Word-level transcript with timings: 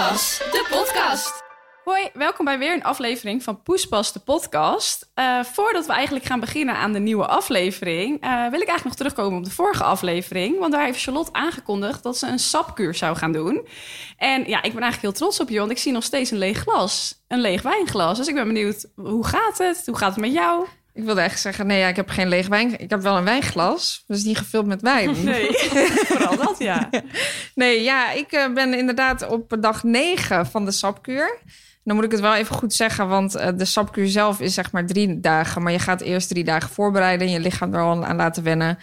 De 0.00 0.66
podcast. 0.70 1.42
Hoi, 1.84 2.08
welkom 2.12 2.44
bij 2.44 2.58
weer 2.58 2.74
een 2.74 2.82
aflevering 2.82 3.42
van 3.42 3.62
Poespas, 3.62 4.12
de 4.12 4.18
podcast. 4.18 5.10
Eh, 5.14 5.44
voordat 5.44 5.86
we 5.86 5.92
eigenlijk 5.92 6.24
gaan 6.24 6.40
beginnen 6.40 6.74
aan 6.74 6.92
de 6.92 6.98
nieuwe 6.98 7.26
aflevering... 7.26 8.20
eh, 8.20 8.30
wil 8.30 8.60
ik 8.60 8.68
eigenlijk 8.68 8.84
nog 8.84 8.94
terugkomen 8.94 9.38
op 9.38 9.44
de 9.44 9.50
vorige 9.50 9.84
aflevering. 9.84 10.58
Want 10.58 10.72
daar 10.72 10.84
heeft 10.84 11.02
Charlotte 11.02 11.32
aangekondigd 11.32 12.02
dat 12.02 12.18
ze 12.18 12.26
een 12.26 12.38
sapkuur 12.38 12.94
zou 12.94 13.16
gaan 13.16 13.32
doen. 13.32 13.66
En 14.16 14.40
ja, 14.40 14.62
ik 14.62 14.72
ben 14.72 14.82
eigenlijk 14.82 15.00
heel 15.00 15.12
trots 15.12 15.40
op 15.40 15.48
je, 15.48 15.58
want 15.58 15.70
ik 15.70 15.78
zie 15.78 15.92
nog 15.92 16.04
steeds 16.04 16.30
een 16.30 16.38
leeg 16.38 16.58
glas. 16.58 17.24
Een 17.28 17.40
leeg 17.40 17.62
wijnglas. 17.62 18.18
Dus 18.18 18.28
ik 18.28 18.34
ben 18.34 18.46
benieuwd, 18.46 18.86
hoe 18.94 19.26
gaat 19.26 19.58
het? 19.58 19.82
Hoe 19.86 19.96
gaat 19.96 20.10
het 20.10 20.20
met 20.20 20.32
jou? 20.32 20.66
Ik 21.00 21.06
wilde 21.06 21.20
echt 21.20 21.40
zeggen, 21.40 21.66
nee, 21.66 21.78
ja, 21.78 21.88
ik 21.88 21.96
heb 21.96 22.08
geen 22.08 22.28
leeg 22.28 22.48
wijn. 22.48 22.80
Ik 22.80 22.90
heb 22.90 23.02
wel 23.02 23.16
een 23.16 23.24
wijnglas, 23.24 24.04
dus 24.06 24.24
niet 24.24 24.38
gevuld 24.38 24.66
met 24.66 24.82
wijn. 24.82 25.16
Nee, 25.24 25.48
vooral 26.08 26.36
dat, 26.36 26.56
ja. 26.58 26.88
Nee, 27.54 27.82
ja, 27.82 28.12
ik 28.12 28.32
eh, 28.32 28.52
ben 28.52 28.74
inderdaad 28.74 29.28
op 29.28 29.56
dag 29.60 29.82
9 29.82 30.46
van 30.46 30.64
de 30.64 30.70
sapkuur. 30.70 31.38
Dan 31.84 31.96
moet 31.96 32.04
ik 32.04 32.10
het 32.10 32.20
wel 32.20 32.34
even 32.34 32.56
goed 32.56 32.72
zeggen, 32.72 33.08
want 33.08 33.34
eh, 33.34 33.48
de 33.56 33.64
sapkuur 33.64 34.08
zelf 34.08 34.40
is 34.40 34.54
zeg 34.54 34.72
maar 34.72 34.86
drie 34.86 35.20
dagen. 35.20 35.62
Maar 35.62 35.72
je 35.72 35.78
gaat 35.78 36.00
eerst 36.00 36.28
drie 36.28 36.44
dagen 36.44 36.70
voorbereiden 36.70 37.26
en 37.26 37.32
je 37.32 37.40
lichaam 37.40 37.74
er 37.74 37.80
al 37.80 38.04
aan 38.04 38.16
laten 38.16 38.42
wennen. 38.42 38.78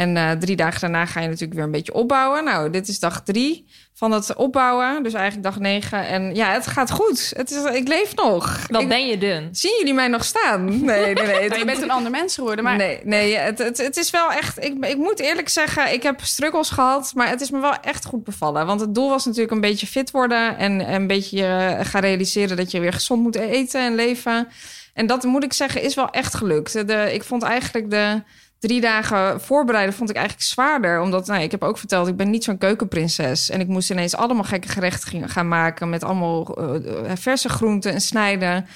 En 0.00 0.16
eh, 0.16 0.30
drie 0.30 0.56
dagen 0.56 0.80
daarna 0.80 1.06
ga 1.06 1.20
je 1.20 1.26
natuurlijk 1.26 1.54
weer 1.54 1.64
een 1.64 1.70
beetje 1.70 1.94
opbouwen. 1.94 2.44
Nou, 2.44 2.70
dit 2.70 2.88
is 2.88 2.98
dag 2.98 3.22
drie 3.22 3.66
van 3.94 4.12
het 4.12 4.34
opbouwen. 4.34 5.02
Dus 5.02 5.12
eigenlijk 5.12 5.44
dag 5.44 5.58
negen. 5.58 6.06
En 6.06 6.34
ja, 6.34 6.52
het 6.52 6.66
gaat 6.66 6.90
goed. 6.90 7.32
Het 7.36 7.50
is, 7.50 7.64
ik 7.64 7.88
leef 7.88 8.14
nog. 8.14 8.66
Wat 8.68 8.82
Ik- 8.82 8.88
ben 8.88 9.06
je 9.06 9.18
dun? 9.18 9.48
Zien 9.52 9.76
jullie 9.78 9.94
mij 9.94 10.08
nog 10.08 10.24
staan? 10.24 10.64
Nee, 10.90 11.14
nee, 11.14 11.14
nee. 11.14 11.14
Nou, 11.14 11.42
Het- 11.42 11.56
je 11.56 11.64
bent 11.64 11.82
een 11.82 11.90
ander 11.90 12.10
mens 12.10 12.34
geworden, 12.34 12.64
maar... 12.64 12.76
Nee, 12.76 13.00
nee 13.04 13.36
het, 13.36 13.58
het, 13.58 13.78
het 13.78 13.96
is 13.96 14.10
wel 14.10 14.32
echt... 14.32 14.64
Ik, 14.64 14.84
ik 14.84 14.96
moet 14.96 15.20
eerlijk 15.20 15.48
zeggen, 15.48 15.92
ik 15.92 16.02
heb 16.02 16.20
struggles 16.20 16.70
gehad... 16.70 17.12
maar 17.14 17.28
het 17.28 17.40
is 17.40 17.50
me 17.50 17.60
wel 17.60 17.74
echt 17.80 18.04
goed 18.04 18.24
bevallen. 18.24 18.66
Want 18.66 18.80
het 18.80 18.94
doel 18.94 19.08
was 19.08 19.24
natuurlijk 19.24 19.52
een 19.52 19.60
beetje 19.60 19.86
fit 19.86 20.10
worden... 20.10 20.58
en 20.58 20.92
een 20.94 21.06
beetje 21.06 21.44
eh, 21.46 21.86
gaan 21.86 22.00
realiseren 22.00 22.56
dat 22.56 22.70
je 22.70 22.80
weer 22.80 22.92
gezond 22.92 23.22
moet 23.22 23.36
eten 23.36 23.80
en 23.80 23.94
leven. 23.94 24.48
En 24.94 25.06
dat 25.06 25.24
moet 25.24 25.44
ik 25.44 25.52
zeggen, 25.52 25.82
is 25.82 25.94
wel 25.94 26.10
echt 26.10 26.34
gelukt. 26.34 26.86
De, 26.88 27.10
ik 27.12 27.22
vond 27.24 27.42
eigenlijk 27.42 27.90
de 27.90 28.22
drie 28.60 28.80
dagen 28.80 29.40
voorbereiden 29.40 29.94
vond 29.94 30.10
ik 30.10 30.16
eigenlijk 30.16 30.46
zwaarder. 30.46 31.00
Omdat, 31.00 31.26
nou, 31.26 31.42
ik 31.42 31.50
heb 31.50 31.62
ook 31.62 31.78
verteld, 31.78 32.08
ik 32.08 32.16
ben 32.16 32.30
niet 32.30 32.44
zo'n 32.44 32.58
keukenprinses. 32.58 33.50
En 33.50 33.60
ik 33.60 33.68
moest 33.68 33.90
ineens 33.90 34.14
allemaal 34.16 34.44
gekke 34.44 34.68
gerechten 34.68 35.28
gaan 35.28 35.48
maken... 35.48 35.88
met 35.88 36.04
allemaal 36.04 36.56
eh, 36.56 37.12
verse 37.16 37.48
groenten 37.48 37.92
en 37.92 38.00
snijden. 38.00 38.66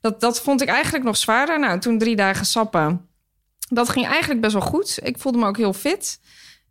Dat, 0.00 0.20
dat 0.20 0.40
vond 0.40 0.62
ik 0.62 0.68
eigenlijk 0.68 1.04
nog 1.04 1.16
zwaarder. 1.16 1.58
Nou, 1.60 1.80
toen 1.80 1.98
drie 1.98 2.16
dagen 2.16 2.46
sappen... 2.46 3.08
Dat 3.68 3.88
ging 3.88 4.06
eigenlijk 4.06 4.40
best 4.40 4.52
wel 4.52 4.62
goed. 4.62 4.98
Ik 5.02 5.18
voelde 5.18 5.38
me 5.38 5.46
ook 5.46 5.56
heel 5.56 5.72
fit. 5.72 6.20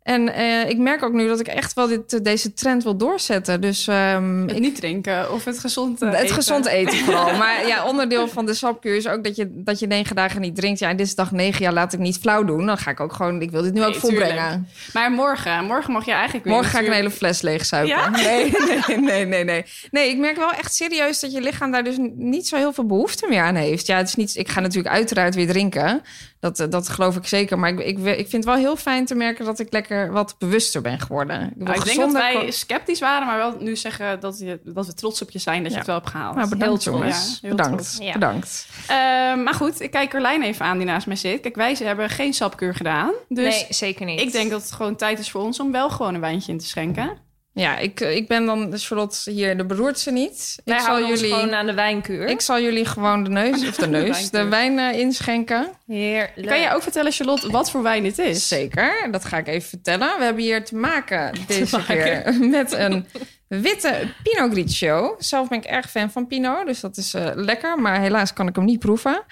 En 0.04 0.34
eh, 0.34 0.68
ik 0.68 0.78
merk 0.78 1.02
ook 1.02 1.12
nu 1.12 1.26
dat 1.28 1.40
ik 1.40 1.46
echt 1.46 1.72
wel 1.74 1.86
dit, 1.86 2.24
deze 2.24 2.52
trend 2.52 2.82
wil 2.82 2.96
doorzetten. 2.96 3.60
Dus 3.60 3.86
ehm, 3.86 4.40
Het 4.40 4.50
ik, 4.50 4.58
niet 4.58 4.76
drinken 4.76 5.32
of 5.32 5.44
het 5.44 5.58
gezond 5.58 6.02
eh, 6.02 6.10
het 6.10 6.18
eten. 6.20 6.34
gezond 6.34 6.66
eten 6.66 6.98
vooral. 6.98 7.36
Maar 7.44 7.66
ja, 7.66 7.86
onderdeel 7.86 8.28
van 8.28 8.46
de 8.46 8.54
sapkuur 8.54 8.96
is 8.96 9.08
ook 9.08 9.24
dat 9.24 9.36
je, 9.36 9.48
dat 9.50 9.78
je 9.78 9.86
negen 9.86 10.16
dagen 10.16 10.40
niet 10.40 10.56
drinkt. 10.56 10.78
Ja, 10.78 10.88
en 10.88 10.96
dit 10.96 11.06
is 11.06 11.14
dag 11.14 11.32
negen. 11.32 11.62
Ja, 11.62 11.72
laat 11.72 11.92
ik 11.92 11.98
niet 11.98 12.18
flauw 12.18 12.44
doen. 12.44 12.66
Dan 12.66 12.78
ga 12.78 12.90
ik 12.90 13.00
ook 13.00 13.12
gewoon... 13.12 13.42
Ik 13.42 13.50
wil 13.50 13.62
dit 13.62 13.72
nu 13.72 13.80
Nee, 13.80 13.88
ook 13.88 13.94
volbrengen. 13.94 14.50
tuurlijk. 14.50 14.92
Maar 14.92 15.10
morgen, 15.10 15.64
morgen 15.64 15.92
mag 15.92 16.04
je 16.04 16.12
eigenlijk 16.12 16.44
weer... 16.44 16.54
Morgen 16.54 16.70
ga 16.70 16.80
ik 16.80 16.86
een 16.86 16.92
hele 16.92 17.10
fles 17.10 17.40
leegzuipen. 17.40 17.96
Ja? 17.96 18.10
Nee, 18.10 18.52
nee, 18.86 18.98
nee, 18.98 19.24
nee, 19.26 19.44
nee. 19.44 19.64
Nee, 19.90 20.08
ik 20.08 20.18
merk 20.18 20.36
wel 20.36 20.52
echt 20.52 20.74
serieus 20.74 21.20
dat 21.20 21.32
je 21.32 21.40
lichaam 21.40 21.70
daar 21.70 21.84
dus 21.84 21.96
niet 22.14 22.48
zo 22.48 22.56
heel 22.56 22.72
veel 22.72 22.86
behoefte 22.86 23.26
meer 23.28 23.42
aan 23.42 23.54
heeft. 23.54 23.86
Ja, 23.86 23.96
het 23.96 24.08
is 24.08 24.14
niet. 24.14 24.36
Ik 24.36 24.48
ga 24.48 24.60
natuurlijk 24.60 24.94
uiteraard 24.94 25.34
weer 25.34 25.46
drinken. 25.46 26.02
Dat, 26.44 26.60
eh, 26.60 26.70
dat 26.70 26.88
geloof 26.88 27.16
ik 27.16 27.26
zeker. 27.26 27.58
Maar 27.58 27.70
ik, 27.70 27.78
ik, 27.78 27.98
ik 27.98 28.28
vind 28.28 28.32
het 28.32 28.44
wel 28.44 28.54
heel 28.54 28.76
fijn 28.76 29.04
te 29.04 29.14
merken 29.14 29.44
dat 29.44 29.58
ik 29.58 29.72
lekker 29.72 30.12
wat 30.12 30.34
bewuster 30.38 30.80
ben 30.80 31.00
geworden. 31.00 31.42
Ik, 31.42 31.56
Nou, 31.56 31.78
ik 31.78 31.84
denk 31.84 31.98
dat 31.98 32.12
wij 32.12 32.50
sceptisch 32.50 33.00
waren, 33.00 33.26
maar 33.26 33.36
wel 33.36 33.56
nu 33.58 33.76
zeggen 33.76 34.20
dat, 34.20 34.38
je, 34.38 34.60
dat 34.64 34.86
we 34.86 34.94
trots 34.94 35.22
op 35.22 35.30
je 35.30 35.38
zijn 35.38 35.62
dat 35.62 35.72
je 35.72 35.78
het 35.78 35.86
wel 35.86 35.96
hebt 35.96 36.08
gehaald. 36.08 36.36
Nou, 36.36 36.48
bedankt 36.48 36.84
Heel 36.84 36.92
jongens. 36.92 37.38
Ja, 37.40 37.48
heel 37.48 37.56
bedankt. 37.56 37.96
Ja. 38.00 38.12
Bedankt. 38.12 38.68
Eh, 38.86 38.96
maar 39.34 39.54
goed, 39.54 39.80
ik 39.80 39.90
kijk 39.90 40.10
Carlijn 40.10 40.42
even 40.42 40.64
aan 40.64 40.76
die 40.76 40.86
naast 40.86 41.06
mij 41.06 41.16
zit. 41.16 41.40
Kijk, 41.40 41.56
wij 41.56 41.76
hebben 41.78 42.10
geen 42.10 42.34
sapkuur 42.34 42.74
gedaan. 42.74 43.12
Dus 43.28 43.54
nee, 43.54 43.66
zeker 43.68 44.06
niet. 44.06 44.20
ik 44.20 44.32
denk 44.32 44.50
dat 44.50 44.62
het 44.62 44.72
gewoon 44.72 44.96
tijd 44.96 45.18
is 45.18 45.30
voor 45.30 45.42
ons 45.42 45.60
om 45.60 45.72
wel 45.72 45.90
gewoon 45.90 46.14
een 46.14 46.20
wijntje 46.20 46.52
in 46.52 46.58
te 46.58 46.66
schenken. 46.66 47.18
Ja, 47.54 47.78
ik, 47.78 48.00
ik 48.00 48.28
ben 48.28 48.46
dan 48.46 48.72
Charlotte 48.78 49.30
hier 49.30 49.56
de 49.56 49.64
beroerdste 49.64 50.10
niet. 50.10 50.56
Wij 50.64 50.76
ik 50.76 50.82
zal 50.82 51.06
jullie. 51.06 51.32
gewoon 51.32 51.54
aan 51.54 51.66
de 51.66 51.74
wijnkuur. 51.74 52.26
Ik 52.26 52.40
zal 52.40 52.60
jullie 52.60 52.84
gewoon 52.84 53.24
de 53.24 53.30
neus, 53.30 53.62
of 53.68 53.76
de 53.76 53.86
neus, 53.86 54.30
de 54.30 54.44
wijn 54.44 54.78
eh, 54.78 54.98
inschenken. 54.98 55.72
Heerlijk. 55.86 56.46
Kan 56.46 56.60
je 56.60 56.70
ook 56.74 56.82
vertellen, 56.82 57.12
Charlotte, 57.12 57.50
wat 57.50 57.70
voor 57.70 57.82
wijn 57.82 58.02
dit 58.02 58.18
is? 58.18 58.48
Zeker, 58.48 59.08
dat 59.10 59.24
ga 59.24 59.36
ik 59.36 59.46
even 59.48 59.68
vertellen. 59.68 60.18
We 60.18 60.24
hebben 60.24 60.42
hier 60.42 60.64
te 60.64 60.76
maken 60.76 61.34
deze 61.46 61.84
keer 61.86 62.34
met 62.50 62.72
een 62.72 63.06
witte 63.48 64.12
Pinot 64.22 64.52
Grigio. 64.52 65.16
Zelf 65.18 65.48
ben 65.48 65.58
ik 65.58 65.64
erg 65.64 65.90
fan 65.90 66.10
van 66.10 66.26
Pinot, 66.26 66.66
dus 66.66 66.80
dat 66.80 66.96
is 66.96 67.14
eh, 67.14 67.30
lekker. 67.34 67.78
Maar 67.78 68.00
helaas 68.00 68.32
kan 68.32 68.48
ik 68.48 68.56
hem 68.56 68.64
niet 68.64 68.78
proeven. 68.78 69.22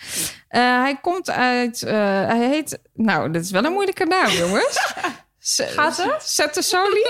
Eh, 0.48 0.60
hij 0.60 0.98
komt 1.00 1.30
uit... 1.30 1.82
eh, 1.82 1.94
hij 2.26 2.48
heet... 2.48 2.78
Nou, 2.94 3.30
dit 3.30 3.44
is 3.44 3.50
wel 3.50 3.64
een 3.64 3.72
moeilijke 3.72 4.04
naam, 4.04 4.30
jongens. 4.30 4.92
Gaat 5.56 5.96
het? 5.96 6.22
Settesoli? 6.22 7.02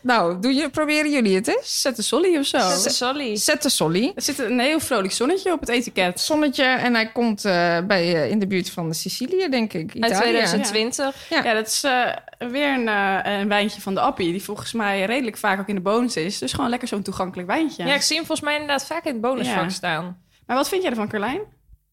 Nou, 0.00 0.40
doen 0.40 0.54
je, 0.54 0.70
proberen 0.70 1.10
jullie 1.10 1.34
het 1.34 1.48
eens? 1.48 1.80
Zet 1.80 1.96
de 1.96 2.02
solly 2.02 2.36
of 2.38 2.46
zo. 2.46 2.58
Sorry. 2.88 3.36
Settesoli. 3.36 4.12
Er 4.14 4.22
zit 4.22 4.38
een 4.38 4.60
heel 4.60 4.80
vrolijk 4.80 5.12
zonnetje 5.12 5.52
op 5.52 5.60
het 5.60 5.68
etiket. 5.68 6.20
Zonnetje 6.20 6.64
en 6.64 6.94
hij 6.94 7.12
komt 7.12 7.44
eh, 7.44 7.78
bij, 7.86 8.14
eh, 8.14 8.30
in 8.30 8.38
de 8.38 8.46
buurt 8.46 8.70
van 8.70 8.88
de 8.88 8.94
Sicilië, 8.94 9.48
denk 9.48 9.72
ik. 9.72 9.80
Uit 10.00 10.12
Italië. 10.12 10.20
2020. 10.20 11.28
Ja. 11.30 11.42
Ja, 11.44 11.54
dat 11.54 11.66
is 11.66 11.84
eh, 11.84 12.06
weer 12.38 12.68
een, 12.78 12.88
eh, 12.88 13.38
een 13.40 13.48
wijntje 13.48 13.80
van 13.80 13.94
de 13.94 14.00
Appie, 14.00 14.32
die 14.32 14.42
volgens 14.42 14.72
mij 14.72 15.04
redelijk 15.04 15.36
vaak 15.36 15.60
ook 15.60 15.68
in 15.68 15.74
de 15.74 15.80
bonus 15.80 16.16
is. 16.16 16.38
Dus 16.38 16.52
gewoon 16.52 16.70
lekker 16.70 16.88
zo'n 16.88 17.02
toegankelijk 17.02 17.48
wijntje. 17.48 17.84
Ja. 17.86 17.94
ik 17.94 18.02
zie 18.02 18.16
hem 18.16 18.26
volgens 18.26 18.46
mij 18.48 18.58
inderdaad 18.60 18.86
vaak 18.86 19.04
in 19.04 19.12
het 19.12 19.20
bonusvak 19.20 19.62
Ja. 19.62 19.68
staan. 19.68 20.18
Maar 20.46 20.56
wat 20.56 20.68
vind 20.68 20.82
jij 20.82 20.90
ervan, 20.90 21.08
Carlijn? 21.08 21.40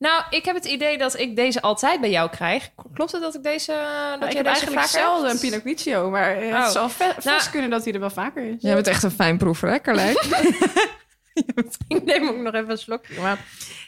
Nou, 0.01 0.23
ik 0.29 0.45
heb 0.45 0.55
het 0.55 0.65
idee 0.65 0.97
dat 0.97 1.19
ik 1.19 1.35
deze 1.35 1.61
altijd 1.61 2.01
bij 2.01 2.09
jou 2.09 2.29
krijg. 2.29 2.69
Klopt 2.93 3.11
het 3.11 3.21
dat 3.21 3.35
ik 3.35 3.43
deze, 3.43 3.71
dat 3.71 3.79
Nou, 3.81 4.13
ik 4.13 4.19
jij 4.19 4.27
heb 4.31 4.35
deze 4.43 4.47
eigenlijk 4.47 4.75
vaker 4.81 4.99
zelden 4.99 5.29
hebt? 5.29 5.43
een 5.43 5.49
Pinot 5.49 5.61
Grigio, 5.61 6.09
maar 6.09 6.37
eh, 6.37 6.47
Oh. 6.47 6.63
het 6.63 6.71
zal 6.71 6.89
ve- 6.89 7.11
vast 7.13 7.25
Nou- 7.25 7.49
kunnen 7.51 7.69
dat 7.69 7.83
hij 7.83 7.93
er 7.93 7.99
wel 7.99 8.09
vaker 8.09 8.43
is. 8.43 8.55
Jij 8.59 8.73
bent 8.73 8.87
echt 8.87 9.03
een 9.03 9.11
fijn 9.11 9.37
proever, 9.37 9.69
hè, 9.69 9.79
Carlijn? 9.81 10.15
Ik 11.87 12.03
neem 12.03 12.27
ook 12.29 12.35
nog 12.37 12.53
even 12.53 12.69
een 12.69 12.77
slokje. 12.77 13.19
Maar, 13.21 13.37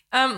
ehm, 0.09 0.37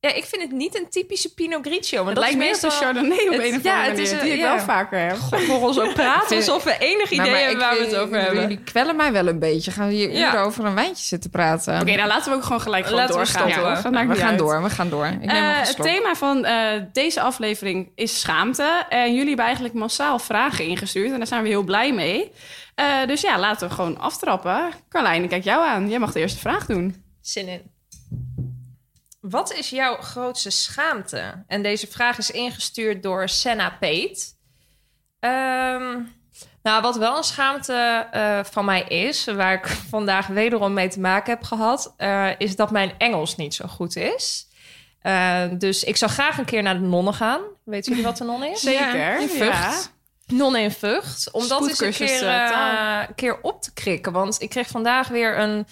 ja, 0.00 0.14
ik 0.14 0.24
vind 0.24 0.42
het 0.42 0.50
niet 0.52 0.78
een 0.78 0.88
typische 0.90 1.34
Pinot 1.34 1.66
Grigio. 1.66 1.98
Maar 2.04 2.12
Het 2.14 2.22
dat 2.22 2.24
lijkt 2.24 2.38
meestal... 2.38 2.70
een 2.70 2.76
Chardonnay 2.76 3.18
op 3.28 3.32
het- 3.32 3.42
een 3.44 3.56
of 3.56 3.62
ja, 3.62 3.72
andere 3.72 3.90
het 3.90 3.98
is 3.98 4.10
manier, 4.10 4.20
een- 4.20 4.24
die 4.24 4.32
ik 4.32 4.40
ja. 4.40 4.54
wel 4.54 4.64
vaker 4.64 4.98
heb. 4.98 5.16
voor 5.16 5.60
ons 5.60 5.80
ook 5.80 5.94
praten 5.94 6.36
alsof 6.42 6.64
we 6.64 6.76
enig 6.78 7.10
idee 7.10 7.16
Nou, 7.16 7.30
maar 7.30 7.40
hebben 7.40 7.58
waar 7.58 7.74
we 7.76 7.80
ik- 7.84 7.90
het 7.90 7.96
over 8.00 8.16
ik- 8.18 8.22
hebben. 8.24 8.40
Jullie 8.40 8.60
kwellen 8.64 8.96
mij 8.96 9.12
wel 9.12 9.26
een 9.26 9.38
beetje. 9.38 9.70
Gaan 9.70 9.86
we 9.88 9.94
hier 9.94 10.10
Ja. 10.12 10.28
uren 10.28 10.40
over 10.44 10.64
een 10.64 10.74
wijntje 10.74 11.04
zitten 11.04 11.30
praten? 11.30 11.80
Oké, 11.80 11.94
nou 11.94 12.08
laten 12.08 12.30
we 12.30 12.36
ook 12.36 12.42
gewoon 12.44 12.60
gelijk 12.60 12.84
gewoon 12.84 13.00
Laten 13.00 13.14
we 13.16 13.22
doorgaan. 13.24 13.50
stoppen. 13.50 13.72
Dat 13.82 13.92
Ja, 13.92 14.06
we 14.06 14.14
gaan 14.16 14.28
uit. 14.28 14.38
door, 14.38 14.62
we 14.62 14.70
gaan 14.70 14.88
door. 14.90 15.06
Ik 15.06 15.18
neem 15.18 15.28
Eh, 15.30 15.58
het 15.60 15.76
thema 15.82 16.14
van 16.14 16.44
eh, 16.44 16.82
deze 16.92 17.20
aflevering 17.20 17.92
is 17.94 18.20
schaamte. 18.20 18.84
En 18.88 19.10
jullie 19.12 19.26
hebben 19.26 19.44
eigenlijk 19.44 19.74
massaal 19.74 20.18
vragen 20.18 20.64
ingestuurd. 20.64 21.10
En 21.12 21.18
daar 21.18 21.26
zijn 21.26 21.42
we 21.42 21.48
heel 21.48 21.62
blij 21.62 21.92
mee. 21.92 22.32
Eh, 22.74 22.86
dus 23.06 23.20
ja, 23.20 23.38
laten 23.38 23.68
we 23.68 23.74
gewoon 23.74 23.98
aftrappen. 23.98 24.68
Carlijn, 24.88 25.22
ik 25.22 25.28
kijk 25.28 25.44
jou 25.44 25.66
aan. 25.66 25.88
Jij 25.88 25.98
mag 25.98 26.12
de 26.12 26.20
eerste 26.20 26.38
vraag 26.38 26.66
doen. 26.66 27.04
Zin 27.20 27.48
in. 27.48 27.78
Wat 29.20 29.52
is 29.52 29.70
jouw 29.70 29.96
grootste 29.96 30.50
schaamte? 30.50 31.44
En 31.46 31.62
deze 31.62 31.86
vraag 31.86 32.18
is 32.18 32.30
ingestuurd 32.30 33.02
door 33.02 33.28
Senna 33.28 33.76
Peet. 33.80 34.38
Ehm, 35.18 35.98
nou, 36.62 36.82
wat 36.82 36.96
wel 36.96 37.16
een 37.16 37.24
schaamte 37.24 38.06
eh, 38.10 38.44
van 38.44 38.64
mij 38.64 38.82
is, 38.82 39.24
waar 39.24 39.52
ik 39.52 39.66
vandaag 39.66 40.26
wederom 40.26 40.72
mee 40.72 40.88
te 40.88 41.00
maken 41.00 41.32
heb 41.32 41.42
gehad, 41.42 41.94
eh, 41.96 42.28
is 42.38 42.56
dat 42.56 42.70
mijn 42.70 42.92
Engels 42.98 43.36
niet 43.36 43.54
zo 43.54 43.66
goed 43.66 43.96
is. 43.96 44.48
Eh, 45.00 45.44
dus 45.52 45.84
ik 45.84 45.96
zou 45.96 46.10
graag 46.10 46.38
een 46.38 46.44
keer 46.44 46.62
naar 46.62 46.80
de 46.80 46.86
nonnen 46.86 47.14
gaan. 47.14 47.40
Weet 47.64 47.86
jullie 47.86 48.02
wat 48.02 48.16
de 48.16 48.24
non 48.24 48.44
is? 48.44 48.60
Zeker. 48.60 49.20
in 49.20 49.28
Vught. 49.28 49.92
Non 50.26 50.56
in 50.56 50.70
Vught. 50.70 51.28
Om 51.32 51.48
dat 51.48 51.68
eens 51.68 51.80
een 51.80 51.92
keer, 51.92 52.26
een 53.08 53.14
keer 53.14 53.38
op 53.42 53.62
te 53.62 53.72
krikken. 53.72 54.12
Want 54.12 54.42
ik 54.42 54.50
kreeg 54.50 54.68
vandaag 54.68 55.08
weer 55.08 55.38
een 55.38 55.66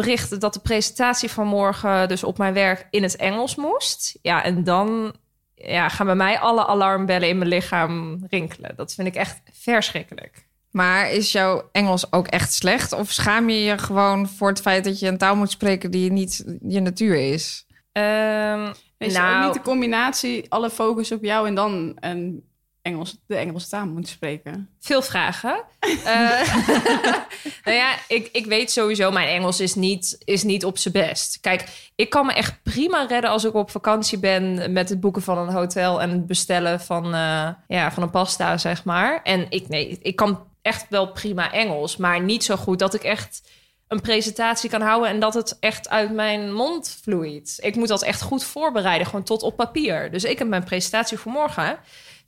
bericht 0.00 0.40
dat 0.40 0.54
de 0.54 0.60
presentatie 0.60 1.30
van 1.30 1.46
morgen 1.46 2.08
dus 2.08 2.24
op 2.24 2.38
mijn 2.38 2.54
werk 2.54 2.86
in 2.90 3.02
het 3.02 3.16
Engels 3.16 3.54
moest. 3.54 4.18
Ja, 4.22 4.44
en 4.44 4.64
dan 4.64 5.14
ja, 5.54 5.88
gaan 5.88 6.06
bij 6.06 6.14
mij 6.14 6.38
alle 6.38 6.66
alarmbellen 6.66 7.28
in 7.28 7.38
mijn 7.38 7.50
lichaam 7.50 8.18
rinkelen. 8.28 8.76
Dat 8.76 8.94
vind 8.94 9.08
ik 9.08 9.14
echt 9.14 9.40
verschrikkelijk. 9.52 10.48
Maar 10.70 11.10
is 11.10 11.32
jouw 11.32 11.68
Engels 11.72 12.12
ook 12.12 12.26
echt 12.26 12.52
slecht? 12.52 12.92
Of 12.92 13.10
schaam 13.10 13.50
je 13.50 13.62
je 13.62 13.78
gewoon 13.78 14.28
voor 14.28 14.48
het 14.48 14.60
feit 14.60 14.84
dat 14.84 14.98
je 14.98 15.08
een 15.08 15.18
taal 15.18 15.36
moet 15.36 15.50
spreken 15.50 15.90
die 15.90 16.12
niet 16.12 16.58
je 16.62 16.80
natuur 16.80 17.32
is? 17.32 17.66
Ehm, 17.92 18.72
Is 18.98 19.14
nou, 19.14 19.38
ook 19.38 19.44
niet 19.44 19.54
de 19.64 19.70
combinatie, 19.70 20.46
alle 20.48 20.70
focus 20.70 21.12
op 21.12 21.24
jou 21.24 21.46
en 21.46 21.54
dan 21.54 21.96
een 22.00 22.49
Engels, 22.82 23.16
de 23.26 23.36
Engelse 23.36 23.68
taal 23.68 23.86
moet 23.86 24.08
spreken? 24.08 24.68
Veel 24.80 25.02
vragen. 25.02 25.64
Eh, 26.04 26.54
nou 27.64 27.76
ja, 27.76 27.94
ik, 28.08 28.28
ik 28.32 28.46
weet 28.46 28.70
sowieso, 28.70 29.10
mijn 29.10 29.28
Engels 29.28 29.60
is 29.60 29.74
niet, 29.74 30.18
is 30.24 30.42
niet 30.42 30.64
op 30.64 30.78
zijn 30.78 30.94
best. 30.94 31.40
Kijk, 31.40 31.90
ik 31.94 32.10
kan 32.10 32.26
me 32.26 32.32
echt 32.32 32.62
prima 32.62 33.04
redden 33.04 33.30
als 33.30 33.44
ik 33.44 33.54
op 33.54 33.70
vakantie 33.70 34.18
ben 34.18 34.72
met 34.72 34.88
het 34.88 35.00
boeken 35.00 35.22
van 35.22 35.38
een 35.38 35.54
hotel 35.54 36.02
en 36.02 36.10
het 36.10 36.26
bestellen 36.26 36.80
van, 36.80 37.04
eh, 37.04 37.48
ja, 37.68 37.92
van 37.92 38.02
een 38.02 38.10
pasta, 38.10 38.58
zeg 38.58 38.84
maar. 38.84 39.20
En 39.22 39.46
ik, 39.48 39.68
nee, 39.68 39.98
ik 40.02 40.16
kan 40.16 40.46
echt 40.62 40.86
wel 40.88 41.12
prima 41.12 41.52
Engels, 41.52 41.96
maar 41.96 42.22
niet 42.22 42.44
zo 42.44 42.56
goed 42.56 42.78
dat 42.78 42.94
ik 42.94 43.02
echt 43.02 43.42
een 43.88 44.00
presentatie 44.00 44.70
kan 44.70 44.80
houden 44.80 45.08
en 45.08 45.20
dat 45.20 45.34
het 45.34 45.56
echt 45.60 45.88
uit 45.88 46.12
mijn 46.12 46.52
mond 46.52 46.98
vloeit. 47.02 47.58
Ik 47.60 47.76
moet 47.76 47.88
dat 47.88 48.02
echt 48.02 48.22
goed 48.22 48.44
voorbereiden, 48.44 49.06
gewoon 49.06 49.24
tot 49.24 49.42
op 49.42 49.56
papier. 49.56 50.10
Dus 50.10 50.24
ik 50.24 50.38
heb 50.38 50.48
mijn 50.48 50.64
presentatie 50.64 51.18
voor 51.18 51.32
morgen 51.32 51.78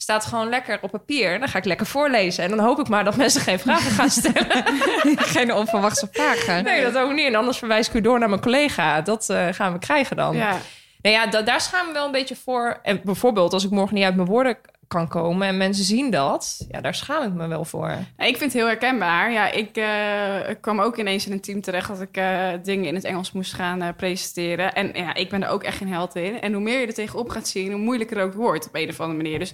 staat 0.02 0.24
gewoon 0.24 0.48
lekker 0.48 0.78
op 0.80 0.90
papier. 0.90 1.38
Dan 1.38 1.48
ga 1.48 1.58
ik 1.58 1.64
lekker 1.64 1.86
voorlezen. 1.86 2.44
En 2.44 2.50
dan 2.50 2.58
hoop 2.58 2.78
ik 2.80 2.88
maar 2.88 3.04
dat 3.04 3.16
mensen 3.16 3.40
geen 3.40 3.58
vragen 3.58 3.90
gaan 3.90 4.10
stellen. 4.10 4.64
Geen 5.34 5.54
onverwachte 5.54 6.08
vragen. 6.12 6.64
Nee, 6.64 6.82
dat 6.82 6.96
ook 6.96 7.12
niet. 7.12 7.26
En 7.26 7.34
anders 7.34 7.58
verwijs 7.58 7.88
ik 7.88 7.94
u 7.94 8.00
door 8.00 8.18
naar 8.18 8.28
mijn 8.28 8.40
collega. 8.40 9.00
Dat 9.00 9.28
eh, 9.28 9.46
gaan 9.50 9.72
we 9.72 9.78
krijgen 9.78 10.16
dan. 10.16 10.36
Ja. 10.36 10.56
Nou 11.02 11.14
ja, 11.16 11.26
da- 11.26 11.42
daar 11.42 11.60
schaam 11.60 11.80
ik 11.80 11.86
me 11.86 11.92
wel 11.92 12.06
een 12.06 12.12
beetje 12.12 12.36
voor. 12.44 12.78
En 12.82 13.00
bijvoorbeeld 13.04 13.52
als 13.52 13.64
ik 13.64 13.70
morgen 13.70 13.94
niet 13.94 14.04
uit 14.04 14.16
mijn 14.16 14.28
woorden 14.28 14.56
kan 14.88 15.08
komen... 15.08 15.46
en 15.48 15.56
mensen 15.56 15.84
zien 15.84 16.10
dat, 16.10 16.66
ja, 16.70 16.80
daar 16.80 16.94
schaam 16.94 17.22
ik 17.22 17.32
me 17.32 17.46
wel 17.48 17.64
voor. 17.64 17.88
Ja, 17.88 18.24
Ik 18.24 18.36
vind 18.36 18.40
het 18.40 18.52
heel 18.52 18.66
herkenbaar. 18.66 19.32
Ja, 19.32 19.50
ik 19.50 19.76
eh, 19.76 20.48
ik 20.50 20.60
kwam 20.60 20.80
ook 20.80 20.96
ineens 20.96 21.26
in 21.26 21.32
een 21.32 21.40
team 21.40 21.60
terecht 21.60 21.88
dat 21.88 22.00
ik 22.00 22.16
eh, 22.16 22.48
dingen 22.62 22.84
in 22.86 22.94
het 22.94 23.04
Engels 23.04 23.32
moest 23.32 23.52
gaan 23.54 23.94
presenteren. 23.96 24.74
En 24.74 24.90
ja, 24.94 25.14
ik 25.14 25.30
ben 25.30 25.42
er 25.42 25.48
ook 25.48 25.62
echt 25.62 25.76
geen 25.76 25.92
held 25.92 26.14
in. 26.16 26.40
En 26.40 26.52
hoe 26.52 26.62
meer 26.62 26.80
je 26.80 26.86
er 26.86 26.94
tegenop 26.94 27.28
gaat 27.28 27.48
zien, 27.48 27.72
hoe 27.72 27.80
moeilijker 27.80 28.16
het 28.16 28.26
ook 28.26 28.34
wordt 28.34 28.66
op 28.66 28.74
een 28.74 28.88
of 28.88 29.00
andere 29.00 29.22
manier. 29.22 29.38
Dus 29.38 29.52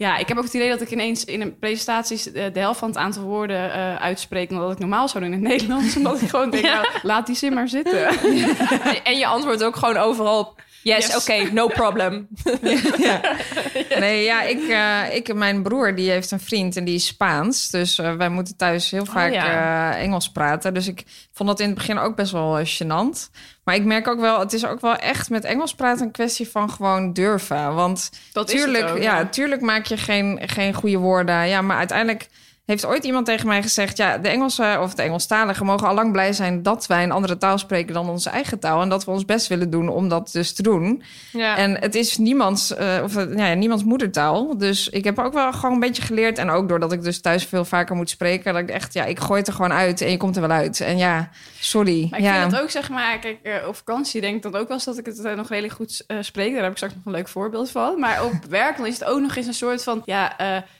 ja, 0.00 0.16
ik 0.16 0.28
heb 0.28 0.36
ook 0.36 0.44
het 0.44 0.54
idee 0.54 0.68
dat 0.68 0.80
ik 0.80 0.90
ineens 0.90 1.24
in 1.24 1.40
een 1.40 1.58
presentatie 1.58 2.32
de 2.32 2.60
helft 2.60 2.78
van 2.78 2.88
het 2.88 2.98
aantal 2.98 3.22
woorden 3.22 3.72
eh, 3.72 3.96
uitspreek 3.96 4.50
dan 4.50 4.58
dat 4.58 4.72
ik 4.72 4.78
normaal 4.78 5.08
zou 5.08 5.24
doen 5.24 5.32
in 5.32 5.44
het 5.44 5.48
Nederlands. 5.52 5.96
Omdat 5.96 6.20
ik 6.20 6.28
gewoon 6.28 6.50
denk, 6.50 6.64
nou, 6.64 6.86
laat 7.02 7.26
die 7.26 7.36
zin 7.36 7.54
maar 7.54 7.68
zitten. 7.68 8.08
en 9.04 9.18
je 9.18 9.26
antwoordt 9.26 9.64
ook 9.64 9.76
gewoon 9.76 9.96
overal 9.96 10.38
op... 10.38 10.62
Yes, 10.82 11.06
Yes. 11.06 11.16
oké, 11.16 11.52
no 11.52 11.66
problem. 11.66 12.28
Nee, 13.98 14.24
ja, 14.24 14.42
ik, 14.42 14.68
eh, 14.68 15.16
ik, 15.16 15.34
mijn 15.34 15.62
broer 15.62 15.94
die 15.94 16.10
heeft 16.10 16.30
een 16.30 16.40
vriend 16.40 16.76
en 16.76 16.84
die 16.84 16.94
is 16.94 17.06
Spaans. 17.06 17.70
Dus 17.70 17.98
eh, 17.98 18.14
wij 18.14 18.28
moeten 18.28 18.56
thuis 18.56 18.90
heel 18.90 19.04
vaak 19.04 19.32
ja. 19.32 19.92
eh, 19.92 20.02
Engels 20.02 20.30
praten. 20.32 20.74
Dus 20.74 20.88
ik 20.88 21.04
vond 21.32 21.48
dat 21.48 21.60
in 21.60 21.66
het 21.66 21.74
begin 21.74 21.98
ook 21.98 22.16
best 22.16 22.32
wel 22.32 22.58
eh, 22.58 22.66
gênant. 22.66 23.30
Maar 23.70 23.78
ik 23.78 23.84
merk 23.84 24.08
ook 24.08 24.20
wel, 24.20 24.40
het 24.40 24.52
is 24.52 24.66
ook 24.66 24.80
wel 24.80 24.96
echt 24.96 25.30
met 25.30 25.44
Engels 25.44 25.74
praten 25.74 26.06
een 26.06 26.10
kwestie 26.10 26.48
van 26.48 26.70
gewoon 26.70 27.12
durven. 27.12 27.74
Want 27.74 28.10
Dat 28.32 28.48
is 28.48 28.54
het 28.54 28.62
tuurlijk, 28.62 28.88
ook, 28.90 29.02
ja, 29.02 29.18
ja. 29.18 29.26
tuurlijk 29.26 29.60
maak 29.60 29.84
je 29.84 29.96
geen, 29.96 30.40
geen 30.46 30.74
goede 30.74 30.98
woorden. 30.98 31.48
Ja, 31.48 31.62
maar 31.62 31.76
uiteindelijk 31.76 32.28
heeft 32.70 32.86
ooit 32.86 33.04
iemand 33.04 33.26
tegen 33.26 33.46
mij 33.46 33.62
gezegd... 33.62 33.96
ja, 33.96 34.18
de 34.18 34.28
Engelsen 34.28 34.80
of 34.80 34.94
de 34.94 35.02
Engelstaligen 35.02 35.66
mogen 35.66 35.88
al 35.88 35.94
lang 35.94 36.12
blij 36.12 36.32
zijn... 36.32 36.62
dat 36.62 36.86
wij 36.86 37.02
een 37.02 37.10
andere 37.10 37.36
taal 37.36 37.58
spreken 37.58 37.94
dan 37.94 38.08
onze 38.08 38.30
eigen 38.30 38.58
taal. 38.58 38.82
En 38.82 38.88
dat 38.88 39.04
we 39.04 39.10
ons 39.10 39.24
best 39.24 39.46
willen 39.46 39.70
doen 39.70 39.88
om 39.88 40.08
dat 40.08 40.32
dus 40.32 40.52
te 40.52 40.62
doen. 40.62 41.02
Ja. 41.32 41.56
En 41.56 41.80
het 41.80 41.94
is 41.94 42.18
niemands, 42.18 42.74
eh, 42.74 43.00
of, 43.02 43.16
eh, 43.16 43.24
nou 43.24 43.48
ja, 43.48 43.54
niemands 43.54 43.84
moedertaal. 43.84 44.58
Dus 44.58 44.88
ik 44.88 45.04
heb 45.04 45.18
ook 45.18 45.32
wel 45.32 45.52
gewoon 45.52 45.72
een 45.72 45.80
beetje 45.80 46.02
geleerd. 46.02 46.38
En 46.38 46.50
ook 46.50 46.68
doordat 46.68 46.92
ik 46.92 47.02
dus 47.02 47.20
thuis 47.20 47.44
veel 47.44 47.64
vaker 47.64 47.96
moet 47.96 48.10
spreken... 48.10 48.52
dat 48.52 48.62
ik 48.62 48.70
echt, 48.70 48.94
ja, 48.94 49.04
ik 49.04 49.20
gooi 49.20 49.38
het 49.38 49.48
er 49.48 49.54
gewoon 49.54 49.72
uit 49.72 50.00
en 50.00 50.10
je 50.10 50.16
komt 50.16 50.36
er 50.36 50.42
wel 50.42 50.56
uit. 50.56 50.80
En 50.80 50.98
ja, 50.98 51.30
sorry. 51.60 52.06
Maar 52.10 52.18
ik 52.18 52.24
ja. 52.24 52.40
vind 52.40 52.52
het 52.52 52.60
ook, 52.60 52.70
zeg 52.70 52.90
maar, 52.90 53.18
kijk, 53.18 53.38
eh, 53.42 53.68
op 53.68 53.76
vakantie 53.76 54.20
denk 54.20 54.36
ik 54.36 54.42
dan 54.42 54.54
ook 54.54 54.68
wel 54.68 54.76
eens 54.76 54.84
dat 54.84 54.98
ik 54.98 55.06
het 55.06 55.36
nog 55.36 55.48
redelijk 55.48 55.74
goed 55.74 56.04
spreek. 56.20 56.52
Daar 56.52 56.62
heb 56.62 56.70
ik 56.70 56.76
straks 56.76 56.94
nog 56.94 57.04
een 57.04 57.12
leuk 57.12 57.28
voorbeeld 57.28 57.70
van. 57.70 58.00
Maar 58.00 58.24
op 58.24 58.32
werk 58.48 58.76
dan 58.76 58.86
is 58.86 58.98
het 58.98 59.08
ook 59.08 59.20
nog 59.20 59.36
eens 59.36 59.46
een 59.46 59.54
soort 59.54 59.82
van, 59.82 60.02
ja, 60.04 60.36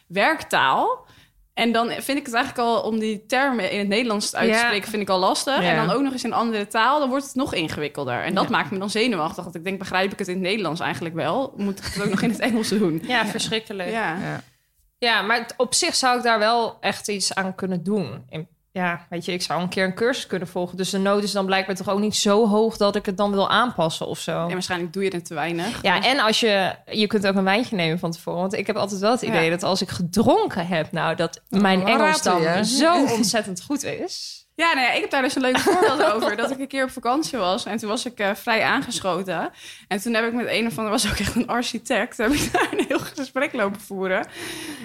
werktaal. 0.06 1.08
En 1.54 1.72
dan 1.72 1.90
vind 1.90 2.18
ik 2.18 2.26
het 2.26 2.34
eigenlijk 2.34 2.68
al 2.68 2.80
om 2.82 2.98
die 2.98 3.26
termen 3.26 3.70
in 3.70 3.78
het 3.78 3.88
Nederlands 3.88 4.34
uit 4.34 4.48
te 4.50 4.56
Ja. 4.56 4.64
spreken, 4.66 4.90
vind 4.90 5.02
ik 5.02 5.08
al 5.08 5.18
lastig. 5.18 5.62
Ja. 5.62 5.70
En 5.70 5.86
dan 5.86 5.96
ook 5.96 6.02
nog 6.02 6.12
eens 6.12 6.24
in 6.24 6.30
een 6.30 6.36
andere 6.36 6.66
taal, 6.66 6.98
dan 6.98 7.08
wordt 7.08 7.24
het 7.24 7.34
nog 7.34 7.54
ingewikkelder. 7.54 8.22
En 8.22 8.34
dat 8.34 8.48
maakt 8.48 8.70
me 8.70 8.78
dan 8.78 8.90
zenuwachtig. 8.90 9.44
Want 9.44 9.56
ik 9.56 9.64
denk, 9.64 9.78
begrijp 9.78 10.12
ik 10.12 10.18
het 10.18 10.28
in 10.28 10.34
het 10.34 10.42
Nederlands 10.42 10.80
eigenlijk 10.80 11.14
wel? 11.14 11.52
Moet 11.56 11.78
ik 11.78 11.84
het 11.84 12.02
ook 12.02 12.10
nog 12.10 12.22
in 12.22 12.30
het 12.30 12.38
Engels 12.38 12.68
doen? 12.68 13.02
ja, 13.06 13.26
verschrikkelijk. 13.26 13.90
Ja. 13.90 14.16
Ja. 14.18 14.40
Ja, 14.98 15.22
maar 15.22 15.46
op 15.56 15.74
zich 15.74 15.94
zou 15.94 16.16
ik 16.16 16.22
daar 16.22 16.38
wel 16.38 16.76
echt 16.80 17.08
iets 17.08 17.34
aan 17.34 17.54
kunnen 17.54 17.82
doen. 17.84 18.24
In- 18.28 18.48
ja, 18.72 19.06
weet 19.08 19.24
je, 19.24 19.32
ik 19.32 19.42
zou 19.42 19.62
een 19.62 19.68
keer 19.68 19.84
een 19.84 19.94
cursus 19.94 20.26
kunnen 20.26 20.48
volgen. 20.48 20.76
Dus 20.76 20.90
de 20.90 20.98
nood 20.98 21.22
is 21.22 21.32
dan 21.32 21.46
blijkbaar 21.46 21.76
toch 21.76 21.88
ook 21.88 22.00
niet 22.00 22.16
zo 22.16 22.48
hoog 22.48 22.76
dat 22.76 22.96
ik 22.96 23.06
het 23.06 23.16
dan 23.16 23.30
wil 23.30 23.50
aanpassen 23.50 24.06
of 24.06 24.18
zo. 24.18 24.46
En 24.46 24.52
waarschijnlijk 24.52 24.92
doe 24.92 25.04
je 25.04 25.10
het 25.10 25.24
te 25.26 25.34
weinig. 25.34 25.82
Ja, 25.82 26.04
en 26.04 26.18
als 26.18 26.40
je... 26.40 26.74
Je 26.86 27.06
kunt 27.06 27.26
ook 27.26 27.34
een 27.34 27.44
wijntje 27.44 27.76
nemen 27.76 27.98
van 27.98 28.10
tevoren. 28.10 28.40
Want 28.40 28.52
ik 28.54 28.66
heb 28.66 28.76
altijd 28.76 29.00
wel 29.00 29.10
het 29.10 29.22
idee 29.22 29.44
Ja. 29.44 29.50
dat 29.50 29.62
als 29.62 29.82
ik 29.82 29.88
gedronken 29.88 30.66
heb... 30.66 30.92
Nou, 30.92 31.16
dat 31.16 31.40
mijn 31.48 31.80
dan 31.80 31.88
Engels 31.88 32.22
dan 32.22 32.64
zo 32.64 33.04
ontzettend 33.06 33.62
goed 33.62 33.84
is. 33.84 34.39
Ja, 34.60 34.74
nou 34.74 34.94
ik 34.94 35.00
heb 35.00 35.10
daar 35.10 35.22
dus 35.22 35.34
een 35.34 35.42
leuk 35.42 35.58
voorbeeld 35.58 36.02
over. 36.12 36.36
Dat 36.36 36.50
ik 36.50 36.58
een 36.58 36.68
keer 36.68 36.84
op 36.84 36.90
vakantie 36.90 37.38
was 37.38 37.64
en 37.64 37.76
toen 37.76 37.88
was 37.88 38.06
ik 38.06 38.18
eh, 38.18 38.34
vrij 38.34 38.62
aangeschoten. 38.62 39.50
En 39.88 40.00
toen 40.00 40.14
heb 40.14 40.24
ik 40.24 40.32
met 40.32 40.46
een 40.48 40.66
of 40.66 40.78
andere, 40.78 40.90
was 40.90 41.10
ook 41.10 41.18
echt 41.18 41.34
een 41.34 41.46
architect, 41.46 42.16
heb 42.16 42.30
ik 42.30 42.48
daar 42.52 42.68
een 42.72 42.84
heel 42.88 42.98
gesprek 42.98 43.52
lopen 43.52 43.80
voeren. 43.80 44.26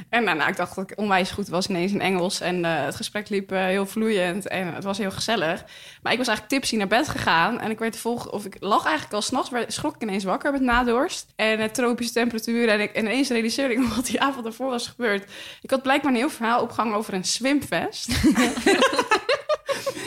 En 0.09 0.23
nou, 0.23 0.37
nou, 0.37 0.49
ik 0.49 0.55
dacht 0.55 0.75
dat 0.75 0.91
ik 0.91 0.99
onwijs 0.99 1.31
goed 1.31 1.47
was 1.47 1.67
ineens 1.67 1.91
in 1.91 2.01
Engels. 2.01 2.41
En 2.41 2.65
eh, 2.65 2.83
het 2.85 2.95
gesprek 2.95 3.29
liep 3.29 3.51
eh, 3.51 3.63
heel 3.63 3.85
vloeiend 3.85 4.47
en 4.47 4.73
het 4.73 4.83
was 4.83 4.97
heel 4.97 5.11
gezellig. 5.11 5.63
Maar 6.01 6.11
ik 6.11 6.17
was 6.17 6.27
eigenlijk 6.27 6.47
tipsy 6.47 6.75
naar 6.75 6.87
bed 6.87 7.07
gegaan. 7.07 7.59
En 7.59 7.71
ik 7.71 7.79
werd 7.79 7.97
volgende, 7.97 8.31
of 8.31 8.45
ik 8.45 8.55
lag 8.59 8.83
eigenlijk 8.83 9.13
al 9.13 9.21
s'nachts, 9.21 9.49
schrok 9.67 9.95
ik 9.95 10.01
ineens 10.01 10.23
wakker 10.23 10.51
met 10.51 10.61
nadorst. 10.61 11.33
En 11.35 11.71
tropische 11.71 12.13
temperaturen. 12.13 12.73
En, 12.73 12.81
ik, 12.81 12.91
en 12.91 13.05
ineens 13.05 13.29
realiseerde 13.29 13.73
ik 13.73 13.87
wat 13.95 14.05
die 14.05 14.21
avond 14.21 14.43
daarvoor 14.43 14.69
was 14.69 14.87
gebeurd. 14.87 15.31
Ik 15.61 15.69
had 15.69 15.81
blijkbaar 15.81 16.11
een 16.11 16.17
heel 16.17 16.29
verhaal 16.29 16.61
opgehangen 16.61 16.97
over 16.97 17.13
een 17.13 17.23
swimfest. 17.23 18.07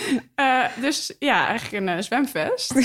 Eh, 0.35 0.65
dus 0.81 1.15
ja, 1.19 1.47
eigenlijk 1.47 1.83
een 1.83 1.97
eh, 1.97 2.03
zwemfest. 2.03 2.75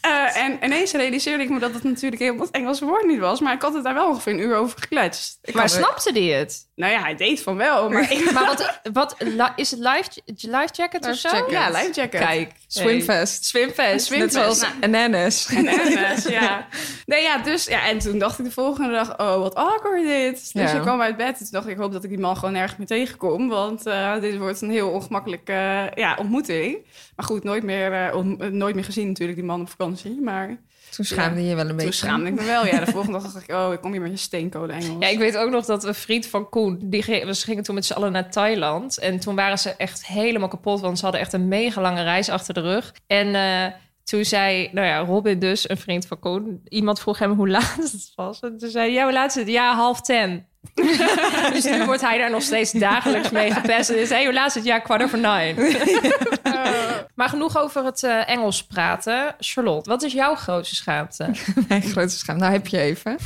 Eh, 0.00 0.36
en 0.36 0.64
ineens 0.64 0.92
realiseerde 0.92 1.42
ik 1.42 1.48
me 1.48 1.58
dat 1.58 1.74
het 1.74 1.82
natuurlijk 1.82 2.22
helemaal 2.22 2.46
het 2.46 2.54
Engelse 2.54 2.84
woord 2.84 3.06
niet 3.06 3.18
was. 3.18 3.40
Maar 3.40 3.54
ik 3.54 3.62
had 3.62 3.74
het 3.74 3.84
daar 3.84 3.94
wel 3.94 4.08
ongeveer 4.08 4.32
een 4.32 4.38
uur 4.38 4.56
over 4.56 4.78
gekletst. 4.78 5.38
Ik 5.42 5.54
Maar 5.54 5.68
snapte 5.68 6.12
die 6.12 6.32
het? 6.32 6.67
Nou 6.78 6.92
ja, 6.92 7.00
hij 7.00 7.14
deed 7.14 7.42
van 7.42 7.56
wel. 7.56 7.90
Maar 7.90 8.12
ik, 8.12 8.32
Maar 8.32 8.46
wat, 8.46 8.80
wat 8.92 9.16
is 9.56 9.70
het 9.70 9.80
life 9.80 10.68
jacket 10.72 11.06
of 11.08 11.16
zo? 11.16 11.28
Jacket. 11.28 11.50
ja, 11.50 11.68
life 11.70 11.90
jacket. 11.92 12.20
Kijk. 12.20 12.52
Swimfest. 12.66 13.44
Swimfest. 13.44 14.06
Swimfest. 14.06 14.34
Net 14.34 14.42
zoals 14.42 14.60
Nou. 14.60 14.72
ananas. 14.80 15.48
Ananas, 15.56 16.24
ja. 16.24 16.66
Nee, 17.06 17.22
ja, 17.22 17.38
dus, 17.38 17.64
ja, 17.64 17.86
en 17.88 17.98
toen 17.98 18.18
dacht 18.18 18.38
ik 18.38 18.44
de 18.44 18.50
volgende 18.50 18.92
dag, 18.92 19.18
oh, 19.18 19.36
wat 19.38 19.54
awkward 19.54 20.02
dit. 20.02 20.52
Dus 20.52 20.70
Ja. 20.70 20.76
ik 20.76 20.82
kwam 20.82 21.00
uit 21.00 21.16
bed 21.16 21.28
en 21.28 21.36
toen 21.38 21.48
dacht 21.50 21.66
ik, 21.66 21.72
ik 21.72 21.78
hoop 21.78 21.92
dat 21.92 22.04
ik 22.04 22.10
die 22.10 22.18
man 22.18 22.36
gewoon 22.36 22.52
nergens 22.54 22.78
meer 22.78 22.86
tegenkom. 22.86 23.48
Want 23.48 23.86
eh, 23.86 24.20
dit 24.20 24.36
wordt 24.38 24.60
een 24.60 24.70
heel 24.70 24.90
ongemakkelijke 24.90 25.90
ja, 25.94 26.16
ontmoeting. 26.18 26.78
Maar 27.16 27.26
goed, 27.26 27.44
nooit 27.44 27.62
meer, 27.62 27.92
eh, 27.92 28.06
eh, 28.08 28.24
nooit 28.50 28.74
meer 28.74 28.84
gezien 28.84 29.06
natuurlijk, 29.08 29.38
die 29.38 29.46
man 29.46 29.60
op 29.60 29.68
vakantie. 29.70 30.20
Maar 30.20 30.56
Toen 30.90 31.04
schaamde 31.04 31.40
je 31.42 31.48
je 31.48 31.54
wel 31.54 31.68
een 31.68 31.76
beetje. 31.76 31.84
toen 31.84 31.92
schaamde 31.92 32.30
ik 32.30 32.34
me 32.34 32.44
wel. 32.44 32.66
Ja, 32.66 32.84
de 32.84 32.90
volgende 32.90 33.18
dag 33.18 33.32
dacht 33.32 33.48
ik, 33.48 33.54
oh, 33.54 33.72
ik 33.72 33.80
kom 33.80 33.92
hier 33.92 34.00
met 34.00 34.10
je 34.10 34.16
steenkolen 34.16 34.76
Engels. 34.76 34.96
Ja, 35.00 35.08
ik 35.08 35.18
weet 35.18 35.36
ook 35.36 35.50
nog 35.50 35.64
dat 35.64 35.84
een 35.84 35.94
vriend 35.94 36.26
van 36.26 36.48
Koen, 36.48 36.78
die 36.82 37.02
ging, 37.02 37.24
we 37.24 37.34
gingen 37.34 37.62
toen 37.62 37.74
met 37.74 37.86
z'n 37.86 37.92
allen 37.92 38.12
naar 38.12 38.30
Thailand. 38.30 38.98
En 38.98 39.20
toen 39.20 39.34
waren 39.34 39.58
ze 39.58 39.70
echt 39.70 40.06
helemaal 40.06 40.48
kapot, 40.48 40.80
want 40.80 40.98
ze 40.98 41.04
hadden 41.04 41.20
echt 41.20 41.32
een 41.32 41.48
mega 41.48 41.80
lange 41.80 42.02
reis 42.02 42.28
achter 42.28 42.54
de 42.54 42.60
rug. 42.60 42.92
En 43.06 43.34
eh, 43.34 43.72
toen 44.04 44.24
zei, 44.24 44.68
nou 44.72 44.86
ja, 44.86 44.98
Robin 44.98 45.38
dus, 45.38 45.68
een 45.68 45.76
vriend 45.76 46.06
van 46.06 46.18
Koen, 46.18 46.60
iemand 46.68 47.00
vroeg 47.00 47.18
hem 47.18 47.32
hoe 47.32 47.48
laat 47.58 47.76
het 47.76 48.12
was. 48.14 48.40
En 48.40 48.58
toen 48.58 48.70
zei 48.70 48.84
hij, 48.84 48.94
ja, 48.94 49.02
hoe 49.02 49.12
laat 49.12 49.30
is 49.30 49.34
het? 49.34 49.48
Ja, 49.48 49.74
half 49.74 50.00
ten. 50.00 50.46
dus 51.52 51.64
nu 51.64 51.84
wordt 51.84 52.00
hij 52.00 52.18
daar 52.18 52.30
nog 52.30 52.42
steeds 52.42 52.72
dagelijks 52.72 53.30
mee 53.30 53.52
gepest. 53.52 53.88
Hoe 53.88 54.32
laat 54.32 54.48
is 54.48 54.54
het? 54.54 54.64
Ja, 54.64 54.78
kwart 54.78 55.02
over 55.02 55.18
nine. 55.18 55.54
maar 57.14 57.28
genoeg 57.28 57.58
over 57.58 57.84
het 57.84 58.02
eh, 58.02 58.28
Engels 58.28 58.64
praten. 58.64 59.34
Charlotte, 59.38 59.90
wat 59.90 60.02
is 60.02 60.12
jouw 60.12 60.34
grootste 60.34 60.74
schaamte? 60.74 61.30
Mijn 61.68 61.82
grootste 61.82 62.18
schaam. 62.18 62.38
Nou 62.38 62.52
heb 62.52 62.66
je 62.66 62.78
even. 62.78 63.16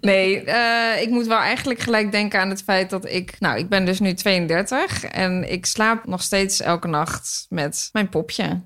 Nee, 0.00 0.44
eh, 0.44 1.02
ik 1.02 1.10
moet 1.10 1.26
wel 1.26 1.38
eigenlijk 1.38 1.80
gelijk 1.80 2.12
denken 2.12 2.40
aan 2.40 2.50
het 2.50 2.62
feit 2.62 2.90
dat 2.90 3.08
ik... 3.08 3.36
Nou, 3.38 3.58
ik 3.58 3.68
ben 3.68 3.84
dus 3.84 4.00
nu 4.00 4.14
32 4.14 5.04
en 5.04 5.52
ik 5.52 5.66
slaap 5.66 6.06
nog 6.06 6.22
steeds 6.22 6.60
elke 6.60 6.88
nacht 6.88 7.46
met 7.48 7.88
mijn 7.92 8.08
popje. 8.08 8.60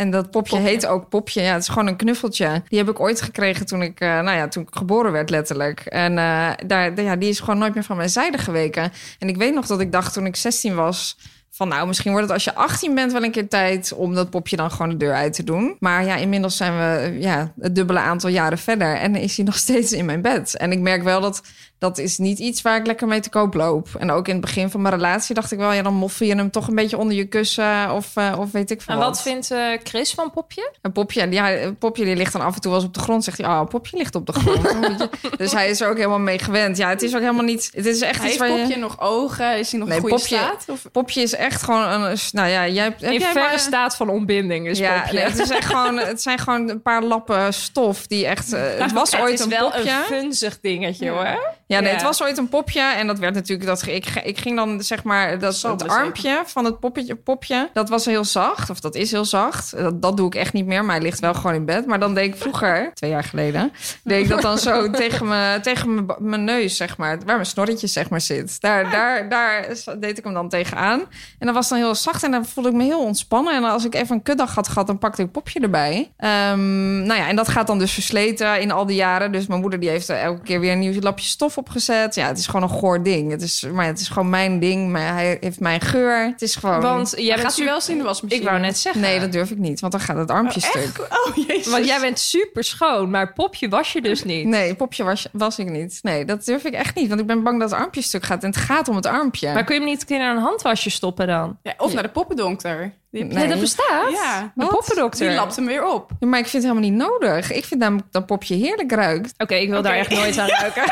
En 0.00 0.10
dat 0.10 0.30
popje, 0.30 0.58
heet 0.58 0.86
ook 0.86 1.08
popje. 1.08 1.42
Ja, 1.42 1.52
het 1.52 1.62
is 1.62 1.68
gewoon 1.68 1.86
een 1.86 1.96
knuffeltje. 1.96 2.62
Die 2.68 2.78
heb 2.78 2.88
ik 2.88 3.00
ooit 3.00 3.22
gekregen 3.22 3.66
toen 3.66 3.82
ik, 3.82 4.00
eh, 4.00 4.08
nou 4.08 4.36
ja, 4.36 4.48
toen 4.48 4.62
ik 4.62 4.68
geboren 4.70 5.12
werd 5.12 5.30
letterlijk. 5.30 5.80
En 5.80 6.18
eh, 6.18 6.50
daar, 6.66 7.02
ja, 7.02 7.16
die 7.16 7.28
is 7.28 7.40
gewoon 7.40 7.58
nooit 7.58 7.74
meer 7.74 7.84
van 7.84 7.96
mijn 7.96 8.08
zijde 8.08 8.38
geweken. 8.38 8.92
En 9.18 9.28
ik 9.28 9.36
weet 9.36 9.54
nog 9.54 9.66
dat 9.66 9.80
ik 9.80 9.92
dacht 9.92 10.12
toen 10.12 10.26
ik 10.26 10.36
16 10.36 10.74
was... 10.74 11.16
Van 11.52 11.68
nou, 11.68 11.86
misschien 11.86 12.10
wordt 12.10 12.26
het 12.26 12.34
als 12.34 12.44
je 12.44 12.54
18 12.54 12.94
bent 12.94 13.12
wel 13.12 13.22
een 13.22 13.30
keer 13.30 13.48
tijd 13.48 13.92
om 13.92 14.14
dat 14.14 14.30
popje 14.30 14.56
dan 14.56 14.70
gewoon 14.70 14.88
de 14.88 14.96
deur 14.96 15.14
uit 15.14 15.32
te 15.32 15.44
doen. 15.44 15.76
Maar 15.78 16.04
ja, 16.04 16.16
inmiddels 16.16 16.56
zijn 16.56 16.72
we 16.76 17.18
ja, 17.20 17.52
het 17.60 17.74
dubbele 17.74 17.98
aantal 17.98 18.30
jaren 18.30 18.58
verder 18.58 18.96
en 18.96 19.16
is 19.16 19.36
hij 19.36 19.44
nog 19.44 19.56
steeds 19.66 19.92
in 19.92 20.04
mijn 20.04 20.22
bed. 20.22 20.56
En 20.56 20.72
ik 20.72 20.78
merk 20.78 21.02
wel 21.02 21.20
dat 21.20 21.42
dat 21.80 21.98
is 21.98 22.18
niet 22.18 22.38
iets 22.38 22.62
waar 22.62 22.76
ik 22.76 22.86
lekker 22.86 23.06
mee 23.06 23.20
te 23.20 23.28
koop 23.30 23.54
loop. 23.54 23.88
En 23.98 24.10
ook 24.10 24.26
in 24.28 24.32
het 24.32 24.40
begin 24.44 24.70
van 24.70 24.82
mijn 24.82 24.94
relatie 24.94 25.34
dacht 25.34 25.52
ik 25.52 25.58
wel, 25.58 25.72
ja, 25.72 25.82
dan 25.82 25.94
moffel 25.94 26.26
je 26.26 26.34
hem 26.34 26.50
toch 26.50 26.68
een 26.68 26.74
beetje 26.74 26.98
onder 26.98 27.16
je 27.16 27.24
kussen 27.24 27.90
of, 27.92 28.16
eh, 28.16 28.34
of 28.38 28.50
weet 28.52 28.70
ik 28.70 28.82
veel 28.82 28.94
En 28.94 29.00
wat 29.00 29.22
vindt 29.22 29.50
eh, 29.50 29.58
Chris 29.84 30.12
van 30.14 30.30
Popje? 30.30 30.72
Een 30.82 30.92
popje, 30.92 31.30
ja, 31.30 31.52
een 31.52 31.76
popje 31.78 32.04
die 32.04 32.16
ligt 32.16 32.32
dan 32.32 32.42
af 32.42 32.54
en 32.54 32.60
toe 32.60 32.70
wel 32.70 32.80
eens 32.80 32.88
op 32.88 32.94
de 32.94 33.00
grond. 33.00 33.24
Zegt 33.24 33.38
hij, 33.38 33.46
oh, 33.46 33.66
popje 33.66 33.96
ligt 33.96 34.14
op 34.14 34.26
de 34.26 34.32
grond. 34.32 35.08
Dus 35.36 35.52
hij 35.52 35.68
is 35.70 35.80
er 35.80 35.88
ook 35.88 35.96
helemaal 35.96 36.18
mee 36.18 36.38
gewend. 36.38 36.76
Ja, 36.76 36.88
het 36.88 37.02
is 37.02 37.14
ook 37.14 37.20
helemaal 37.20 37.44
niet... 37.44 37.70
Het 37.74 37.86
is 37.86 38.00
echt 38.00 38.20
Hij 38.20 38.30
iets 38.30 38.38
je... 38.38 38.46
Popje 38.62 38.76
nog 38.76 39.00
ogen? 39.00 39.58
Is 39.58 39.70
hij 39.70 39.80
nog 39.80 39.88
Nee, 39.88 40.00
goede 40.00 40.14
Popje- 40.14 40.36
staat? 40.36 40.64
Of... 40.68 40.86
Popje 40.92 41.22
is 41.22 41.34
echt 41.34 41.62
gewoon 41.62 42.02
een... 42.02 42.16
Nou 42.32 42.48
ja, 42.48 42.68
jij 42.68 42.84
hebt... 42.84 43.00
heb 43.00 43.12
In 43.12 43.20
verre 43.20 43.38
maar- 43.40 43.58
staat 43.58 43.96
van 43.96 44.08
ontbinding 44.08 44.66
is 44.68 44.78
ja, 44.78 45.00
Popje. 45.00 45.14
nee, 45.14 45.24
het, 45.24 45.38
is 45.38 45.50
echt 45.50 45.66
gewoon, 45.74 45.98
het 45.98 46.22
zijn 46.22 46.38
gewoon 46.38 46.68
een 46.68 46.82
paar 46.82 47.02
lappen 47.02 47.54
stof 47.54 48.06
die 48.06 48.26
echt... 48.26 48.52
eh, 48.52 48.62
het 48.78 48.92
was 48.92 49.10
het 49.12 49.20
ooit 49.20 49.32
is 49.32 49.40
een 49.40 49.50
wel 49.50 49.70
popje. 49.70 49.90
een 49.90 50.04
funzig 50.04 50.60
dingetje 50.60 51.08
hoor. 51.08 51.56
Ja, 51.70 51.80
nee, 51.80 51.92
het 51.92 52.02
was 52.02 52.22
ooit 52.22 52.38
een 52.38 52.48
popje. 52.48 52.80
En 52.80 53.06
dat 53.06 53.18
werd 53.18 53.34
natuurlijk... 53.34 53.68
Dat, 53.68 53.86
ik, 53.86 54.06
ik 54.24 54.38
ging 54.38 54.56
dan 54.56 54.82
zeg 54.82 55.02
maar... 55.04 55.38
Dat, 55.38 55.54
Zo 55.54 55.70
het 55.70 55.88
armpje 55.88 56.42
van 56.46 56.64
het 56.64 56.80
poppetje, 56.80 57.14
popje... 57.16 57.68
Dat 57.72 57.88
was 57.88 58.04
heel 58.04 58.24
zacht. 58.24 58.70
Of 58.70 58.80
dat 58.80 58.94
is 58.94 59.10
heel 59.10 59.24
zacht. 59.24 59.76
Dat, 59.76 60.02
dat 60.02 60.16
doe 60.16 60.26
ik 60.26 60.34
echt 60.34 60.52
niet 60.52 60.66
meer. 60.66 60.84
Maar 60.84 60.94
hij 60.94 61.04
ligt 61.04 61.20
wel 61.20 61.34
gewoon 61.34 61.54
in 61.54 61.64
bed. 61.64 61.86
Maar 61.86 61.98
dan 62.00 62.14
deed 62.14 62.34
ik 62.34 62.40
vroeger, 62.40 62.90
twee 62.94 63.10
jaar 63.10 63.24
geleden... 63.24 63.72
deed 64.04 64.22
ik 64.22 64.28
dat 64.28 64.42
dan 64.42 64.58
zo 64.58 64.90
tegen 64.90 65.28
mijn 65.28 65.62
tegen 65.62 65.94
mijn- 65.94 66.06
mijn 66.18 66.44
neus, 66.44 66.76
zeg 66.76 66.96
maar. 66.96 67.18
Waar 67.18 67.34
mijn 67.34 67.46
snorretje 67.46 67.86
zeg 67.86 68.10
maar 68.10 68.20
zit. 68.20 68.60
Daar, 68.60 68.90
daar, 68.90 69.28
daar 69.28 69.66
deed 69.98 70.18
ik 70.18 70.24
hem 70.24 70.34
dan 70.34 70.48
tegenaan. 70.48 71.00
En 71.38 71.46
dat 71.46 71.54
was 71.54 71.68
dan 71.68 71.78
heel 71.78 71.94
zacht. 71.94 72.22
En 72.22 72.30
dan 72.30 72.46
voelde 72.46 72.68
ik 72.70 72.74
me 72.76 72.84
heel 72.84 73.04
ontspannen. 73.04 73.54
En 73.54 73.64
als 73.64 73.84
ik 73.84 73.94
even 73.94 74.14
een 74.16 74.22
kutdag 74.22 74.54
had 74.54 74.68
gehad... 74.68 74.86
dan 74.86 74.98
pakte 74.98 75.20
ik 75.20 75.26
een 75.26 75.32
popje 75.32 75.60
erbij. 75.60 76.12
Ehm, 76.16 77.02
nou 77.02 77.20
ja, 77.20 77.28
en 77.28 77.36
dat 77.36 77.48
gaat 77.48 77.66
dan 77.66 77.78
dus 77.78 77.92
versleten 77.92 78.60
in 78.60 78.70
al 78.70 78.86
die 78.86 78.96
jaren. 78.96 79.32
Dus 79.32 79.46
mijn 79.46 79.60
moeder 79.60 79.80
die 79.80 79.88
heeft 79.88 80.08
er 80.08 80.16
elke 80.16 80.42
keer 80.42 80.60
weer 80.60 80.72
een 80.72 80.78
nieuw 80.78 81.00
lapje 81.00 81.26
stof 81.26 81.58
opgezet. 81.60 82.14
Ja, 82.14 82.26
het 82.26 82.38
is 82.38 82.46
gewoon 82.46 82.62
een 82.62 82.76
goor 82.76 83.02
ding. 83.02 83.30
Het 83.30 83.42
is, 83.42 83.66
maar 83.72 83.86
het 83.86 84.00
is 84.00 84.08
gewoon 84.08 84.30
mijn 84.30 84.58
ding. 84.58 84.90
Maar 84.90 85.12
hij 85.12 85.36
heeft 85.40 85.60
mijn 85.60 85.80
geur. 85.80 86.26
Het 86.26 86.42
is 86.42 86.56
gewoon... 86.56 86.80
Want 86.80 87.14
jij 87.16 87.36
bent 87.36 87.40
gaat 87.40 87.58
u 87.58 87.64
wel 87.64 87.74
eens 87.74 87.88
in 87.88 87.98
de 87.98 88.04
wasmachine? 88.04 88.40
Ik 88.40 88.48
wou 88.48 88.60
net 88.60 88.78
zeggen. 88.78 89.02
Nee, 89.02 89.20
dat 89.20 89.32
durf 89.32 89.50
ik 89.50 89.58
niet. 89.58 89.80
Want 89.80 89.92
dan 89.92 90.02
gaat 90.02 90.16
het 90.16 90.30
armpje 90.30 90.60
stuk. 90.60 91.06
Oh, 91.10 91.36
jezus. 91.46 91.72
Want 91.72 91.86
jij 91.86 92.00
bent 92.00 92.18
super 92.18 92.64
schoon, 92.64 93.10
maar 93.10 93.32
Popje 93.32 93.68
was 93.68 93.92
je 93.92 94.00
dus 94.00 94.24
niet. 94.24 94.46
Nee, 94.46 94.74
popje 94.74 95.04
was, 95.04 95.26
was 95.32 95.58
ik 95.58 95.68
niet. 95.68 95.98
Nee, 96.02 96.24
dat 96.24 96.44
durf 96.44 96.64
ik 96.64 96.72
echt 96.72 96.94
niet. 96.94 97.08
Want 97.08 97.20
ik 97.20 97.26
ben 97.26 97.42
bang 97.42 97.60
dat 97.60 97.70
het 97.70 97.80
armpje 97.80 98.02
stuk 98.02 98.24
gaat. 98.24 98.42
En 98.42 98.50
het 98.50 98.58
gaat 98.58 98.88
om 98.88 98.96
het 98.96 99.06
armpje. 99.06 99.52
Maar 99.52 99.64
kun 99.64 99.74
je 99.74 99.80
hem 99.80 99.90
niet 99.90 100.00
een 100.00 100.06
keer 100.06 100.18
naar 100.18 100.36
een 100.36 100.42
handwasje 100.42 100.90
stoppen 100.90 101.26
dan? 101.26 101.58
Ja, 101.62 101.74
of 101.78 101.92
naar 101.92 102.02
de 102.02 102.08
poppendokter. 102.08 102.92
Die, 103.10 103.24
Nee. 103.24 103.42
Ja, 103.42 103.48
dat 103.48 103.60
bestaat. 103.60 104.10
Ja. 104.10 104.40
Een 104.42 104.50
Wat? 104.54 104.68
poppendokter. 104.70 105.26
die 105.28 105.36
lapt 105.36 105.56
hem 105.56 105.66
weer 105.66 105.84
op. 105.86 106.10
Ja, 106.20 106.26
maar 106.26 106.38
ik 106.38 106.46
vind 106.46 106.62
het 106.64 106.72
helemaal 106.72 106.90
niet 106.90 107.10
nodig. 107.10 107.52
Ik 107.52 107.64
vind 107.64 107.80
namelijk 107.80 108.12
dat 108.12 108.26
popje 108.26 108.54
heerlijk 108.54 108.92
ruikt. 108.92 109.32
Oké, 109.38 109.54
ik 109.54 109.68
wil 109.68 109.82
daar 109.82 109.94
echt 109.96 110.10
nooit 110.10 110.38
aan 110.38 110.48
ruiken. 110.60 110.82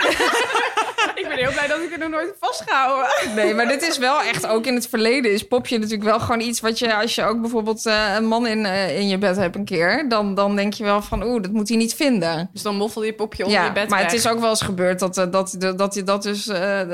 Ben 1.39 1.47
heel 1.47 1.57
blij 1.57 1.77
dat 1.77 1.87
ik 1.87 1.93
er 1.93 1.99
nog 1.99 2.09
nooit 2.09 2.27
heb 2.27 2.37
vastgehouden. 2.41 3.09
Nee, 3.35 3.55
maar 3.55 3.69
dit 3.69 3.83
is 3.83 3.99
wel 3.99 4.23
echt, 4.23 4.47
ook 4.47 4.67
in 4.67 4.75
het 4.75 4.89
verleden 4.89 5.33
is 5.33 5.43
popje 5.43 5.79
natuurlijk 5.79 6.05
wel 6.05 6.21
gewoon 6.21 6.41
iets 6.41 6.61
wat 6.61 6.79
je, 6.79 6.95
als 6.95 7.15
je 7.15 7.25
ook 7.25 7.41
bijvoorbeeld 7.41 7.87
eh, 7.87 8.15
een 8.17 8.27
man 8.27 8.47
in, 8.47 8.67
eh, 8.67 8.99
in 8.99 9.09
je 9.09 9.19
bed 9.19 9.37
hebt 9.37 9.57
een 9.57 9.65
keer, 9.65 10.09
dan, 10.09 10.35
dan 10.35 10.57
denk 10.57 10.75
je 10.75 10.85
wel 10.85 11.03
van, 11.03 11.23
oeh, 11.23 11.43
dat 11.43 11.51
moet 11.51 11.69
hij 11.69 11.77
niet 11.77 11.95
vinden. 11.95 12.51
Dus 12.53 12.63
dan 12.63 12.77
moffel 12.77 13.05
je 13.05 13.13
popje 13.13 13.45
onder 13.45 13.59
Ja, 13.59 13.67
je 13.67 13.73
bed 13.73 13.89
maar 13.89 13.99
weg. 13.99 14.11
het 14.11 14.21
is 14.21 14.29
ook 14.29 14.41
wel 14.41 14.49
eens 14.51 14.63
gebeurd 14.63 14.99
dat, 14.99 15.19
eh, 15.19 15.25
dat, 15.31 15.55
dat, 15.59 15.79
dat, 15.79 16.03
dat, 16.05 16.23
dus, 16.23 16.45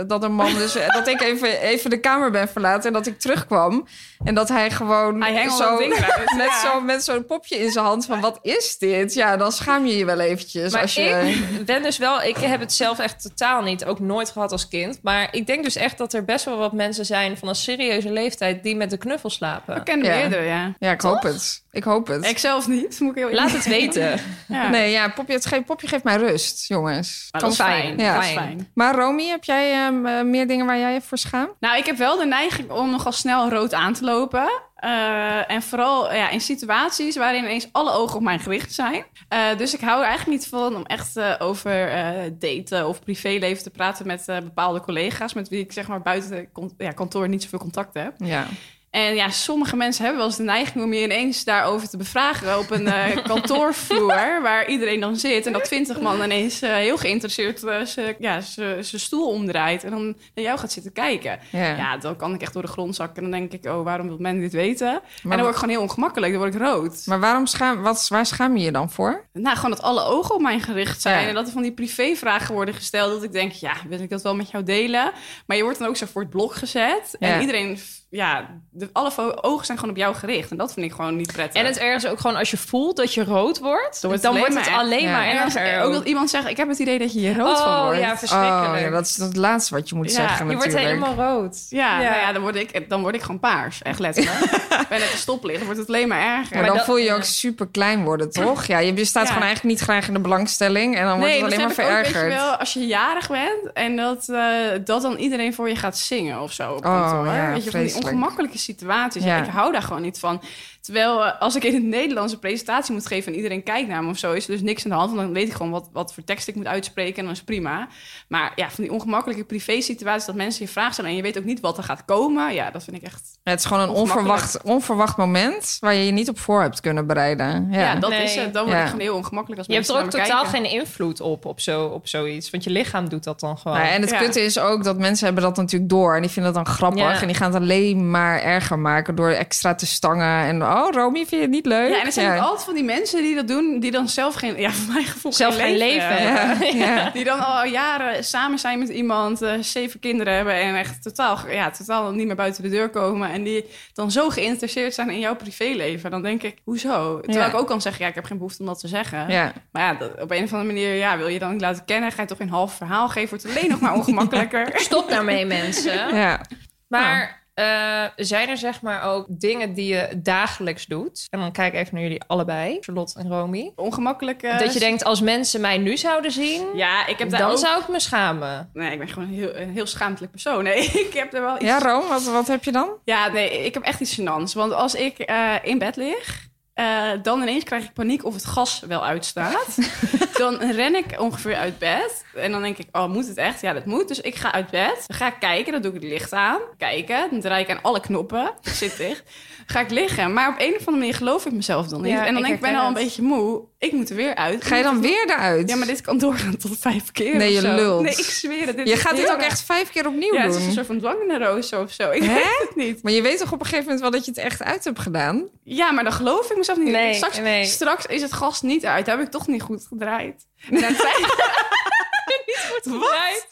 dat 0.07 0.23
een 0.23 0.35
man 0.35 0.55
dus, 0.55 0.77
dat 0.89 1.09
ik 1.09 1.21
even, 1.21 1.61
even 1.61 1.91
de 1.91 2.01
kamer 2.01 2.31
ben 2.31 2.49
verlaten 2.49 2.87
en 2.87 2.93
dat 2.93 3.07
ik 3.07 3.19
terugkwam 3.19 3.87
en 4.25 4.35
dat 4.35 4.49
hij 4.49 4.71
gewoon 4.71 5.23
Hij 5.23 5.33
hengelt 5.33 5.59
zo, 5.59 5.69
dat 5.69 5.79
ding 5.79 5.97
eruit, 5.97 6.33
met 6.37 6.47
ja. 6.47 6.61
zo 6.61 6.81
met 6.81 7.05
zo'n 7.05 7.27
popje 7.27 7.57
in 7.57 7.71
zijn 7.71 7.85
hand 7.85 8.07
van, 8.07 8.21
wat 8.21 8.39
is 8.43 8.79
dit? 8.79 9.15
Ja, 9.15 9.37
dan 9.37 9.53
schaam 9.53 9.87
je 9.87 9.97
je 9.97 10.05
wel 10.05 10.21
eventjes. 10.21 10.73
Maar 10.73 10.83
als 10.83 10.95
je, 10.95 11.35
ik 11.59 11.67
ben 11.67 11.83
dus 11.83 11.99
wel... 11.99 12.23
Ik 12.23 12.37
heb 12.37 12.61
het 12.61 12.73
zelf 12.73 12.99
echt 12.99 13.23
totaal 13.23 13.63
niet, 13.63 13.85
ook 13.85 14.01
nooit 14.01 14.33
gehad 14.35 14.53
als 14.53 14.69
kind. 14.69 14.99
Maar 15.03 15.29
ik 15.31 15.47
denk 15.47 15.65
dus 15.65 15.77
echt 15.77 15.99
dat 15.99 16.13
er 16.13 16.25
best 16.25 16.45
wel 16.45 16.57
wat 16.57 16.73
mensen 16.73 17.05
zijn... 17.07 17.37
van 17.39 17.49
een 17.49 17.55
serieuze 17.55 18.11
leeftijd 18.11 18.63
die 18.63 18.77
met 18.77 18.91
de 18.91 18.97
knuffel 18.97 19.31
slapen. 19.31 19.77
Ik 19.77 19.85
ken 19.85 20.03
Ja. 20.03 20.17
meerdere, 20.17 20.43
ja. 20.43 20.75
ja, 20.79 20.91
ik 20.93 21.01
hoop 21.01 21.23
het. 21.23 21.63
Ik 21.71 21.85
hoop 21.85 22.07
het. 22.07 22.27
Ik 22.27 22.39
zelf 22.39 22.69
niet, 22.69 23.01
moet 23.01 23.17
ik 23.17 23.23
heel 23.23 23.33
Laat 23.35 23.51
het 23.53 23.67
weten. 23.67 24.19
Ja. 24.49 24.69
Nee, 24.69 24.91
ja, 24.91 25.09
popje, 25.09 25.33
het 25.33 25.47
geeft, 25.47 25.65
popje 25.65 25.89
geeft 25.89 26.05
mij 26.05 26.17
rust, 26.17 26.69
jongens. 26.69 27.29
Maar 27.31 27.41
dat 27.41 27.51
is 27.51 27.57
Fijn. 27.57 27.83
fijn. 27.83 27.99
Ja. 27.99 28.15
Dat 28.15 28.23
is 28.25 28.31
Fijn. 28.31 28.39
fijn. 28.47 28.71
Maar 28.75 28.95
Romy, 28.95 29.27
heb 29.29 29.45
jij 29.45 29.73
ehm, 29.73 30.07
eh, 30.07 30.23
meer 30.23 30.47
dingen 30.47 30.67
waar 30.67 30.79
jij 30.79 30.93
je 30.93 31.01
voor 31.01 31.19
schaamt? 31.19 31.51
Nou, 31.61 31.77
ik 31.79 31.87
heb 31.87 31.97
wel 31.97 32.17
de 32.17 32.27
neiging 32.27 32.71
om 32.71 32.91
nogal 32.91 33.13
snel 33.13 33.49
rood 33.51 33.75
aan 33.75 33.93
te 33.93 34.05
lopen. 34.05 34.51
Eh, 34.85 35.51
en 35.51 35.63
vooral 35.63 36.15
ja, 36.15 36.31
in 36.31 36.41
situaties 36.41 37.17
waarin 37.17 37.45
ineens 37.45 37.69
alle 37.73 37.93
ogen 37.93 38.17
op 38.17 38.23
mij 38.23 38.39
gericht 38.39 38.73
zijn. 38.73 39.05
Eh, 39.29 39.57
dus 39.57 39.75
ik 39.75 39.81
hou 39.81 40.01
er 40.01 40.07
eigenlijk 40.07 40.39
niet 40.39 40.49
van 40.49 40.77
om 40.77 40.85
echt 40.85 41.17
eh, 41.17 41.35
over 41.39 41.93
daten 42.39 42.89
of 42.89 43.01
privéleven 43.01 43.63
te 43.63 43.71
praten 43.71 44.07
met 44.07 44.25
bepaalde 44.27 44.81
collega's... 44.81 45.35
met 45.35 45.49
wie 45.49 45.61
ik 45.61 45.73
zeg 45.73 45.89
maar 45.89 46.03
buiten 46.03 46.49
ja, 46.79 46.91
kantoor 46.91 47.29
niet 47.29 47.43
zoveel 47.43 47.59
contact 47.59 47.95
heb. 47.95 48.15
Ja. 48.19 48.47
En 48.95 49.15
ja, 49.15 49.29
sommige 49.31 49.77
mensen 49.77 50.01
hebben 50.03 50.19
wel 50.21 50.29
eens 50.31 50.39
de 50.39 50.43
neiging 50.45 50.85
om 50.85 50.93
je 50.93 51.03
ineens 51.03 51.45
daarover 51.45 51.89
te 51.89 51.97
bevragen 51.97 52.59
op 52.59 52.71
een 52.71 52.87
eh, 52.87 53.17
kantoorvloer 53.33 54.43
waar 54.43 54.69
iedereen 54.69 55.01
dan 55.01 55.17
zit. 55.17 55.47
En 55.47 55.53
dat 55.53 55.65
twintig 55.65 56.01
man 56.01 56.23
ineens 56.23 56.63
eh, 56.63 56.75
heel 56.75 56.97
geïnteresseerd 56.97 57.59
ze- 57.61 58.17
ja, 58.19 58.41
ze- 58.41 58.79
zijn 58.81 59.01
stoel 59.01 59.29
omdraait 59.29 59.85
en 59.85 59.91
dan 59.91 60.05
naar 60.35 60.45
jou 60.45 60.59
gaat 60.59 60.73
zitten 60.73 60.93
kijken. 60.93 61.39
Ja. 61.53 61.77
Ja, 61.77 61.97
dan 61.97 62.17
kan 62.17 62.35
ik 62.35 62.41
echt 62.43 62.53
door 62.53 62.63
de 62.63 62.69
grond 62.69 62.95
zakken. 62.95 63.25
En 63.25 63.31
dan 63.31 63.41
denk 63.41 63.53
ik, 63.53 63.71
oh, 63.73 63.85
waarom 63.85 64.07
wil 64.07 64.17
men 64.19 64.41
dit 64.41 64.53
weten? 64.53 64.89
en 64.93 65.01
dan 65.31 65.39
word 65.39 65.51
ik 65.51 65.55
gewoon 65.55 65.75
heel 65.75 65.83
ongemakkelijk. 65.83 66.33
Dan 66.33 66.41
word 66.41 66.55
ik 66.55 66.61
rood. 66.61 67.03
Maar 67.07 67.21
waarom 67.21 67.47
schaam, 67.47 67.83
wat, 67.83 68.07
waar 68.09 68.27
schaam 68.27 68.57
je 68.57 68.65
je 68.65 68.73
dan 68.73 68.91
voor? 68.91 69.25
Nou, 69.33 69.57
gewoon 69.57 69.71
dat 69.71 69.83
alle 69.83 70.03
ogen 70.05 70.35
op 70.35 70.41
mij 70.41 70.61
gericht 70.61 71.01
zijn. 71.03 71.23
Ja. 71.23 71.29
En 71.29 71.35
dat 71.35 71.47
er 71.47 71.53
van 71.53 71.63
die 71.63 71.73
privévragen 71.73 72.55
worden 72.55 72.75
gesteld. 72.75 73.13
Dat 73.13 73.23
ik 73.23 73.33
denk, 73.33 73.53
ja, 73.53 73.73
wil 73.89 74.01
ik 74.01 74.11
dat 74.11 74.23
wel 74.23 74.35
met 74.37 74.51
jou 74.51 74.65
delen? 74.65 75.13
Maar 75.47 75.57
je 75.57 75.63
wordt 75.63 75.79
dan 75.79 75.89
ook 75.89 75.97
zo 75.97 76.07
voor 76.07 76.23
het 76.23 76.31
blok 76.31 76.55
gezet. 76.55 77.17
En 77.19 77.41
iedereen, 77.41 77.79
ja, 78.11 78.61
de, 78.71 78.84
alle 78.93 79.43
ogen 79.43 79.67
zijn 79.67 79.79
gewoon 79.79 79.93
op 79.95 80.01
jou 80.01 80.15
gericht. 80.15 80.51
En 80.51 80.57
dat 80.57 80.73
vind 80.73 80.87
ik 80.87 80.93
gewoon 80.93 81.17
niet 81.17 81.33
prettig. 81.33 81.61
En 81.61 81.67
het 81.67 81.79
ergste 81.79 82.11
ook 82.11 82.21
gewoon 82.21 82.37
als 82.37 82.51
je 82.51 82.57
voelt 82.57 82.97
dat 82.97 83.15
je 83.15 83.25
rood 83.25 83.59
wordt... 83.59 84.01
Dan 84.03 84.11
dan 84.11 84.21
wordt 84.21 84.39
wordt 84.39 84.55
het 84.55 84.65
het, 84.65 84.75
alleen 84.75 84.93
alleen 84.99 85.11
maar 85.11 85.21
maar, 85.35 85.45
erger. 85.45 85.61
erger. 85.61 85.83
ook 85.83 85.93
dat 85.93 86.05
iemand 86.05 86.31
zegt, 86.31 86.49
ik 86.49 86.57
heb 86.57 86.69
het 86.69 86.79
idee 86.79 86.99
dat 86.99 87.13
je 87.13 87.19
hier 87.19 87.37
rood 87.37 87.59
van 87.59 87.73
oh 87.73 87.85
wordt. 87.85 87.99
ja, 88.01 88.17
verschrikkelijk. 88.19 88.75
Oh, 88.75 88.81
ja, 88.81 88.91
dat 88.91 89.07
is 89.07 89.17
het 89.17 89.37
laatste 89.37 89.75
wat 89.75 89.89
je 89.89 89.95
moet 89.95 90.07
Ja, 90.11 90.13
zeggen 90.29 90.49
je 90.51 90.57
wordt 90.57 90.77
helemaal 90.79 91.15
rood. 91.15 91.59
Ja, 91.69 92.01
Ja. 92.01 92.09
Nou 92.11 92.21
ja 92.21 92.33
dan, 92.33 92.43
word 92.43 92.57
ik, 92.57 92.89
dan 92.89 93.01
word 93.03 93.15
ik 93.15 93.21
gewoon 93.23 93.41
paars. 93.41 93.83
Echt 93.83 93.99
letterlijk. 93.99 94.41
ik 94.83 94.87
ben 94.89 94.99
net 94.99 95.11
de 95.11 95.17
stoplicht, 95.17 95.65
wordt 95.65 95.79
het 95.79 95.89
alleen 95.89 96.09
maar 96.09 96.19
erger. 96.21 96.43
Maar, 96.51 96.59
Maar 96.59 96.65
dan 96.67 96.77
dat- 96.77 96.85
voel 96.85 96.97
je 96.97 97.05
je 97.05 97.13
ook 97.13 97.23
super 97.25 97.67
klein 97.73 98.05
worden, 98.05 98.31
toch? 98.31 98.65
Ja, 98.65 98.79
je 98.79 99.05
staat 99.05 99.23
Ja. 99.23 99.29
gewoon 99.33 99.47
eigenlijk 99.47 99.77
niet 99.77 99.85
graag 99.85 100.07
in 100.09 100.15
de 100.15 100.21
belangstelling. 100.21 100.97
En 100.97 101.05
dan 101.05 101.19
wordt 101.19 101.33
Nee, 101.33 101.43
het 101.43 101.53
alleen 101.53 101.67
maar 101.67 101.71
ik 101.71 101.79
ook, 101.81 101.87
weet 101.87 102.07
verergerd. 102.07 102.33
je 102.33 102.39
wel, 102.39 102.57
als 102.57 102.73
je 102.73 102.87
jarig 102.87 103.29
bent 103.29 103.73
en 103.75 103.97
dat, 103.97 104.29
eh, 104.29 104.39
dat 104.85 105.03
dan 105.03 105.17
iedereen 105.17 105.55
voor 105.55 105.69
je 105.69 105.77
gaat 105.77 105.99
zingen 105.99 106.41
of 106.41 106.53
zo 106.53 106.73
op 106.73 106.85
Oh, 106.85 107.11
kantoor. 107.11 107.35
ja, 107.35 107.53
weet 107.53 107.65
je, 107.65 107.71
van 107.71 107.81
die 107.85 107.95
ongemakkelijke 107.95 108.59
situaties. 108.79 109.25
Ja. 109.25 109.43
Ik 109.43 109.51
hou 109.51 109.73
daar 109.73 109.83
gewoon 109.83 110.03
niet 110.03 110.19
van. 110.19 110.43
Terwijl 110.85 111.25
eh, 111.25 111.41
als 111.41 111.57
ik 111.57 111.65
in 111.65 111.75
het 111.75 111.83
Nederlands 111.83 112.33
een 112.33 112.39
presentatie 112.39 112.93
moet 112.95 113.07
geven 113.07 113.31
en 113.33 113.37
iedereen 113.37 113.63
kijkt 113.63 113.89
naar 113.89 114.03
me 114.05 114.11
of 114.11 114.19
zo, 114.19 114.33
is 114.33 114.45
er 114.45 114.51
dus 114.51 114.61
niks 114.63 114.85
aan 114.85 114.91
de 114.91 114.97
hand. 114.97 115.11
Want 115.11 115.23
dan 115.23 115.33
weet 115.33 115.47
ik 115.49 115.53
gewoon 115.53 115.71
wat, 115.73 115.89
wat 115.93 116.15
voor 116.15 116.25
tekst 116.25 116.49
ik 116.49 116.55
moet 116.55 116.67
uitspreken 116.67 117.17
en 117.17 117.23
dan 117.23 117.33
is 117.33 117.37
het 117.39 117.47
prima. 117.47 117.89
Maar 118.29 118.53
ja, 118.57 118.71
van 118.71 118.85
die 118.85 118.93
ongemakkelijke 118.93 119.45
privé 119.45 119.81
situaties 119.81 120.27
dat 120.27 120.35
mensen 120.35 120.65
je 120.65 120.71
vragen 120.71 120.93
stellen 120.93 121.11
en 121.11 121.17
je 121.17 121.23
weet 121.23 121.39
ook 121.39 121.45
niet 121.45 121.61
wat 121.61 121.79
er 121.79 121.85
gaat 121.85 122.05
komen. 122.05 122.55
Ja, 122.55 122.71
dat 122.71 122.85
vind 122.85 122.97
ik 122.97 123.03
echt... 123.03 123.39
Het 123.43 123.59
is 123.59 123.65
gewoon 123.65 123.83
een 123.83 123.89
onverwacht, 123.95 124.63
onverwacht 124.63 125.17
moment 125.17 125.77
waar 125.81 125.95
je 125.95 126.05
je 126.07 126.13
niet 126.13 126.29
op 126.29 126.39
voor 126.39 126.61
hebt 126.61 126.81
kunnen 126.81 127.07
bereiden. 127.07 127.69
Ja, 127.71 127.79
Ja, 127.81 127.95
dat 127.97 128.11
Nee. 128.11 128.23
is 128.23 128.35
het. 128.35 128.53
Dan 128.55 128.65
word 128.65 128.77
Ja. 128.77 128.83
ik 128.83 128.89
gewoon 128.89 129.05
heel 129.05 129.17
ongemakkelijk 129.17 129.59
als 129.59 129.67
Je 129.69 129.75
hebt 129.75 129.89
er 129.89 129.95
mensen 129.95 130.21
ook 130.21 130.25
totaal 130.27 130.43
kijken. 130.43 130.61
geen 130.71 130.81
invloed 130.81 131.21
op, 131.21 131.45
op, 131.45 131.61
zo, 131.61 131.85
op 131.85 132.09
zoiets. 132.09 132.51
Want 132.51 132.65
je 132.65 132.71
lichaam 132.71 133.09
doet 133.09 133.25
dat 133.25 133.41
dan 133.41 133.59
gewoon. 133.59 133.77
En 133.77 134.01
het 134.01 134.11
Ja. 134.11 134.19
kutte 134.19 134.41
is 134.41 134.59
ook 134.59 134.85
dat 134.85 134.99
mensen 134.99 135.25
hebben 135.27 135.43
dat 135.45 135.57
natuurlijk 135.57 135.91
door. 135.91 136.15
En 136.15 136.23
die 136.23 136.31
vinden 136.31 136.53
dat 136.53 136.65
dan 136.65 136.75
grappig. 136.75 137.01
Ja. 137.01 137.21
En 137.21 137.27
die 137.27 137.37
gaan 137.37 137.53
het 137.53 137.63
alleen 137.63 138.11
maar 138.11 138.41
erger 138.41 138.79
maken 138.79 139.15
door 139.15 139.31
extra 139.31 139.75
te 139.75 139.87
stangen. 139.87 140.45
En 140.47 140.63
oh, 140.75 140.91
Romy, 140.93 141.17
vind 141.19 141.31
je 141.31 141.37
het 141.41 141.51
niet 141.51 141.67
leuk? 141.67 141.91
Ja, 141.91 142.01
en 142.01 142.07
er 142.07 142.13
zijn 142.13 142.37
ook 142.39 142.45
altijd 142.45 142.65
van 142.65 142.75
die 142.75 142.85
mensen 142.85 143.23
die 143.23 143.35
dat 143.35 143.49
doen, 143.49 143.81
die 143.81 143.91
dan 143.91 144.09
zelf 144.09 144.35
geen, 144.35 144.61
ja, 144.61 144.71
voor 144.71 144.93
mijn 144.95 145.07
gevoel 145.07 145.33
Zelf 145.33 145.57
geen 145.57 145.77
leven 145.77 146.17
hebben. 146.17 146.77
Ja, 146.79 146.95
ja. 146.95 147.11
Die 147.11 147.25
dan 147.25 147.39
al 147.47 147.65
jaren 147.65 148.25
samen 148.25 148.59
zijn 148.59 148.79
met 148.79 148.89
iemand, 148.89 149.43
eh, 149.43 149.53
zeven 149.61 150.01
kinderen 150.01 150.35
hebben 150.35 150.55
en 150.55 150.75
echt 150.77 151.03
totaal, 151.03 151.39
ja, 151.51 151.71
totaal 151.71 152.13
niet 152.13 152.27
meer 152.27 152.37
buiten 152.37 152.63
de 152.63 152.69
deur 152.69 152.91
komen. 152.91 153.31
En 153.31 153.43
die 153.43 153.65
dan 153.93 154.11
zo 154.11 154.29
geïnteresseerd 154.29 154.95
zijn 154.95 155.11
in 155.11 155.19
jouw 155.19 155.37
privéleven. 155.37 156.11
Dan 156.11 156.23
denk 156.23 156.43
ik, 156.43 156.59
hoezo? 156.65 157.21
Terwijl 157.21 157.45
Ja. 157.45 157.53
ik 157.53 157.55
ook 157.61 157.67
kan 157.67 157.81
zeggen, 157.81 158.03
ja, 158.03 158.09
ik 158.09 158.15
heb 158.15 158.25
geen 158.25 158.37
behoefte 158.39 158.61
om 158.61 158.67
dat 158.67 158.81
te 158.81 158.89
zeggen. 158.89 159.29
Ja. 159.29 159.53
Maar 159.73 159.83
ja, 159.83 159.95
dat- 159.95 160.21
op 160.23 160.31
een 160.31 160.45
of 160.45 160.53
andere 160.53 160.73
manier, 160.73 160.95
ja, 160.95 161.17
wil 161.17 161.29
je 161.29 161.39
dan 161.39 161.51
niet 161.53 161.61
laten 161.61 161.85
kennen? 161.85 162.13
Ga 162.13 162.23
je 162.23 162.29
toch 162.29 162.41
een 162.41 162.49
half 162.49 162.75
verhaal 162.75 163.09
geven? 163.09 163.29
Wordt 163.29 163.45
het 163.45 163.57
alleen 163.57 163.71
nog 163.71 163.81
maar 163.81 163.95
ongemakkelijker. 164.01 164.69
Stop 164.75 165.09
daarmee, 165.11 165.45
mensen. 165.47 166.15
Ja. 166.17 166.41
Maar 166.89 167.44
eh, 167.55 168.05
zijn 168.17 168.49
er 168.49 168.57
zeg 168.57 168.81
maar 168.83 169.03
ook 169.03 169.27
dingen 169.29 169.75
die 169.75 169.95
je 169.95 170.09
dagelijks 170.23 170.87
doet? 170.87 171.27
En 171.31 171.41
dan 171.41 171.53
kijk 171.53 171.73
ik 171.73 171.81
even 171.81 171.95
naar 171.95 172.03
jullie 172.03 172.23
allebei, 172.27 172.77
Charlotte 172.81 173.19
en 173.19 173.29
Romy. 173.29 173.73
Ongemakkelijk. 173.77 174.43
eh, 174.43 174.59
dat 174.59 174.73
je 174.73 174.79
denkt, 174.79 175.05
als 175.05 175.21
mensen 175.21 175.61
mij 175.61 175.79
nu 175.79 175.97
zouden 175.97 176.31
zien, 176.33 176.63
Ja, 176.75 177.07
ik 177.07 177.19
heb 177.19 177.31
daar 177.31 177.41
dan 177.41 177.51
ook... 177.51 177.59
zou 177.59 177.81
ik 177.81 177.89
me 177.89 178.01
schamen. 178.01 178.71
Nee, 178.73 178.93
ik 178.93 178.99
ben 178.99 179.09
gewoon 179.09 179.29
een 179.29 179.35
heel, 179.35 179.57
een 179.57 179.71
heel 179.71 179.87
schaamtelijk 179.87 180.33
persoon. 180.33 180.63
Nee, 180.65 180.85
ik 181.07 181.13
heb 181.15 181.35
er 181.35 181.41
wel 181.43 181.55
iets... 181.55 181.65
Ja, 181.65 181.79
Rome, 181.79 182.09
wat, 182.09 182.25
wat 182.25 182.47
heb 182.47 182.65
je 182.65 182.73
dan? 182.73 182.89
Ja, 183.05 183.29
nee, 183.29 183.65
ik 183.65 183.75
heb 183.75 183.83
echt 183.83 184.01
iets 184.01 184.21
gênants. 184.21 184.53
Want 184.55 184.73
als 184.73 184.95
ik 184.95 185.19
eh, 185.19 185.55
in 185.63 185.79
bed 185.79 185.97
lig 185.97 186.47
Eh, 186.75 187.11
dan 187.23 187.43
ineens 187.43 187.65
krijg 187.65 187.85
ik 187.85 187.93
paniek 187.93 188.25
of 188.25 188.35
het 188.35 188.45
gas 188.45 188.83
wel 188.89 189.05
uitstaat. 189.05 189.77
dan 190.39 190.57
ren 190.71 190.95
ik 190.95 191.21
ongeveer 191.21 191.55
uit 191.57 191.79
bed. 191.79 192.25
En 192.35 192.51
dan 192.51 192.63
denk 192.63 192.79
ik, 192.79 192.87
oh, 192.93 193.09
moet 193.09 193.27
het 193.29 193.37
echt? 193.37 193.61
Ja, 193.61 193.73
dat 193.73 193.85
moet. 193.85 194.09
Dus 194.09 194.21
ik 194.21 194.35
ga 194.35 194.53
uit 194.53 194.71
bed. 194.71 195.05
Dan 195.07 195.17
ga 195.17 195.27
ik 195.27 195.35
kijken, 195.41 195.73
dan 195.73 195.83
doe 195.83 195.93
ik 195.95 196.01
het 196.03 196.11
licht 196.11 196.33
aan. 196.33 196.59
Kijken, 196.79 197.27
dan 197.31 197.41
draai 197.41 197.63
ik 197.65 197.71
aan 197.71 197.83
alle 197.83 198.01
knoppen. 198.01 198.51
Ik 198.63 198.73
zit 198.83 198.97
dicht. 198.97 199.23
Ga 199.67 199.81
ik 199.81 199.91
liggen. 199.91 200.33
Maar 200.33 200.49
op 200.49 200.55
een 200.59 200.71
of 200.73 200.79
andere 200.79 200.97
manier 200.97 201.15
geloof 201.15 201.47
ik 201.47 201.53
mezelf 201.53 201.87
dan 201.89 202.03
niet. 202.03 202.11
Ja, 202.13 202.27
en 202.27 202.33
dan 202.35 202.37
ik 202.37 202.43
denk 202.49 202.55
ik, 202.55 202.61
ben 202.71 202.75
al 202.81 202.87
een 202.87 202.95
beetje 202.95 203.23
moe. 203.23 203.63
Ik 203.79 203.93
moet 203.93 204.11
er 204.11 204.17
weer 204.17 204.35
uit. 204.35 204.65
Ga 204.65 204.77
je 204.77 204.83
dan 204.83 205.01
weer 205.01 205.25
eruit? 205.31 205.69
Ja, 205.69 205.77
maar 205.77 205.87
dit 205.87 206.01
kan 206.01 206.19
doorgaan 206.19 206.57
tot 206.57 206.77
vijf 206.79 207.13
keer 207.13 207.37
Nee, 207.37 207.53
je 207.53 207.61
zo. 207.61 207.75
lult. 207.75 208.03
Nee, 208.03 208.13
ik 208.17 208.25
zweer 208.25 208.67
het. 208.67 208.77
Dit 208.77 208.89
je 208.89 208.97
gaat 208.97 209.17
dit 209.17 209.31
ook 209.33 209.41
echt 209.41 209.63
vijf 209.63 209.91
keer 209.91 210.07
opnieuw 210.07 210.35
Ja, 210.35 210.41
het 210.43 210.51
is 210.51 210.57
doen. 210.59 210.67
een 210.67 210.73
soort 210.73 210.87
van 210.87 210.99
dwangneurose 210.99 211.79
of 211.79 211.93
zo. 211.93 212.11
Ik 212.11 212.23
Hè? 212.23 212.35
weet 212.35 212.59
het 212.69 212.77
niet. 212.77 213.03
Maar 213.03 213.13
je 213.13 213.23
weet 213.23 213.39
toch 213.39 213.53
op 213.53 213.59
een 213.61 213.65
gegeven 213.67 213.85
moment 213.85 214.01
wel 214.01 214.11
dat 214.11 214.25
je 214.25 214.31
het 214.31 214.41
echt 214.41 214.63
uit 214.63 214.85
hebt 214.85 214.99
gedaan? 214.99 215.49
Ja, 215.63 215.91
maar 215.93 216.05
dan 216.05 216.13
geloof 216.13 216.51
ik 216.51 216.57
mezelf 216.67 216.79
niet. 216.79 216.89
Nee, 216.89 217.15
straks, 217.15 217.39
nee. 217.39 217.65
straks 217.65 218.07
is 218.07 218.23
het 218.23 218.33
gas 218.33 218.63
niet 218.63 218.87
uit. 218.87 219.07
Heb 219.07 219.21
ik 219.21 219.31
toch 219.31 219.47
niet 219.47 219.63
goed 219.63 219.87
gedraaid. 219.89 220.47
En 220.71 220.81
dan 220.81 220.95
zei 220.95 221.13
niet 222.47 222.69
goed 222.71 222.93
gedraaid. 222.93 223.47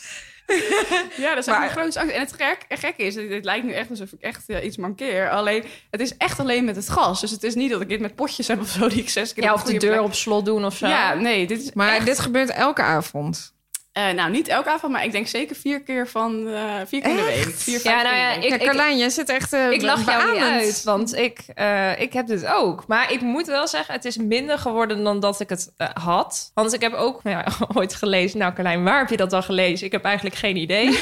Ja, 1.17 1.29
dat 1.35 1.39
is 1.39 1.47
echt 1.47 1.47
Maar- 1.47 1.59
mijn 1.59 1.71
grootste 1.71 2.01
angst. 2.01 2.15
En 2.15 2.21
het 2.21 2.33
gek, 2.33 2.59
gek 2.69 2.97
is, 2.97 3.15
het, 3.15 3.31
het 3.31 3.45
lijkt 3.45 3.65
nu 3.67 3.73
echt 3.73 3.91
alsof 3.91 4.13
ik 4.13 4.21
echt 4.21 4.49
eh, 4.49 4.65
iets 4.65 4.77
mankeer. 4.77 5.31
Alleen, 5.31 5.65
het 5.91 6.01
is 6.01 6.17
echt 6.17 6.41
alleen 6.41 6.65
met 6.65 6.77
het 6.77 6.89
gas. 6.89 7.21
Dus 7.21 7.31
het 7.31 7.43
is 7.43 7.55
niet 7.55 7.71
dat 7.71 7.81
ik 7.81 7.89
dit 7.89 8.01
met 8.01 8.15
potjes 8.15 8.49
heb 8.49 8.61
of 8.61 8.69
zo 8.69 8.89
die 8.89 8.99
ik 8.99 9.09
zes 9.09 9.33
keer 9.33 9.45
Ja, 9.45 9.53
of 9.53 9.65
een 9.67 9.73
de 9.73 9.79
deur 9.79 9.91
plek- 9.91 10.03
op 10.05 10.15
slot 10.15 10.45
doen 10.45 10.65
of 10.65 10.77
zo. 10.77 10.87
Ja, 10.87 11.15
nee, 11.15 11.47
dit 11.47 11.63
is 11.63 11.73
Maar 11.73 11.95
echt- 11.95 12.07
dit 12.07 12.19
gebeurt 12.19 12.51
elke 12.51 12.83
avond. 12.83 13.55
Eh, 13.93 14.11
nou, 14.11 14.31
niet 14.31 14.49
elke 14.49 14.71
avond, 14.71 14.93
maar 14.93 15.05
ik 15.05 15.13
denk 15.13 15.27
zeker 15.27 15.57
vier 15.57 15.83
keer 15.83 16.09
van 16.09 16.49
eh, 16.49 16.63
vier 16.87 17.01
keer 17.01 17.11
in 17.11 17.17
de 17.17 17.23
week. 17.23 17.55
Vier, 17.55 17.81
vijf 17.81 17.97
Ja, 17.97 18.03
nou 18.03 18.17
ja, 18.17 18.31
ik- 18.31 18.49
ja, 18.49 18.57
Carlijn, 18.57 18.99
jij 18.99 19.11
zit 19.11 19.29
echt 19.29 19.53
uh, 19.53 19.71
Ik 19.71 19.83
lach 19.83 20.05
jou 20.07 20.33
niet 20.33 20.43
uit, 20.43 20.83
want 20.85 21.17
ik, 21.17 21.39
eh, 21.55 22.01
ik 22.01 22.13
heb 22.13 22.27
dit 22.27 22.47
ook. 22.47 22.85
Maar 22.87 23.13
ik 23.13 23.21
moet 23.21 23.47
wel 23.47 23.69
zeggen, 23.69 23.95
het 23.95 24.05
is 24.05 24.17
minder 24.17 24.59
geworden 24.59 25.05
dan 25.05 25.21
dat 25.21 25.41
ik 25.41 25.49
het 25.49 25.73
had. 25.95 26.51
Want 26.55 26.73
ik 26.73 26.81
heb 26.81 26.93
ook 26.95 27.23
nou 27.23 27.37
ja, 27.37 27.45
ooit 27.81 27.95
gelezen... 27.95 28.39
Nou, 28.39 28.53
Carlijn, 28.53 28.85
waar 28.85 28.99
heb 28.99 29.09
je 29.09 29.17
dat 29.17 29.31
dan 29.31 29.43
gelezen? 29.43 29.87
Ik 29.87 29.93
heb 29.93 30.05
eigenlijk 30.05 30.37
geen 30.37 30.57
idee. 30.57 30.87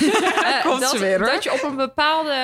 Komt 0.63 0.81
dat, 0.81 0.91
ze 0.91 0.99
weer, 0.99 1.19
hoor. 1.19 1.31
dat 1.31 1.45
je 1.45 1.53
op 1.53 1.63
een 1.63 1.77
bepaalde, 1.77 2.35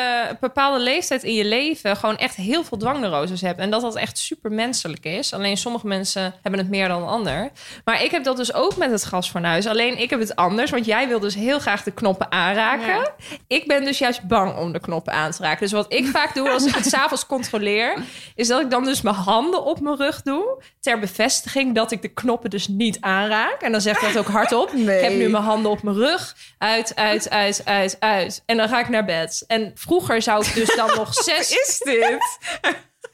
bepaalde 0.41 0.79
leeftijd 0.79 1.23
in 1.23 1.35
je 1.35 1.45
leven... 1.45 1.97
gewoon 1.97 2.17
echt 2.17 2.35
heel 2.35 2.65
veel 2.65 2.79
dwangneuroses 2.79 3.41
hebt. 3.41 3.59
En 3.61 3.71
dat 3.71 3.81
dat 3.81 3.97
echt 3.97 4.19
super 4.19 4.53
menselijk 4.53 5.05
is. 5.05 5.33
Alleen 5.33 5.57
sommige 5.57 5.87
mensen 5.87 6.35
hebben 6.43 6.61
het 6.61 6.71
meer 6.71 6.89
dan 6.89 7.03
een 7.03 7.09
ander. 7.09 7.51
Maar 7.85 8.03
ik 8.03 8.11
heb 8.11 8.25
dat 8.25 8.37
dus 8.37 8.55
ook 8.55 8.77
met 8.77 8.91
het 8.91 9.05
gasfornuis. 9.05 9.67
Alleen 9.67 9.99
ik 9.99 10.11
heb 10.11 10.21
het 10.21 10.36
anders, 10.37 10.71
want 10.71 10.85
jij 10.85 11.09
wil 11.09 11.21
dus 11.21 11.35
heel 11.35 11.59
graag 11.59 11.83
de 11.83 11.91
knoppen 11.91 12.33
aanraken. 12.33 12.87
Ja. 12.87 13.13
Ik 13.47 13.67
ben 13.67 13.85
dus 13.85 13.99
juist 13.99 14.27
bang 14.27 14.57
om 14.57 14.73
de 14.73 14.81
knoppen 14.81 15.13
aan 15.13 15.31
te 15.31 15.43
raken. 15.43 15.61
Dus 15.61 15.73
wat 15.73 15.93
ik 15.93 16.07
vaak 16.07 16.35
doe 16.35 16.51
als 16.51 16.67
ik 16.67 16.75
het 16.75 16.87
s'avonds 16.95 17.27
controleer... 17.27 17.97
is 18.35 18.49
dat 18.49 18.61
ik 18.61 18.71
dan 18.71 18.85
dus 18.85 19.03
mijn 19.03 19.15
handen 19.15 19.65
op 19.65 19.81
mijn 19.81 19.97
rug 19.97 20.23
doe... 20.23 20.63
ter 20.81 20.99
bevestiging 20.99 21.75
dat 21.75 21.91
ik 21.91 22.03
de 22.03 22.09
knoppen 22.09 22.51
dus 22.51 22.69
niet 22.69 23.01
aanraak. 23.01 23.61
En 23.61 23.73
dan 23.73 23.81
zeg 23.81 23.97
ik 23.97 24.13
dat 24.13 24.19
ook 24.19 24.33
hardop. 24.33 24.73
Nee. 24.87 24.97
Ik 24.97 25.05
heb 25.05 25.13
nu 25.13 25.29
mijn 25.29 25.45
handen 25.45 25.71
op 25.71 25.83
mijn 25.83 25.97
rug. 25.97 26.37
Uit, 26.59 26.97
uit, 26.97 27.31
uit, 27.31 27.63
uit, 27.65 27.97
uit. 28.01 28.43
En 28.47 28.57
dan 28.57 28.69
ga 28.69 28.81
ik 28.81 28.89
naar 28.89 29.05
bed. 29.05 29.45
En 29.47 29.73
vroeger 29.75 30.23
zou 30.23 30.47
ik 30.47 30.55
dus 30.55 30.77
dan 30.77 30.91
nog 30.97 31.15
zes... 31.25 31.51
is 31.51 31.79
dit? 31.85 32.39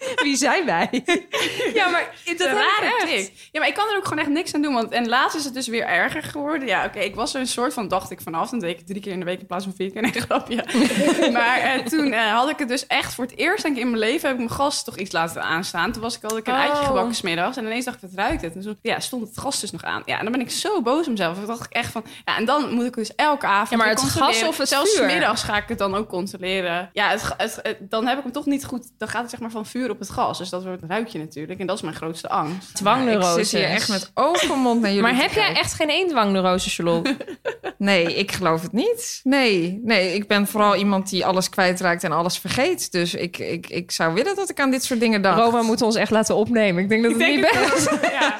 Wie 0.25 0.37
zijn 0.37 0.65
wij? 0.67 0.89
ja, 1.75 1.89
maar 1.89 2.15
dat 2.25 2.41
een 2.41 2.47
ik 2.51 2.57
rare 2.57 2.95
trick. 3.01 3.33
Ja, 3.53 3.61
maar 3.61 3.69
ik 3.69 3.75
kan 3.75 3.89
er 3.91 3.97
ook 3.97 4.05
gewoon 4.05 4.19
echt 4.19 4.29
niks 4.33 4.55
aan 4.55 4.63
doen. 4.63 4.75
Want, 4.75 4.93
en 4.93 5.09
laatst 5.09 5.37
is 5.37 5.45
het 5.45 5.55
dus 5.55 5.67
weer 5.67 5.85
erger 5.87 6.23
geworden. 6.23 6.69
Ja, 6.69 6.85
oké, 6.85 6.99
ik 6.99 7.15
was 7.15 7.35
er 7.35 7.41
een 7.41 7.47
soort 7.47 7.73
van, 7.75 7.89
dacht 7.89 8.11
ik 8.11 8.21
vanaf. 8.21 8.51
Dan 8.51 8.59
deed 8.59 8.81
ik 8.81 8.87
drie 8.87 9.01
keer 9.01 9.13
in 9.13 9.19
de 9.19 9.25
week 9.25 9.41
in 9.41 9.47
plaats 9.47 9.65
van 9.65 9.75
vier 9.77 9.91
keer. 9.93 10.03
Nee, 10.03 10.13
grapje. 10.13 10.65
maar 11.33 11.59
eh, 11.59 11.79
toen 11.87 12.13
eh, 12.13 12.33
had 12.33 12.49
ik 12.51 12.59
het 12.59 12.69
dus 12.69 12.87
echt 12.87 13.15
voor 13.15 13.25
het 13.25 13.37
eerst 13.37 13.63
denk 13.63 13.77
ik, 13.77 13.83
in 13.83 13.91
mijn 13.91 14.03
leven... 14.03 14.29
heb 14.29 14.39
ik 14.39 14.45
mijn 14.45 14.59
gas 14.61 14.85
toch 14.85 14.97
iets 14.97 15.13
laten 15.13 15.43
aanstaan. 15.43 15.93
Toen 15.93 16.03
was 16.03 16.17
ik 16.17 16.25
al 16.25 16.37
ik 16.37 16.47
een 16.47 16.53
Oh. 16.55 16.61
eitje 16.61 16.85
gebakken 16.85 17.15
smiddags. 17.15 17.57
En 17.57 17.65
ineens 17.65 17.85
dacht 17.85 18.03
ik, 18.03 18.09
wat 18.11 18.19
ruikt 18.19 18.43
het? 18.43 18.55
En 18.55 18.61
toen 18.63 18.79
ja, 18.83 19.01
stond 19.01 19.29
het 19.29 19.39
gas 19.39 19.61
dus 19.61 19.71
nog 19.71 19.83
aan. 19.85 20.03
Ja, 20.05 20.17
en 20.19 20.23
dan 20.23 20.33
ben 20.33 20.41
ik 20.41 20.51
zo 20.51 20.83
boos 20.83 21.05
op 21.05 21.11
mezelf. 21.11 21.37
Dan 21.37 21.47
dacht 21.47 21.65
ik 21.65 21.73
echt 21.73 21.93
van... 21.93 22.05
Ja, 22.25 22.37
en 22.37 22.45
dan 22.45 22.75
moet 22.75 22.85
ik 22.85 22.95
dus 22.95 23.15
elke 23.15 23.47
avond 23.47 23.71
Ja, 23.71 23.77
maar 23.77 23.89
het 23.89 24.01
gas 24.01 24.43
of 24.43 24.59
het 24.59 24.69
Zelfs 24.69 24.97
vuur? 24.97 25.07
middags 25.07 25.43
ga 25.43 25.57
ik 25.57 25.69
het 25.69 25.79
dan 25.79 25.95
ook 25.95 26.09
controleren. 26.09 26.91
Ja, 26.93 27.09
het, 27.11 27.23
ga- 27.23 27.35
het, 27.37 27.59
het- 27.63 27.77
dan 27.81 28.07
heb 28.07 28.17
ik 28.17 28.23
hem 28.23 28.33
toch 28.33 28.47
niet 28.47 28.65
goed... 28.65 28.87
Dan 28.99 29.09
gaat 29.09 29.21
het 29.21 29.31
zeg 29.31 29.41
maar 29.41 29.51
van 29.51 29.67
vuur 29.67 29.91
op 29.93 29.99
het 29.99 30.11
gas. 30.11 30.39
Dus 30.39 30.49
dat 30.49 30.65
wordt 30.65 30.83
ruik 30.89 31.09
je 31.09 31.19
natuurlijk. 31.19 31.61
En 31.61 31.67
dat 31.67 31.77
is 31.77 31.83
mijn 31.83 31.95
grootste 31.95 32.29
angst. 32.29 32.69
Ik 32.71 32.77
Dwangneuroses. 32.77 33.51
zit 33.51 33.61
hier 33.61 33.69
echt 33.69 33.89
met 33.89 34.11
open 34.15 34.59
mond 34.59 34.81
naar 34.81 34.91
jullie 34.91 35.03
Maar 35.03 35.23
heb 35.23 35.33
jij 35.33 35.55
echt 35.55 35.75
geen 35.75 35.91
één 35.91 36.09
dwangneurose, 36.09 36.71
Charlotte? 36.71 37.17
Nee, 37.83 38.15
ik 38.15 38.33
geloof 38.33 38.63
het 38.63 38.73
niet. 38.73 39.21
Nee, 39.25 39.81
nee, 39.85 40.15
ik 40.15 40.27
ben 40.27 40.47
vooral 40.47 40.77
iemand 40.77 41.11
die 41.11 41.27
alles 41.27 41.49
kwijtraakt 41.49 42.05
en 42.05 42.13
alles 42.13 42.39
vergeet. 42.39 42.93
Dus 42.93 43.15
ik, 43.15 43.39
ik, 43.39 43.67
ik 43.69 43.91
zou 43.91 44.15
willen 44.15 44.37
dat 44.37 44.51
ik 44.51 44.61
aan 44.61 44.71
dit 44.71 44.85
soort 44.85 45.01
dingen 45.01 45.23
dacht. 45.23 45.39
Roma 45.39 45.63
moet 45.63 45.83
ons 45.83 45.95
echt 45.95 46.11
laten 46.11 46.35
opnemen. 46.35 46.83
Ik 46.83 46.89
denk 46.89 47.03
dat 47.03 47.13
het 47.13 47.21
niet 47.21 47.41
best 47.41 47.91
wel. 47.91 47.99
Ja. 48.13 48.39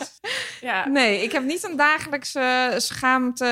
ja. 0.61 0.89
Nee, 0.89 1.23
ik 1.23 1.33
heb 1.33 1.45
niet 1.45 1.65
een 1.65 1.77
dagelijkse 1.77 2.75
schaamte 2.77 3.47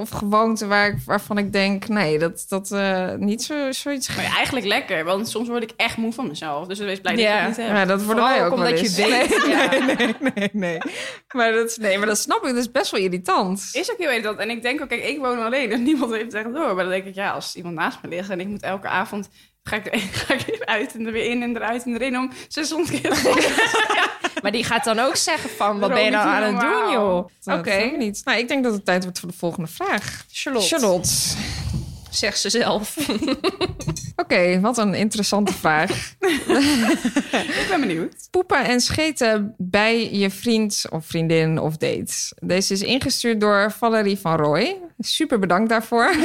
of 0.00 0.10
gewoonte 0.10 0.66
waar 0.66 0.88
ik, 0.88 0.96
waarvan 1.04 1.38
ik 1.38 1.52
denk... 1.52 1.88
nee, 1.88 2.18
dat, 2.18 2.44
dat 2.48 2.72
eh, 2.72 3.14
niet 3.14 3.42
zo, 3.42 3.72
zoiets... 3.72 4.16
Maar 4.16 4.24
ja, 4.24 4.34
eigenlijk 4.34 4.66
lekker, 4.66 5.04
want 5.04 5.28
soms 5.28 5.48
word 5.48 5.62
ik 5.62 5.72
echt 5.76 5.96
moe 5.96 6.12
van 6.12 6.26
mezelf. 6.26 6.66
Dus 6.66 6.78
wees 6.78 7.00
blij 7.00 7.14
dat 7.18 7.26
Ja. 7.26 7.46
niet. 7.46 7.56
Ja, 7.56 7.84
dat 7.84 8.02
worden 8.02 8.04
Vooral 8.04 8.28
wij 8.28 8.38
ook 8.40 8.46
ook 8.46 8.52
omdat 8.52 8.68
wel 8.70 8.78
je 8.78 8.84
eens. 8.84 8.96
weet. 8.96 9.46
Nee, 9.46 9.50
Ja. 9.56 9.70
nee, 9.70 9.96
nee, 9.96 10.32
nee, 10.34 10.48
nee. 10.52 10.78
Maar 11.34 11.52
dat, 11.52 11.76
nee, 11.80 11.98
maar 11.98 12.06
dat 12.06 12.18
snap 12.18 12.38
ik. 12.44 12.48
Dat 12.48 12.56
is 12.56 12.70
best 12.70 12.90
wel 12.90 13.00
irritant. 13.00 13.68
Is 13.72 13.90
ook 13.92 13.98
heel 13.98 14.08
irritant. 14.10 14.38
En 14.38 14.50
ik 14.50 14.62
denk 14.62 14.80
ook, 14.82 14.88
kijk, 14.88 15.04
ik 15.04 15.18
woon 15.18 15.44
alleen, 15.44 15.68
dus 15.68 15.78
niemand 15.90 16.12
heeft 16.12 16.34
echt 16.34 16.44
door. 16.54 16.74
Maar 16.74 16.84
dan 16.84 16.88
denk 16.88 17.04
ik, 17.04 17.14
ja, 17.14 17.30
als 17.30 17.54
iemand 17.54 17.74
naast 17.74 17.98
me 18.02 18.08
ligt 18.08 18.30
en 18.30 18.40
ik 18.40 18.46
moet 18.46 18.62
elke 18.62 18.88
avond... 18.88 19.28
Ga 19.62 19.76
ik, 19.76 20.00
ga 20.26 20.34
ik 20.34 20.40
er 20.60 20.66
uit 20.66 20.94
en 20.94 21.06
er 21.06 21.12
weer 21.12 21.30
in 21.30 21.42
en 21.42 21.56
eruit 21.56 21.84
en 21.84 21.94
erin 21.94 22.16
om 22.18 22.30
600 22.48 23.00
keer. 23.00 23.18
Maar 24.42 24.52
die 24.52 24.64
gaat 24.64 24.84
dan 24.84 24.98
ook 24.98 25.16
zeggen 25.16 25.50
van, 25.50 25.78
wat 25.78 25.88
ben 25.88 26.04
je 26.04 26.10
nou 26.10 26.28
aan 26.28 26.42
het 26.42 26.60
doen, 26.60 26.90
joh? 26.92 27.28
Dat 27.44 27.58
Oké. 27.58 27.70
ik 27.70 27.96
niet. 27.96 28.20
Nou, 28.24 28.38
ik 28.38 28.48
denk 28.48 28.64
dat 28.64 28.72
het 28.72 28.84
tijd 28.84 29.02
wordt 29.02 29.18
voor 29.18 29.28
de 29.28 29.34
volgende 29.38 29.68
vraag. 29.68 30.24
Charlotte. 30.32 30.66
Charlotte. 30.68 31.08
Zegt 32.10 32.40
ze 32.40 32.50
zelf. 32.50 32.96
Oké, 34.16 34.60
wat 34.60 34.78
een 34.78 34.94
interessante 34.94 35.52
vraag. 35.52 35.90
ik 36.20 37.66
ben 37.68 37.80
benieuwd. 37.80 38.28
Poepen 38.30 38.64
en 38.64 38.80
scheten 38.80 39.54
bij 39.58 40.12
je 40.14 40.30
vriend 40.30 40.84
of 40.90 41.06
vriendin 41.06 41.58
of 41.58 41.76
date. 41.76 42.12
Deze 42.40 42.72
is 42.72 42.82
ingestuurd 42.82 43.40
door 43.40 43.72
Valerie 43.72 44.18
van 44.18 44.36
Rooij. 44.36 44.76
Super 44.98 45.38
bedankt 45.38 45.68
daarvoor. 45.68 46.14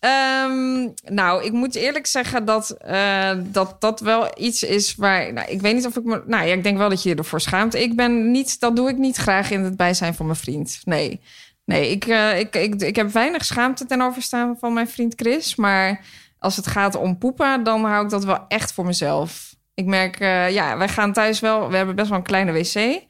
Ehm, 0.00 0.88
nou, 1.04 1.44
ik 1.44 1.52
moet 1.52 1.74
eerlijk 1.74 2.06
zeggen 2.06 2.44
dat, 2.44 2.70
eh, 2.70 3.30
dat 3.38 3.80
dat 3.80 4.00
wel 4.00 4.30
iets 4.36 4.62
is 4.62 4.94
waar... 4.94 5.32
Nou, 5.32 5.50
ik 5.50 5.60
weet 5.60 5.74
niet 5.74 5.86
of 5.86 5.96
ik 5.96 6.04
me... 6.04 6.22
Nou 6.26 6.46
ja, 6.46 6.54
ik 6.54 6.62
denk 6.62 6.78
wel 6.78 6.88
dat 6.88 7.02
je 7.02 7.08
je 7.08 7.14
ervoor 7.14 7.40
schaamt. 7.40 7.74
Ik 7.74 7.96
ben 7.96 8.30
niet... 8.30 8.60
Dat 8.60 8.76
doe 8.76 8.88
ik 8.88 8.96
niet 8.96 9.16
graag 9.16 9.50
in 9.50 9.60
het 9.60 9.76
bijzijn 9.76 10.14
van 10.14 10.26
mijn 10.26 10.38
vriend. 10.38 10.80
Nee. 10.84 11.20
Nee, 11.66 11.90
ik, 11.90 12.04
eh, 12.04 12.38
ik, 12.38 12.56
ik, 12.56 12.74
ik 12.74 12.96
heb 12.96 13.12
weinig 13.12 13.44
schaamte 13.44 13.86
ten 13.86 14.02
overstaan 14.02 14.56
van 14.58 14.72
mijn 14.72 14.88
vriend 14.88 15.14
Chris. 15.16 15.56
Maar 15.56 16.04
als 16.38 16.56
het 16.56 16.66
gaat 16.66 16.94
om 16.94 17.18
poepen, 17.18 17.62
dan 17.64 17.84
hou 17.84 18.04
ik 18.04 18.10
dat 18.10 18.24
wel 18.24 18.44
echt 18.48 18.72
voor 18.72 18.84
mezelf. 18.86 19.54
Ik 19.74 19.86
merk, 19.86 20.20
eh, 20.20 20.50
ja, 20.50 20.76
wij 20.76 20.88
gaan 20.88 21.12
thuis 21.12 21.40
wel... 21.40 21.68
We 21.68 21.76
hebben 21.76 21.94
best 21.94 22.08
wel 22.08 22.18
een 22.18 22.24
kleine 22.24 22.52
wc. 22.52 23.02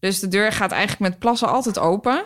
Dus 0.00 0.20
de 0.20 0.28
deur 0.28 0.52
gaat 0.52 0.70
eigenlijk 0.70 1.10
met 1.10 1.18
plassen 1.18 1.48
altijd 1.48 1.78
open. 1.78 2.22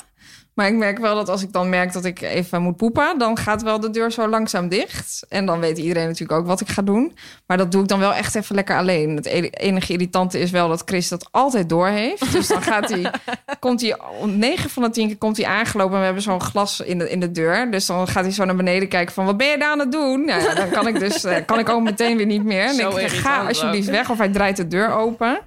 Maar 0.59 0.67
ik 0.67 0.75
merk 0.75 0.99
wel 0.99 1.15
dat 1.15 1.29
als 1.29 1.43
ik 1.43 1.53
dan 1.53 1.69
merk 1.69 1.93
dat 1.93 2.05
ik 2.05 2.21
even 2.21 2.63
moet 2.63 2.77
poepen... 2.77 3.19
dan 3.19 3.37
gaat 3.37 3.63
wel 3.63 3.81
de 3.81 3.91
deur 3.91 4.13
zo 4.13 4.29
langzaam 4.29 4.69
dicht. 4.69 5.27
En 5.29 5.47
dan 5.47 5.61
weet 5.61 5.79
iedereen 5.79 6.07
natuurlijk 6.07 6.41
ook 6.41 6.47
wat 6.47 6.61
ik 6.61 6.69
ga 6.69 6.83
doen. 6.83 7.17
Maar 7.47 7.57
dat 7.57 7.73
doe 7.73 7.83
ik 7.83 7.89
dan 7.89 7.99
wel 7.99 8.15
echt 8.15 8.35
even 8.35 8.55
lekker 8.55 8.77
alleen. 8.77 9.17
Het 9.17 9.27
e- 9.27 9.51
enige 9.51 9.93
irritante 9.93 10.39
is 10.39 10.51
wel 10.51 10.69
dat 10.69 10.83
Chris 10.85 11.09
dat 11.09 11.29
altijd 11.31 11.69
door 11.69 11.87
heeft. 11.87 12.33
Dus 12.33 12.47
dan 12.47 12.63
gaat 12.63 12.89
hij, 12.89 13.11
komt 13.61 13.81
hij... 13.81 13.97
om 14.21 14.39
9 14.39 14.71
van 14.71 14.83
de 14.83 14.91
10 14.91 15.07
keer 15.07 15.17
komt 15.17 15.37
hij 15.37 15.47
aangelopen... 15.47 15.93
en 15.93 15.99
we 15.99 16.05
hebben 16.05 16.23
zo'n 16.23 16.41
glas 16.41 16.81
in 16.81 16.99
de, 16.99 17.11
in 17.11 17.21
de 17.21 17.31
deur. 17.31 17.71
Dus 17.71 17.87
dan 17.87 18.09
gaat 18.09 18.25
hij 18.25 18.33
zo 18.33 18.45
naar 18.45 18.57
beneden 18.57 18.89
kijken 18.89 19.15
van... 19.15 19.25
wat 19.25 19.37
ben 19.37 19.47
je 19.47 19.59
daar 19.59 19.71
aan 19.71 19.79
het 19.79 19.93
doen? 19.93 20.25
Nou, 20.25 20.43
ja, 20.43 20.55
dan 20.55 20.71
kan 20.71 20.87
ik 20.87 20.99
dus 20.99 21.25
eh, 21.25 21.37
kan 21.47 21.59
ik 21.59 21.69
ook 21.69 21.83
meteen 21.83 22.17
weer 22.17 22.27
niet 22.27 22.45
meer. 22.45 22.65
En 22.65 22.97
ik 22.99 23.09
ga 23.09 23.47
alsjeblieft 23.47 23.89
weg 23.89 24.11
of 24.11 24.19
hij 24.19 24.29
draait 24.29 24.57
de 24.57 24.69
deur 24.69 24.93
open. 24.93 25.39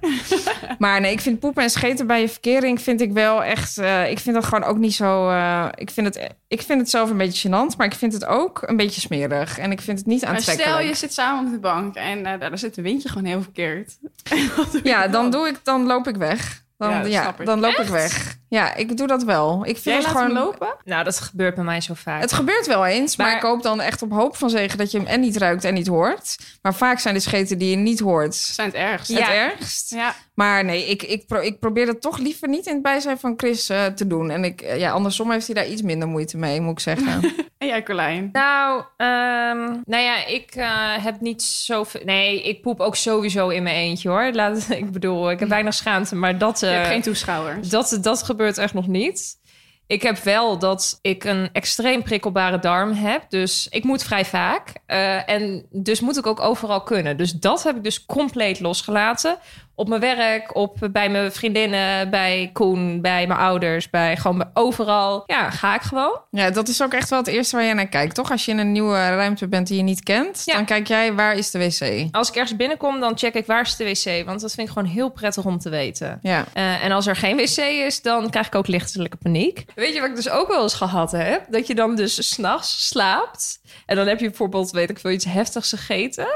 Maar 0.78 1.00
nee, 1.00 1.12
ik 1.12 1.20
vind 1.20 1.40
poepen 1.40 1.62
en 1.62 1.70
scheten 1.70 2.06
bij 2.06 2.20
je 2.20 2.28
verkering 2.28 2.82
vind 2.82 3.00
ik 3.00 3.12
wel 3.12 3.44
echt. 3.44 3.78
eh, 3.78 4.10
ik 4.10 4.18
vind 4.18 4.34
dat 4.34 4.44
gewoon 4.44 4.64
ook 4.64 4.78
niet 4.78 4.94
zo. 4.94 5.01
Eh, 5.02 5.66
ik, 5.74 5.90
vind 5.90 6.06
het, 6.06 6.28
ik 6.48 6.62
vind 6.62 6.80
het 6.80 6.90
zelf 6.90 7.10
een 7.10 7.16
beetje 7.16 7.48
gênant, 7.48 7.76
maar 7.76 7.86
ik 7.86 7.94
vind 7.94 8.12
het 8.12 8.24
ook 8.24 8.62
een 8.66 8.76
beetje 8.76 9.00
smerig. 9.00 9.58
En 9.58 9.72
ik 9.72 9.80
vind 9.80 9.98
het 9.98 10.06
niet 10.06 10.20
Maar 10.20 10.30
aantrekkelijk. 10.30 10.74
stel, 10.76 10.86
je 10.88 10.94
zit 10.94 11.12
samen 11.12 11.44
op 11.46 11.52
de 11.52 11.58
bank 11.58 11.94
en 11.94 12.26
eh, 12.26 12.40
daar 12.40 12.58
zit 12.58 12.74
de 12.74 12.82
windje 12.82 13.08
gewoon 13.08 13.24
heel 13.24 13.42
verkeerd. 13.42 13.98
Ja, 14.82 15.08
dan 15.08 15.30
doe 15.30 15.48
ik, 15.48 15.60
dan 15.62 15.86
loop 15.86 16.08
ik 16.08 16.16
weg. 16.16 16.60
Dan, 16.78 17.10
Ja, 17.10 17.34
dan 17.44 17.60
loop 17.60 17.74
ik 17.74 17.86
weg. 17.88 18.36
Ja, 18.48 18.74
ik 18.74 18.96
doe 18.96 19.06
dat 19.06 19.22
wel. 19.22 19.58
Ik 19.60 19.72
vind 19.72 19.84
Jij 19.84 19.94
het 19.94 20.02
laat 20.04 20.12
gewoon. 20.12 20.26
hem 20.36 20.44
lopen? 20.44 20.74
Nou, 20.84 21.04
dat 21.04 21.20
gebeurt 21.20 21.54
bij 21.54 21.64
mij 21.64 21.80
zo 21.80 21.94
vaak. 21.94 22.20
Het 22.20 22.32
gebeurt 22.32 22.66
wel 22.66 22.86
eens, 22.86 23.16
maar, 23.16 23.26
Maar- 23.26 23.36
ik 23.36 23.42
hoop 23.42 23.62
dan 23.62 23.80
echt 23.80 24.02
op 24.02 24.10
hoop 24.12 24.36
van 24.36 24.50
zegen 24.50 24.78
dat 24.78 24.90
je 24.90 24.98
hem 24.98 25.06
en 25.06 25.20
niet 25.20 25.36
ruikt 25.36 25.64
en 25.64 25.74
niet 25.74 25.86
hoort. 25.86 26.36
Maar 26.62 26.74
vaak 26.74 26.98
zijn 26.98 27.14
de 27.14 27.20
scheten 27.20 27.58
die 27.58 27.70
je 27.70 27.76
niet 27.76 28.00
hoort 28.00 28.34
zijn 28.34 28.66
het 28.66 28.76
ergst. 28.76 29.08
het 29.08 29.18
Ja. 29.18 29.32
ergst. 29.34 29.90
Ja. 29.90 30.14
Maar 30.34 30.64
nee, 30.64 30.84
ik, 30.84 31.02
ik, 31.02 31.26
pro- 31.26 31.40
ik 31.40 31.58
probeer 31.58 31.86
het 31.86 32.00
toch 32.00 32.18
liever 32.18 32.48
niet 32.48 32.66
in 32.66 32.72
het 32.72 32.82
bijzijn 32.82 33.18
van 33.18 33.34
Chris 33.36 33.68
eh, 33.68 33.86
te 33.86 34.06
doen. 34.06 34.30
En 34.30 34.44
ik, 34.44 34.60
eh, 34.60 34.78
ja, 34.78 34.90
andersom 34.90 35.30
heeft 35.30 35.46
hij 35.46 35.54
daar 35.54 35.68
iets 35.68 35.82
minder 35.82 36.08
moeite 36.08 36.36
mee, 36.36 36.60
moet 36.60 36.72
ik 36.72 36.80
zeggen. 36.80 37.20
En 37.58 37.68
jij, 37.68 37.82
Carlijn? 37.82 38.28
Nou, 38.32 38.84
ehm, 38.96 39.76
nou 39.84 40.02
ja, 40.02 40.26
ik 40.26 40.54
eh, 40.54 41.04
heb 41.04 41.20
niet 41.20 41.42
zoveel... 41.42 42.00
Nee, 42.04 42.42
ik 42.42 42.62
poep 42.62 42.80
ook 42.80 42.96
sowieso 42.96 43.48
in 43.48 43.62
mijn 43.62 43.76
eentje, 43.76 44.08
hoor. 44.08 44.30
Laat, 44.32 44.66
ik 44.70 44.90
bedoel, 44.90 45.30
ik 45.30 45.38
heb 45.38 45.48
weinig 45.48 45.74
schaamte, 45.74 46.14
maar 46.16 46.38
dat... 46.38 46.60
Je 46.60 46.66
eh, 46.66 46.72
hebt 46.72 46.86
geen 46.86 47.02
toeschouwers. 47.02 47.68
dat, 47.68 47.98
dat 48.00 48.22
gebeurt 48.22 48.58
echt 48.58 48.74
nog 48.74 48.86
niet. 48.86 49.40
Ik 49.86 50.02
heb 50.02 50.18
wel 50.18 50.58
dat 50.58 50.98
ik 51.02 51.24
een 51.24 51.48
extreem 51.52 52.02
prikkelbare 52.02 52.58
darm 52.58 52.92
heb. 52.92 53.24
Dus 53.28 53.66
ik 53.70 53.84
moet 53.84 54.02
vrij 54.04 54.24
vaak. 54.24 54.72
Eh, 54.86 55.28
en 55.28 55.66
dus 55.70 56.00
moet 56.00 56.16
ik 56.16 56.26
ook 56.26 56.40
overal 56.40 56.82
kunnen. 56.82 57.16
Dus 57.16 57.32
dat 57.32 57.62
heb 57.62 57.76
ik 57.76 57.84
dus 57.84 58.04
compleet 58.04 58.60
losgelaten. 58.60 59.38
Op 59.74 59.88
mijn 59.88 60.00
werk, 60.00 60.54
op, 60.56 60.76
bij 60.92 61.08
mijn 61.08 61.32
vriendinnen, 61.32 62.10
bij 62.10 62.50
Koen, 62.52 63.00
bij 63.00 63.26
mijn 63.26 63.40
ouders. 63.40 63.90
Bij 63.90 64.16
gewoon 64.16 64.38
bij 64.38 64.46
overal. 64.54 65.22
Ja, 65.26 65.50
ga 65.50 65.74
ik 65.74 65.80
gewoon. 65.80 66.20
ja, 66.30 66.50
dat 66.50 66.68
is 66.68 66.82
ook 66.82 66.92
echt 66.92 67.10
wel 67.10 67.18
het 67.18 67.28
eerste 67.28 67.56
waar 67.56 67.64
jij 67.64 67.74
naar 67.74 67.88
kijkt, 67.88 68.14
toch? 68.14 68.30
Als 68.30 68.44
je 68.44 68.50
in 68.50 68.58
een 68.58 68.72
nieuwe 68.72 68.94
ruimte 68.96 69.48
bent 69.48 69.66
die 69.66 69.76
je 69.76 69.82
niet 69.82 70.02
kent, 70.02 70.42
Ja. 70.44 70.54
dan 70.54 70.64
kijk 70.64 70.86
jij 70.88 71.12
waar 71.14 71.34
is 71.34 71.50
de 71.50 71.58
wc. 71.58 72.14
Als 72.14 72.28
ik 72.28 72.34
ergens 72.34 72.56
binnenkom, 72.56 73.00
dan 73.00 73.18
check 73.18 73.34
ik 73.34 73.46
waar 73.46 73.60
is 73.60 73.76
de 73.76 73.84
wc. 73.84 74.26
Want 74.26 74.40
dat 74.40 74.52
vind 74.54 74.66
ik 74.68 74.72
gewoon 74.72 74.88
heel 74.88 75.08
prettig 75.10 75.44
om 75.44 75.58
te 75.58 75.68
weten. 75.70 76.18
Ja. 76.22 76.44
Eh, 76.52 76.84
en 76.84 76.92
als 76.92 77.06
er 77.06 77.16
geen 77.16 77.36
wc 77.36 77.56
is, 77.56 78.02
dan 78.02 78.30
krijg 78.30 78.46
ik 78.46 78.54
ook 78.54 78.66
lichtelijke 78.66 79.16
paniek. 79.16 79.64
Weet 79.74 79.94
je 79.94 80.00
wat 80.00 80.08
ik 80.08 80.16
dus 80.16 80.30
ook 80.30 80.48
wel 80.48 80.62
eens 80.62 80.74
gehad 80.74 81.12
heb? 81.12 81.44
Dat 81.48 81.66
je 81.66 81.74
dan 81.74 81.94
dus 81.94 82.28
s'nachts 82.32 82.86
slaapt. 82.88 83.60
En 83.86 83.96
dan 83.96 84.06
heb 84.06 84.20
je 84.20 84.26
bijvoorbeeld, 84.28 84.70
weet 84.70 84.90
ik 84.90 84.98
veel, 84.98 85.10
iets 85.10 85.24
heftigs 85.24 85.68
gegeten. 85.68 86.26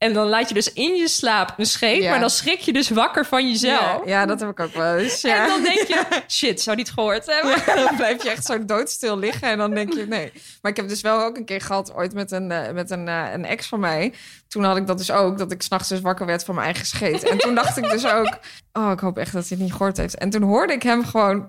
En 0.00 0.12
dan 0.12 0.26
laat 0.26 0.48
je 0.48 0.54
dus 0.54 0.72
in 0.72 0.94
je 0.94 1.08
slaap 1.08 1.54
een 1.56 1.66
scheet. 1.66 2.02
Ja. 2.02 2.10
Maar 2.10 2.20
dan 2.20 2.30
schrik 2.30 2.58
je 2.58 2.72
dus 2.72 2.88
wakker 2.88 3.26
van 3.26 3.48
jezelf. 3.48 3.80
Ja, 3.80 4.00
ja, 4.04 4.26
dat 4.26 4.40
heb 4.40 4.48
ik 4.48 4.60
ook 4.60 4.74
wel 4.74 4.96
eens. 4.96 5.20
Ja. 5.20 5.42
En 5.42 5.48
dan 5.48 5.62
denk 5.62 5.78
je, 5.78 6.04
shit, 6.28 6.60
zou 6.60 6.76
niet 6.76 6.90
gehoord 6.90 7.26
hebben. 7.26 7.76
Dan 7.84 7.96
blijf 7.96 8.22
je 8.22 8.30
echt 8.30 8.44
zo 8.44 8.64
doodstil 8.64 9.18
liggen 9.18 9.48
en 9.48 9.58
dan 9.58 9.70
denk 9.70 9.92
je 9.92 10.06
nee. 10.06 10.32
Maar 10.62 10.70
ik 10.70 10.76
heb 10.76 10.88
dus 10.88 11.00
wel 11.00 11.24
ook 11.24 11.36
een 11.36 11.44
keer 11.44 11.60
gehad 11.60 11.94
ooit 11.94 12.14
met 12.14 12.30
een, 12.30 12.50
eh, 12.50 12.72
met 12.72 12.90
een, 12.90 13.08
eh, 13.08 13.32
een 13.32 13.44
ex 13.44 13.66
van 13.66 13.80
mij. 13.80 14.12
Toen 14.48 14.64
had 14.64 14.76
ik 14.76 14.86
dat 14.86 14.98
dus 14.98 15.10
ook, 15.10 15.38
dat 15.38 15.52
ik 15.52 15.62
s'nachts 15.62 15.88
dus 15.88 16.00
wakker 16.00 16.26
werd 16.26 16.44
van 16.44 16.54
mijn 16.54 16.66
eigen 16.66 16.86
scheet. 16.86 17.22
En 17.22 17.38
toen 17.38 17.54
dacht 17.54 17.76
ik 17.76 17.90
dus 17.90 18.06
ook, 18.06 18.38
oh, 18.72 18.90
ik 18.90 19.00
hoop 19.00 19.18
echt 19.18 19.32
dat 19.32 19.48
hij 19.48 19.56
het 19.56 19.66
niet 19.66 19.76
gehoord 19.76 19.96
heeft. 19.96 20.18
En 20.18 20.30
toen 20.30 20.42
hoorde 20.42 20.72
ik 20.72 20.82
hem 20.82 21.04
gewoon... 21.04 21.48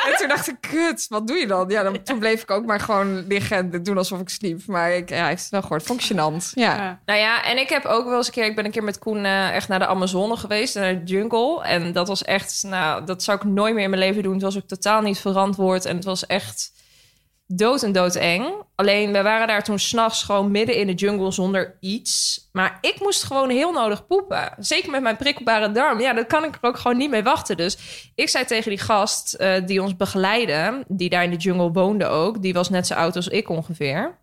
en 0.06 0.16
toen 0.16 0.28
dacht 0.28 0.48
ik, 0.48 0.56
kut, 0.60 1.06
wat 1.08 1.26
doe 1.26 1.36
je 1.36 1.46
dan? 1.46 1.68
Ja, 1.68 1.82
dan, 1.82 2.02
toen 2.02 2.18
bleef 2.18 2.42
ik 2.42 2.50
ook 2.50 2.66
maar 2.66 2.80
gewoon 2.80 3.26
liggen 3.26 3.56
en 3.56 3.82
doen 3.82 3.98
alsof 3.98 4.20
ik 4.20 4.28
sliep. 4.28 4.66
Maar 4.66 4.92
ik, 4.92 5.08
ja, 5.08 5.16
hij 5.16 5.28
heeft 5.28 5.42
het 5.42 5.50
wel 5.50 5.62
gehoord. 5.62 5.82
Vond 5.82 6.02
ik 6.02 6.12
gênant. 6.12 6.52
Ja. 6.54 6.76
Ja. 6.76 7.00
Nou 7.04 7.18
ja, 7.18 7.44
en 7.44 7.58
ik 7.58 7.68
heb 7.68 7.84
ook 7.84 8.04
wel 8.04 8.16
eens 8.16 8.26
een 8.26 8.32
keer... 8.32 8.44
Ik 8.44 8.56
ben 8.56 8.64
een 8.64 8.70
keer 8.70 8.84
met 8.84 8.98
Koen 8.98 9.24
eh, 9.24 9.54
echt 9.54 9.68
naar 9.68 9.78
de 9.78 9.86
Amazone 9.86 10.36
geweest. 10.36 10.74
Naar 10.74 11.04
de 11.04 11.04
jungle. 11.04 11.62
En 11.62 11.92
dat 11.92 12.08
was 12.08 12.24
echt... 12.24 12.62
Nou, 12.66 13.04
dat 13.04 13.22
zou 13.22 13.38
ik 13.38 13.44
nooit 13.44 13.74
meer 13.74 13.84
in 13.84 13.90
mijn 13.90 14.02
leven 14.02 14.22
doen. 14.22 14.32
Het 14.32 14.42
was 14.42 14.56
ook 14.56 14.68
totaal 14.68 15.00
niet 15.00 15.18
verantwoord. 15.18 15.84
En 15.84 15.96
het 15.96 16.04
was 16.04 16.26
echt 16.26 16.72
dood 17.52 17.82
en 17.82 17.92
dood 17.92 18.14
eng. 18.14 18.52
Alleen, 18.74 19.12
we 19.12 19.22
waren 19.22 19.46
daar 19.46 19.64
toen 19.64 19.78
s'nachts 19.78 20.22
gewoon 20.22 20.50
midden 20.50 20.76
in 20.76 20.86
de 20.86 20.94
jungle 20.94 21.32
zonder 21.32 21.76
iets. 21.80 22.40
Maar 22.52 22.78
ik 22.80 23.00
moest 23.00 23.22
gewoon 23.22 23.50
heel 23.50 23.72
nodig 23.72 24.06
poepen. 24.06 24.54
Zeker 24.58 24.90
met 24.90 25.02
mijn 25.02 25.16
prikkelbare 25.16 25.72
darm. 25.72 26.00
Ja, 26.00 26.12
dat 26.12 26.26
kan 26.26 26.44
ik 26.44 26.54
er 26.54 26.68
ook 26.68 26.78
gewoon 26.78 26.96
niet 26.96 27.10
mee 27.10 27.22
wachten. 27.22 27.56
Dus 27.56 27.78
ik 28.14 28.28
zei 28.28 28.44
tegen 28.44 28.70
die 28.70 28.78
gast 28.78 29.34
eh, 29.34 29.66
die 29.66 29.82
ons 29.82 29.96
begeleidde... 29.96 30.84
die 30.88 31.08
daar 31.08 31.24
in 31.24 31.30
de 31.30 31.36
jungle 31.36 31.70
woonde 31.70 32.06
ook... 32.06 32.42
die 32.42 32.52
was 32.52 32.68
net 32.68 32.86
zo 32.86 32.94
oud 32.94 33.16
als 33.16 33.28
ik 33.28 33.48
ongeveer... 33.48 34.18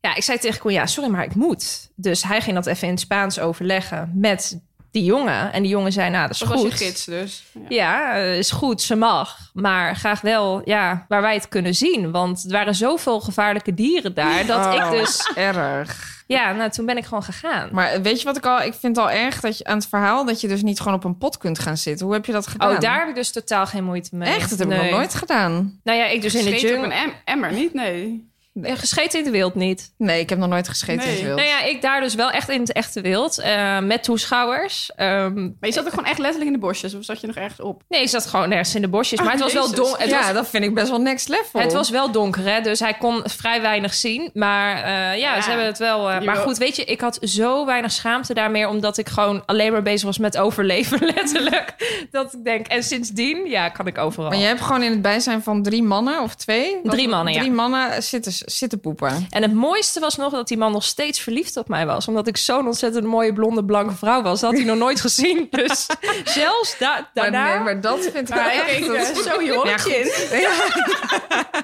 Ja, 0.00 0.14
ik 0.14 0.22
zei 0.22 0.38
tegen 0.38 0.60
Koen, 0.60 0.72
ja, 0.72 0.86
sorry, 0.86 1.10
maar 1.10 1.24
ik 1.24 1.34
moet. 1.34 1.90
Dus 1.94 2.22
hij 2.22 2.40
ging 2.40 2.54
dat 2.54 2.66
even 2.66 2.86
in 2.86 2.92
het 2.92 3.02
Spaans 3.02 3.38
overleggen 3.38 4.12
met 4.14 4.60
die 4.92 5.04
jongen. 5.04 5.52
En 5.52 5.62
die 5.62 5.70
jongen 5.70 5.92
zei, 5.92 6.10
nou, 6.10 6.22
dat 6.22 6.30
is 6.30 6.38
Dat 6.38 6.48
was 6.48 6.60
goed. 6.60 6.70
je 6.78 6.84
gids 6.84 7.04
dus. 7.04 7.44
Ja. 7.52 7.60
Ja, 7.68 8.14
eh, 8.14 8.38
is 8.38 8.50
goed, 8.50 8.82
ze 8.82 8.96
mag. 8.96 9.38
Maar 9.52 9.96
graag 9.96 10.20
wel, 10.20 10.62
ja, 10.64 11.04
waar 11.08 11.22
wij 11.22 11.34
het 11.34 11.48
kunnen 11.48 11.74
zien. 11.74 12.10
Want 12.10 12.44
er 12.44 12.52
waren 12.52 12.74
zoveel 12.74 13.20
gevaarlijke 13.20 13.74
dieren 13.74 14.14
daar... 14.14 14.46
dat 14.46 14.66
Oh, 14.66 14.74
ik 14.74 14.98
dus... 15.00 15.30
Erg. 15.34 16.10
Ja, 16.26 16.52
nou, 16.52 16.70
toen 16.70 16.86
ben 16.86 16.96
ik 16.96 17.04
gewoon 17.04 17.22
gegaan. 17.22 17.68
Maar 17.72 18.02
weet 18.02 18.18
je 18.18 18.24
wat 18.24 18.36
ik 18.36 18.46
al... 18.46 18.62
Ik 18.62 18.74
vind 18.74 18.96
het 18.96 19.04
al 19.06 19.10
erg 19.10 19.40
dat 19.40 19.58
je 19.58 19.64
aan 19.64 19.76
het 19.76 19.88
verhaal... 19.88 20.24
dat 20.24 20.40
je 20.40 20.48
dus 20.48 20.62
niet 20.62 20.78
gewoon 20.80 20.94
op 20.94 21.04
een 21.04 21.18
pot 21.18 21.38
kunt 21.38 21.58
gaan 21.58 21.76
zitten. 21.76 22.06
Hoe 22.06 22.14
heb 22.14 22.26
je 22.26 22.32
dat 22.32 22.46
gedaan? 22.46 22.74
Oh, 22.74 22.80
daar 22.80 22.98
heb 22.98 23.08
ik 23.08 23.14
dus 23.14 23.30
totaal 23.32 23.66
geen 23.66 23.84
moeite 23.84 24.16
mee. 24.16 24.28
Echt? 24.34 24.50
Dat 24.50 24.58
heb 24.58 24.70
ik 24.70 24.76
nog 24.76 24.90
nooit 24.90 25.14
gedaan. 25.14 25.80
Nou 25.82 25.98
ja, 25.98 26.06
ik 26.06 26.22
dus 26.22 26.34
in 26.34 26.44
de 26.44 26.50
Scheet 26.58 26.62
op 26.62 26.68
jungle... 26.68 26.86
een 26.86 26.92
em- 26.92 27.14
emmer, 27.24 27.52
niet? 27.52 27.74
Nee. 27.74 28.30
Eh, 28.62 28.72
Gescheten 28.76 29.18
in 29.18 29.24
de 29.24 29.30
wild 29.30 29.54
niet. 29.54 29.92
Nee, 29.98 30.20
ik 30.20 30.28
heb 30.28 30.38
nog 30.38 30.48
nooit 30.48 30.68
gescheten 30.68 31.04
in 31.06 31.12
het 31.14 31.22
wild. 31.22 31.36
Nou 31.36 31.48
ja, 31.48 31.62
ik 31.62 31.82
daar 31.82 32.00
dus 32.00 32.14
wel 32.14 32.30
echt 32.30 32.48
in 32.48 32.60
het 32.60 32.72
echte 32.72 33.00
wild. 33.00 33.38
eh, 33.38 33.78
met 33.78 34.02
toeschouwers. 34.02 34.90
Ehm, 34.96 35.34
Maar 35.42 35.54
je 35.60 35.72
zat 35.72 35.84
er 35.84 35.90
gewoon 35.90 36.04
echt 36.06 36.18
letterlijk 36.18 36.46
in 36.50 36.60
de 36.60 36.66
bosjes? 36.66 36.94
Of 36.94 37.04
zat 37.04 37.20
je 37.20 37.26
nog 37.26 37.36
ergens 37.36 37.60
op? 37.60 37.82
nee, 37.88 38.02
ik 38.02 38.08
zat 38.08 38.26
gewoon 38.26 38.48
nergens 38.48 38.74
in 38.74 38.80
de 38.82 38.88
bosjes. 38.88 39.20
Maar 39.20 39.30
het 39.30 39.40
was 39.40 39.52
wel 39.52 39.70
donker. 39.74 40.08
Ja, 40.08 40.18
was 40.24 40.32
dat 40.32 40.48
vind 40.48 40.64
ik 40.64 40.74
best 40.74 40.88
wel 40.88 41.00
next 41.00 41.28
level. 41.28 41.60
Het 41.60 41.72
was 41.72 41.90
wel 41.90 42.10
donker, 42.12 42.44
hè? 42.44 42.60
dus 42.60 42.78
hij 42.80 42.94
kon 42.94 43.20
vrij 43.24 43.60
weinig 43.60 43.94
zien. 43.94 44.30
Maar 44.34 44.76
eh, 44.76 44.82
ja, 45.18 45.34
Ja. 45.34 45.40
ze 45.40 45.48
hebben 45.48 45.66
het 45.66 45.78
wel. 45.78 46.20
maar 46.20 46.36
goed, 46.36 46.58
weet 46.58 46.76
je, 46.76 46.84
ik 46.84 47.00
had 47.00 47.18
zo 47.20 47.66
weinig 47.66 47.92
schaamte 47.92 48.34
daarmee, 48.34 48.68
omdat 48.68 48.98
ik 48.98 49.08
gewoon 49.08 49.42
alleen 49.46 49.72
maar 49.72 49.82
bezig 49.82 50.02
was 50.06 50.18
met 50.18 50.36
overleven, 50.38 51.04
letterlijk. 51.14 51.74
Dat 52.10 52.32
ik 52.34 52.44
denk, 52.44 52.66
en 52.66 52.82
sindsdien, 52.82 53.46
ja, 53.46 53.68
kan 53.68 53.86
ik 53.86 53.98
overal. 53.98 54.28
Maar 54.30 54.38
je 54.38 54.44
hebt 54.46 54.60
gewoon 54.60 54.82
in 54.82 54.90
het 54.90 55.02
bijzijn 55.02 55.42
van 55.42 55.62
drie 55.62 55.82
mannen 55.82 56.22
of 56.22 56.34
twee? 56.34 56.80
Drie 56.82 57.08
mannen, 57.08 57.32
ja. 57.32 57.38
Drie 57.40 57.52
mannen 57.52 58.02
zitten, 58.02 58.32
zitten 58.44 58.80
poepen. 58.80 59.26
En 59.30 59.42
het 59.42 59.52
mooiste 59.54 60.00
was 60.00 60.16
nog 60.16 60.32
dat 60.32 60.48
die 60.48 60.56
man 60.56 60.72
nog 60.72 60.84
steeds 60.84 61.20
verliefd 61.20 61.56
op 61.56 61.68
mij 61.68 61.86
was, 61.86 62.08
omdat 62.08 62.26
ik 62.26 62.36
zo'n 62.36 62.66
ontzettend 62.66 63.04
mooie 63.04 63.32
blonde 63.32 63.64
blanke 63.64 63.94
vrouw 63.94 64.22
was. 64.22 64.40
Dat 64.40 64.50
had 64.50 64.58
hij 64.58 64.68
nog 64.68 64.78
nooit 64.78 65.00
gezien. 65.00 65.46
Dus 65.50 65.86
zelfs 66.24 66.78
da 66.78 66.90
Maar, 66.92 67.10
daarna. 67.14 67.54
nee, 67.54 67.62
maar 67.64 67.80
dat 67.80 68.00
vind 68.00 68.28
ik 68.28 68.34
Maar 68.34 68.50
echt... 68.50 68.86
dat- 68.86 68.96
eh, 68.96 69.32
zo 69.32 69.40
je 69.42 69.52
holletje 69.54 69.96
in. 69.96 70.10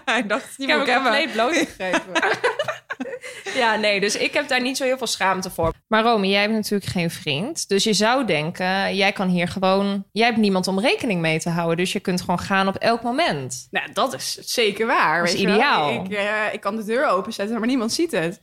Hij 0.04 0.26
dacht, 0.26 0.56
die 0.56 0.66
Ik 0.68 0.76
heb 0.76 0.86
hem 0.86 0.96
ik 0.96 1.02
compleet 1.02 1.32
blootgegeven. 1.32 2.02
ja, 3.54 3.76
nee, 3.76 4.00
dus 4.00 4.16
ik 4.16 4.32
heb 4.32 4.48
daar 4.48 4.62
niet 4.62 4.76
zo 4.76 4.84
heel 4.84 4.98
veel 4.98 5.06
schaamte 5.06 5.50
voor. 5.50 5.72
Maar 5.86 6.02
Romy, 6.02 6.26
jij 6.26 6.40
hebt 6.40 6.52
natuurlijk 6.52 6.90
geen 6.90 7.10
vriend. 7.10 7.68
Dus 7.68 7.84
je 7.84 7.92
zou 7.92 8.24
denken, 8.24 8.96
jij 8.96 9.12
kan 9.12 9.28
hier 9.28 9.48
gewoon... 9.48 10.04
Jij 10.12 10.26
hebt 10.26 10.38
niemand 10.38 10.66
om 10.68 10.80
rekening 10.80 11.20
mee 11.20 11.38
te 11.38 11.50
houden. 11.50 11.76
Dus 11.76 11.92
je 11.92 12.00
kunt 12.00 12.20
gewoon 12.20 12.38
gaan 12.38 12.68
op 12.68 12.76
elk 12.76 13.02
moment. 13.02 13.68
Nou, 13.70 13.92
dat 13.92 14.14
is 14.14 14.34
zeker 14.34 14.86
waar. 14.86 15.18
Dat 15.18 15.28
is 15.28 15.32
weet 15.32 15.40
je 15.40 15.46
wel. 15.46 15.56
ideaal. 15.56 16.04
Ik, 16.04 16.12
eh, 16.12 16.52
ik 16.52 16.60
kan 16.60 16.76
de 16.76 16.84
deur 16.84 17.06
openzetten, 17.06 17.58
maar 17.58 17.68
niemand 17.68 17.92
ziet 17.92 18.10
het. 18.10 18.40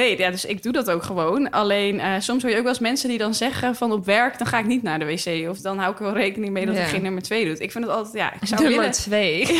Nee, 0.00 0.18
ja, 0.18 0.30
dus 0.30 0.44
ik 0.44 0.62
doe 0.62 0.72
dat 0.72 0.90
ook 0.90 1.02
gewoon. 1.02 1.50
Alleen 1.50 2.00
eh, 2.00 2.12
soms 2.18 2.42
hoor 2.42 2.50
je 2.50 2.56
ook 2.56 2.62
wel 2.62 2.72
eens 2.72 2.80
mensen 2.80 3.08
die 3.08 3.18
dan 3.18 3.34
zeggen 3.34 3.74
van 3.74 3.92
op 3.92 4.04
werk... 4.04 4.38
dan 4.38 4.46
ga 4.46 4.58
ik 4.58 4.66
niet 4.66 4.82
naar 4.82 4.98
de 4.98 5.04
wc. 5.04 5.48
Of 5.50 5.58
dan 5.58 5.78
hou 5.78 5.92
ik 5.92 5.98
wel 5.98 6.12
rekening 6.12 6.52
mee 6.52 6.66
dat 6.66 6.74
Ja. 6.74 6.82
ik 6.82 6.88
geen 6.88 7.02
nummer 7.02 7.22
twee 7.22 7.44
doet. 7.44 7.60
Ik 7.60 7.72
vind 7.72 7.84
het 7.84 7.92
altijd, 7.92 8.14
ja, 8.14 8.32
ik 8.32 8.46
zou 8.48 8.62
Nummer 8.62 8.78
willen... 8.78 8.94
twee. 8.94 9.46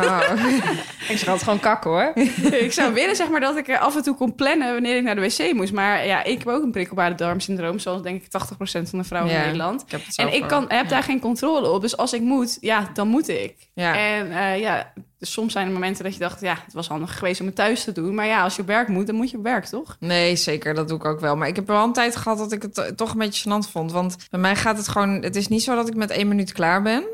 Oh. 0.00 0.20
ik 1.12 1.18
zou 1.18 1.30
het 1.30 1.42
gewoon 1.42 1.60
kakken, 1.60 1.90
hoor. 1.90 2.12
ik 2.66 2.72
zou 2.72 2.94
willen 2.94 3.16
zeg 3.16 3.28
maar 3.30 3.40
dat 3.40 3.56
ik 3.56 3.76
af 3.76 3.96
en 3.96 4.02
toe 4.02 4.14
kon 4.16 4.34
plannen 4.34 4.72
wanneer 4.72 4.96
ik 4.96 5.02
naar 5.02 5.14
de 5.14 5.20
wc 5.20 5.52
moest. 5.52 5.72
Maar 5.72 6.06
ja, 6.06 6.24
ik 6.24 6.38
heb 6.38 6.48
ook 6.48 6.62
een 6.62 6.70
prikkelbare 6.70 7.14
darmsyndroom, 7.14 7.78
zoals 7.78 8.02
denk 8.02 8.22
ik 8.22 8.28
80% 8.28 8.88
van 8.88 8.98
de 8.98 9.04
vrouwen 9.04 9.32
Ja, 9.32 9.38
in 9.38 9.44
Nederland. 9.44 9.82
Ik 9.82 9.90
heb 9.90 10.06
het 10.06 10.16
En 10.16 10.32
ik 10.32 10.48
kan, 10.48 10.64
heb 10.68 10.88
daar 10.88 11.02
geen 11.02 11.20
controle 11.20 11.68
op. 11.70 11.80
Dus 11.80 11.96
als 11.96 12.12
ik 12.12 12.20
moet, 12.20 12.58
ja, 12.60 12.90
dan 12.94 13.08
moet 13.08 13.28
ik. 13.28 13.54
Ja. 13.74 13.96
En 13.96 14.32
eh, 14.32 14.60
ja, 14.60 14.92
dus 15.20 15.32
soms 15.32 15.52
zijn 15.52 15.66
er 15.66 15.72
momenten 15.72 16.04
dat 16.04 16.12
je 16.12 16.18
dacht, 16.20 16.40
ja, 16.40 16.56
het 16.64 16.72
was 16.72 16.88
handig 16.88 17.18
geweest 17.18 17.40
om 17.40 17.46
het 17.46 17.54
thuis 17.54 17.84
te 17.84 17.92
doen. 17.92 18.14
Maar 18.14 18.26
ja, 18.26 18.42
als 18.42 18.56
je 18.56 18.60
op 18.62 18.68
werk 18.68 18.88
moet, 18.88 19.06
dan 19.06 19.14
moet 19.14 19.30
je 19.30 19.36
op 19.36 19.42
werk, 19.42 19.64
toch? 19.64 19.96
Nee, 19.98 20.36
zeker. 20.36 20.74
Dat 20.74 20.88
doe 20.88 20.96
ik 20.96 21.04
ook 21.04 21.20
wel. 21.20 21.36
Maar 21.36 21.48
ik 21.48 21.56
heb 21.56 21.66
wel 21.66 21.84
een 21.84 21.92
tijd 21.92 22.16
gehad 22.16 22.38
dat 22.38 22.52
ik 22.52 22.62
het 22.62 22.74
to- 22.74 22.94
toch 22.94 23.12
een 23.12 23.18
beetje 23.18 23.50
gênant 23.50 23.70
vond. 23.70 23.92
Want 23.92 24.16
bij 24.30 24.40
mij 24.40 24.56
gaat 24.56 24.76
het 24.76 24.88
gewoon... 24.88 25.22
Het 25.22 25.36
is 25.36 25.48
niet 25.48 25.62
zo 25.62 25.74
dat 25.74 25.88
ik 25.88 25.94
met 25.94 26.10
één 26.10 26.28
minuut 26.28 26.52
klaar 26.52 26.82
ben. 26.82 27.04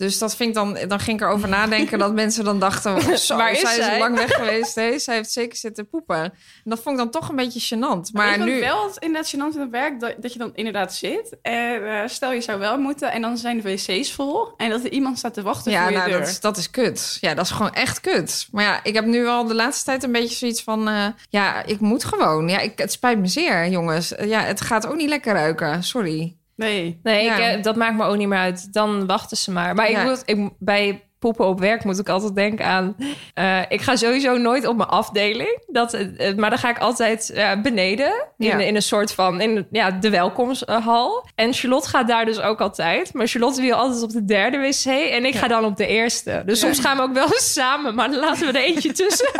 Dus 0.00 0.18
dat 0.18 0.36
vind 0.36 0.48
ik 0.48 0.54
dan... 0.54 0.78
Dan 0.88 1.00
ging 1.00 1.20
ik 1.20 1.26
erover 1.26 1.48
nadenken 1.48 1.98
dat 1.98 2.12
mensen 2.12 2.44
dan 2.44 2.58
dachten... 2.58 3.18
zo, 3.18 3.36
Waar 3.36 3.52
is 3.52 3.60
zij 3.60 3.78
is 3.78 3.98
lang 3.98 4.16
weg 4.16 4.34
geweest. 4.34 4.76
Nee, 4.76 4.98
zij 4.98 5.14
heeft 5.14 5.30
zeker 5.30 5.56
zitten 5.56 5.88
poepen. 5.88 6.22
En 6.22 6.32
dat 6.64 6.80
vond 6.80 6.98
ik 6.98 7.02
dan 7.02 7.10
toch 7.10 7.28
een 7.28 7.36
beetje 7.36 7.76
gênant. 7.76 8.12
Maar 8.12 8.38
wat 8.38 8.46
nu... 8.46 8.60
wel 8.60 8.90
inderdaad 8.98 9.34
gênant 9.34 9.54
in 9.54 9.60
het 9.60 9.70
werk, 9.70 10.00
dat, 10.00 10.14
dat 10.18 10.32
je 10.32 10.38
dan 10.38 10.50
inderdaad 10.54 10.94
zit. 10.94 11.36
En 11.42 11.86
eh, 12.02 12.08
stel 12.08 12.32
je 12.32 12.40
zou 12.40 12.58
wel 12.58 12.78
moeten 12.78 13.12
en 13.12 13.22
dan 13.22 13.38
zijn 13.38 13.60
de 13.60 13.72
wc's 13.72 14.12
vol. 14.12 14.48
En 14.56 14.70
dat 14.70 14.84
er 14.84 14.90
iemand 14.90 15.18
staat 15.18 15.34
te 15.34 15.42
wachten 15.42 15.72
Ja, 15.72 15.82
voor 15.82 15.92
je 15.92 15.96
nou, 15.98 16.10
deur. 16.10 16.18
dat 16.18 16.28
is, 16.28 16.40
dat 16.40 16.56
is 16.56 16.70
kut. 16.70 17.18
Ja, 17.20 17.34
dat 17.34 17.44
is 17.44 17.50
gewoon 17.50 17.72
echt 17.72 18.00
kut. 18.00 18.48
Maar 18.50 18.64
ja, 18.64 18.80
ik 18.84 18.94
heb 18.94 19.04
nu 19.04 19.26
al 19.26 19.46
de 19.46 19.54
laatste 19.54 19.84
tijd 19.84 20.02
een 20.02 20.12
beetje 20.12 20.36
zoiets 20.36 20.62
van... 20.62 20.88
eh, 20.88 21.06
ja, 21.28 21.64
ik 21.64 21.80
moet 21.80 22.04
gewoon. 22.04 22.48
Ja, 22.48 22.58
ik, 22.58 22.78
het 22.78 22.92
spijt 22.92 23.18
me 23.18 23.26
zeer, 23.26 23.68
jongens. 23.68 24.12
Ja, 24.24 24.40
het 24.40 24.60
gaat 24.60 24.86
ook 24.86 24.96
niet 24.96 25.08
lekker 25.08 25.32
ruiken. 25.32 25.82
Sorry. 25.82 26.38
Nee. 26.60 27.00
Nee, 27.02 27.24
Ja. 27.24 27.36
ik, 27.36 27.56
eh, 27.56 27.62
dat 27.62 27.76
maakt 27.76 27.96
me 27.96 28.04
ook 28.04 28.16
niet 28.16 28.28
meer 28.28 28.38
uit. 28.38 28.72
Dan 28.72 29.06
wachten 29.06 29.36
ze 29.36 29.50
maar. 29.50 29.74
Maar 29.74 29.88
ik 29.88 29.96
Ja. 29.96 30.04
moet, 30.04 30.22
ik, 30.24 30.50
bij 30.58 31.02
poepen 31.20 31.46
op 31.46 31.60
werk 31.60 31.84
moet 31.84 31.98
ik 31.98 32.08
altijd 32.08 32.34
denken 32.34 32.64
aan... 32.64 32.96
eh, 33.34 33.60
ik 33.68 33.80
ga 33.80 33.96
sowieso 33.96 34.36
nooit 34.36 34.66
op 34.66 34.76
mijn 34.76 34.88
afdeling. 34.88 35.62
Dat, 35.66 35.92
eh, 35.94 36.34
maar 36.36 36.50
dan 36.50 36.58
ga 36.58 36.70
ik 36.70 36.78
altijd 36.78 37.30
eh, 37.30 37.50
beneden. 37.62 38.12
In, 38.38 38.46
Ja. 38.46 38.58
in 38.58 38.74
een 38.74 38.82
soort 38.82 39.12
van... 39.12 39.40
In 39.40 39.66
ja, 39.70 39.90
de 39.90 40.10
welkomsthal. 40.10 41.26
En 41.34 41.52
Charlotte 41.52 41.88
gaat 41.88 42.08
daar 42.08 42.24
dus 42.24 42.40
ook 42.40 42.60
altijd. 42.60 43.14
Maar 43.14 43.26
Charlotte 43.26 43.60
wil 43.60 43.74
altijd 43.76 44.02
op 44.02 44.10
de 44.10 44.24
derde 44.24 44.58
wc. 44.58 44.84
En 45.10 45.24
ik 45.24 45.34
ga 45.34 45.48
dan 45.48 45.64
op 45.64 45.76
de 45.76 45.86
eerste. 45.86 46.42
Dus 46.46 46.60
soms 46.60 46.78
gaan 46.80 46.96
we 46.96 47.02
ook 47.02 47.12
wel 47.14 47.24
eens 47.32 47.52
samen. 47.60 47.94
Maar 47.94 48.10
dan 48.10 48.20
laten 48.20 48.52
we 48.52 48.58
er 48.58 48.64
eentje 48.64 48.92
tussen. 48.92 49.30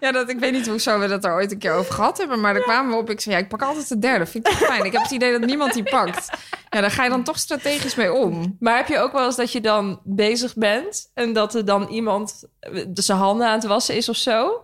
Ja, 0.00 0.12
dat, 0.12 0.28
ik 0.28 0.38
weet 0.38 0.52
niet 0.52 0.66
hoezo 0.66 0.98
we 0.98 1.06
dat 1.08 1.24
er 1.24 1.32
ooit 1.32 1.52
een 1.52 1.58
keer 1.58 1.72
over 1.72 1.94
gehad 1.94 2.18
hebben. 2.18 2.40
Maar 2.40 2.54
daar 2.54 2.62
kwamen 2.62 2.90
we 2.92 2.96
op. 2.98 3.10
Ik 3.10 3.20
zei, 3.20 3.34
ja, 3.34 3.40
ik 3.40 3.48
pak 3.48 3.62
altijd 3.62 3.88
de 3.88 3.98
derde. 3.98 4.26
Vind 4.26 4.48
ik 4.48 4.54
fijn. 4.54 4.84
Ik 4.84 4.92
heb 4.92 5.02
het 5.02 5.10
idee 5.10 5.32
dat 5.32 5.40
niemand 5.48 5.72
die 5.72 5.82
pakt. 5.82 6.30
Ja, 6.74 6.80
daar 6.80 6.90
ga 6.90 7.04
je 7.04 7.10
dan 7.10 7.24
toch 7.24 7.38
strategisch 7.38 7.94
mee 7.94 8.12
om. 8.12 8.56
Maar 8.60 8.76
heb 8.76 8.88
je 8.88 8.98
ook 8.98 9.12
wel 9.12 9.24
eens 9.24 9.36
dat 9.36 9.52
je 9.52 9.60
dan 9.60 10.00
bezig 10.04 10.54
bent... 10.54 11.10
en 11.14 11.32
dat 11.32 11.54
er 11.54 11.64
dan 11.64 11.88
iemand 11.88 12.44
eh, 12.60 12.84
zijn 12.92 13.18
handen 13.18 13.46
aan 13.46 13.58
het 13.58 13.64
wassen 13.64 13.96
is 13.96 14.08
of 14.08 14.16
zo... 14.16 14.62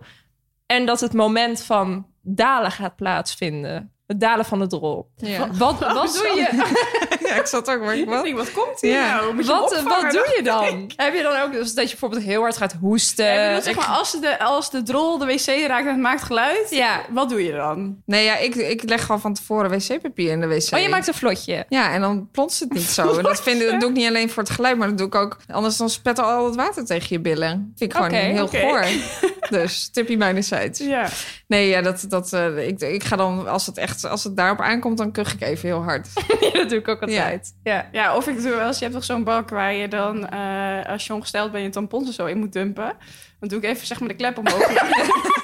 en 0.65 0.85
dat 0.85 0.99
het 0.99 1.13
moment 1.13 1.63
van 1.63 2.07
dalen 2.21 2.71
gaat 2.71 2.95
plaatsvinden. 2.95 3.93
Het 4.05 4.19
dalen 4.19 4.45
van 4.45 4.59
de 4.59 4.67
drol. 4.67 5.11
Ja, 5.15 5.47
Wat, 5.47 5.79
wat 5.79 6.13
doe 6.13 6.33
je? 6.35 6.49
ja 7.33 7.39
ik 7.39 7.45
zat 7.47 7.69
ook 7.69 7.79
maar 7.81 7.95
ik 7.97 8.05
wat? 8.09 8.29
wat 8.31 8.51
komt 8.51 8.81
hier 8.81 8.91
Ja. 8.91 9.15
nou? 9.15 9.33
Moet 9.33 9.45
je 9.45 9.51
Wat, 9.51 9.81
wat 9.83 10.11
doe 10.11 10.33
je 10.37 10.43
dan? 10.43 10.63
Heb 10.95 11.13
je 11.13 11.21
dan 11.23 11.41
ook 11.41 11.51
dus 11.51 11.73
dat 11.73 11.83
je 11.83 11.89
bijvoorbeeld 11.89 12.23
heel 12.23 12.41
hard 12.41 12.57
gaat 12.57 12.75
hoesten? 12.81 13.25
Ja, 13.25 13.33
ik 13.41 13.47
bedoel, 13.47 13.61
zeg 13.61 13.75
maar, 13.75 13.97
als 13.97 14.11
de, 14.19 14.39
als 14.39 14.69
de 14.71 14.83
drol 14.83 15.17
de 15.17 15.25
wc 15.25 15.45
raakt 15.67 15.85
en 15.85 15.91
het 15.91 16.01
maakt 16.01 16.21
geluid, 16.23 16.67
Ja. 16.69 17.01
wat 17.09 17.29
doe 17.29 17.43
je 17.43 17.51
dan? 17.51 17.97
Nee, 18.05 18.23
ja, 18.25 18.37
ik, 18.37 18.55
ik 18.55 18.89
leg 18.89 19.01
gewoon 19.05 19.21
van 19.21 19.33
tevoren 19.33 19.69
wc-papier 19.69 20.31
in 20.31 20.41
de 20.41 20.47
wc. 20.47 20.73
Oh, 20.73 20.79
je 20.79 20.89
maakt 20.89 21.07
een 21.07 21.13
vlotje. 21.13 21.65
Ja, 21.69 21.91
en 21.93 22.01
dan 22.01 22.29
plonst 22.31 22.59
het 22.59 22.73
niet 22.73 22.81
zo. 22.83 23.17
En 23.17 23.23
dat, 23.23 23.41
vind, 23.41 23.61
ik- 23.61 23.69
dat 23.69 23.79
doe 23.79 23.89
ik 23.89 23.95
niet 23.95 24.07
alleen 24.07 24.29
voor 24.29 24.43
het 24.43 24.51
geluid, 24.51 24.77
maar 24.77 24.87
dat 24.87 24.97
doe 24.97 25.07
ik 25.07 25.15
ook... 25.15 25.37
Anders 25.51 25.77
dan 25.77 25.89
spettert 25.89 26.27
al 26.27 26.45
het 26.45 26.55
water 26.55 26.85
tegen 26.85 27.07
je 27.09 27.19
billen. 27.19 27.73
Vind 27.75 27.91
ik 27.91 27.97
gewoon 27.97 28.13
heel 28.13 28.43
oké. 28.43 28.59
goor. 28.59 28.85
Dus, 29.49 29.89
tippie 29.91 30.17
mijnerzijds. 30.17 30.79
Ja. 30.79 31.09
Nee, 31.47 31.67
ja, 31.67 31.81
dat, 31.81 32.05
dat, 32.07 32.33
eh, 32.33 32.67
ik, 32.67 32.79
ik 32.81 33.03
ga 33.03 33.15
dan, 33.15 33.47
als 33.47 33.65
het 33.65 33.77
echt, 33.77 34.05
als 34.05 34.23
het 34.23 34.37
daarop 34.37 34.59
aankomt, 34.61 34.97
dan 34.97 35.11
kuch 35.11 35.33
ik 35.33 35.41
even 35.41 35.67
heel 35.69 35.83
hard. 35.83 36.07
dat 36.53 36.69
doe 36.69 36.77
ik 36.79 36.87
ook 36.87 37.01
altijd. 37.01 37.17
Ja. 37.63 37.89
ja, 37.91 38.15
of 38.15 38.27
ik 38.27 38.41
doe 38.41 38.49
wel 38.49 38.67
eens, 38.67 38.77
je 38.77 38.83
hebt 38.83 38.95
toch 38.95 39.05
zo'n 39.05 39.23
bak 39.23 39.49
waar 39.49 39.73
je 39.73 39.87
dan, 39.87 40.29
eh, 40.29 40.85
als 40.85 41.07
je 41.07 41.13
ongesteld 41.13 41.51
bent, 41.51 41.63
je 41.63 41.69
tampons 41.69 42.07
er 42.07 42.13
zo 42.13 42.25
in 42.25 42.37
moet 42.39 42.53
dumpen. 42.53 42.93
Dan 43.39 43.49
doe 43.49 43.57
ik 43.57 43.63
even 43.63 43.87
zeg 43.87 43.99
maar 43.99 44.09
de 44.09 44.15
klep 44.15 44.37
omhoog. 44.37 44.67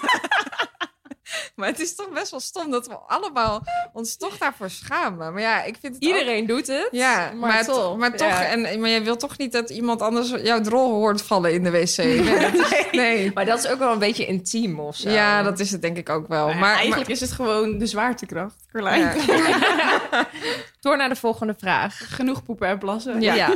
Maar 1.58 1.68
het 1.68 1.80
is 1.80 1.96
toch 1.96 2.10
best 2.10 2.32
wel 2.32 2.40
stom 2.40 2.72
dat 2.72 2.88
we 2.88 2.96
allemaal 3.08 3.64
ons 3.94 4.16
toch 4.18 4.38
daarvoor 4.38 4.70
schamen. 4.70 5.34
Maar 5.34 5.42
ja, 5.42 5.64
ik 5.64 5.76
vind 5.82 5.96
het 5.96 6.04
ook- 6.04 6.10
Iedereen 6.10 6.46
doet 6.46 6.68
het. 6.68 6.88
Ja, 6.92 7.32
maar, 7.36 7.50
maar 7.50 7.66
toch. 7.66 7.98
Maar, 7.98 8.12
toch 8.16 8.28
Ja. 8.28 8.46
en, 8.46 8.80
maar 8.80 8.90
je 8.90 9.02
wilt 9.02 9.20
toch 9.20 9.38
niet 9.38 9.52
dat 9.52 9.70
iemand 9.70 10.02
anders 10.02 10.30
jouw 10.30 10.62
drol 10.62 10.92
hoort 10.92 11.22
vallen 11.22 11.54
in 11.54 11.64
de 11.64 11.72
wc? 11.72 11.98
Nee. 12.92 13.32
Maar 13.34 13.46
dat 13.46 13.60
is 13.60 13.68
ook 13.68 13.80
wel 13.80 13.92
een 13.92 14.00
beetje 14.00 14.26
intiem 14.26 14.80
of 14.80 14.96
zo. 14.96 15.10
Ja, 15.10 15.44
dat 15.44 15.60
is 15.60 15.72
het 15.72 15.82
denk 15.82 15.98
ik 15.98 16.10
ook 16.10 16.28
wel. 16.28 16.50
Ja, 16.50 16.56
maar 16.56 16.76
eigenlijk 16.76 17.10
is 17.10 17.20
het 17.20 17.32
gewoon 17.32 17.78
de 17.78 17.86
zwaartekracht, 17.86 18.56
Carlijn. 18.72 19.02
ja. 19.28 20.28
Door 20.82 20.98
naar 20.98 21.10
de 21.10 21.16
volgende 21.16 21.56
vraag. 21.60 22.16
Genoeg 22.16 22.44
poepen 22.44 22.68
en 22.68 22.78
plassen. 22.80 23.22
Ja. 23.22 23.50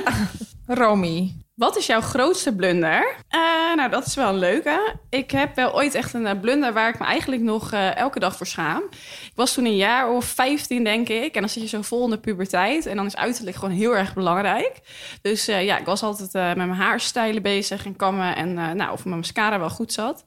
Romy. 0.68 1.34
Wat 1.56 1.78
is 1.78 1.86
jouw 1.86 2.02
grootste 2.02 2.56
blunder? 2.56 3.16
Eh, 3.28 3.40
nou, 3.76 3.90
dat 3.90 4.06
is 4.06 4.16
wel 4.16 4.30
een 4.30 4.38
leuke. 4.38 4.96
Ik 5.10 5.32
heb 5.32 5.56
wel 5.56 5.76
ooit 5.76 5.96
echt 5.96 6.14
een 6.14 6.28
eh, 6.28 6.40
blunder 6.40 6.74
waar 6.74 6.90
ik 6.90 7.00
me 7.00 7.06
eigenlijk 7.06 7.42
nog 7.42 7.72
eh, 7.72 7.96
elke 7.98 8.20
dag 8.20 8.38
voor 8.38 8.48
schaam. 8.48 8.82
Ik 9.26 9.32
was 9.36 9.54
toen 9.54 9.66
een 9.66 9.76
jaar 9.76 10.10
of 10.10 10.26
15, 10.26 10.84
denk 10.84 11.10
ik. 11.10 11.36
En 11.36 11.42
dan 11.42 11.50
zit 11.50 11.64
je 11.64 11.70
zo 11.70 11.82
vol 11.82 12.04
in 12.04 12.10
de 12.10 12.18
puberteit. 12.18 12.86
En 12.86 12.96
dan 12.96 13.06
is 13.06 13.16
uiterlijk 13.16 13.58
gewoon 13.58 13.74
heel 13.74 13.96
erg 13.98 14.14
belangrijk. 14.14 14.80
Dus 15.22 15.48
eh, 15.48 15.64
ja, 15.66 15.78
ik 15.78 15.86
was 15.86 16.04
altijd 16.04 16.36
eh, 16.36 16.46
met 16.46 16.56
mijn 16.56 16.72
haarstijlen 16.72 17.42
bezig 17.42 17.86
en 17.86 17.96
kammen. 17.96 18.36
En 18.36 18.58
eh, 18.58 18.72
nou, 18.72 18.92
of 18.92 19.06
mijn 19.06 19.18
mascara 19.18 19.60
wel 19.60 19.70
goed 19.70 19.94
zat. 19.94 20.26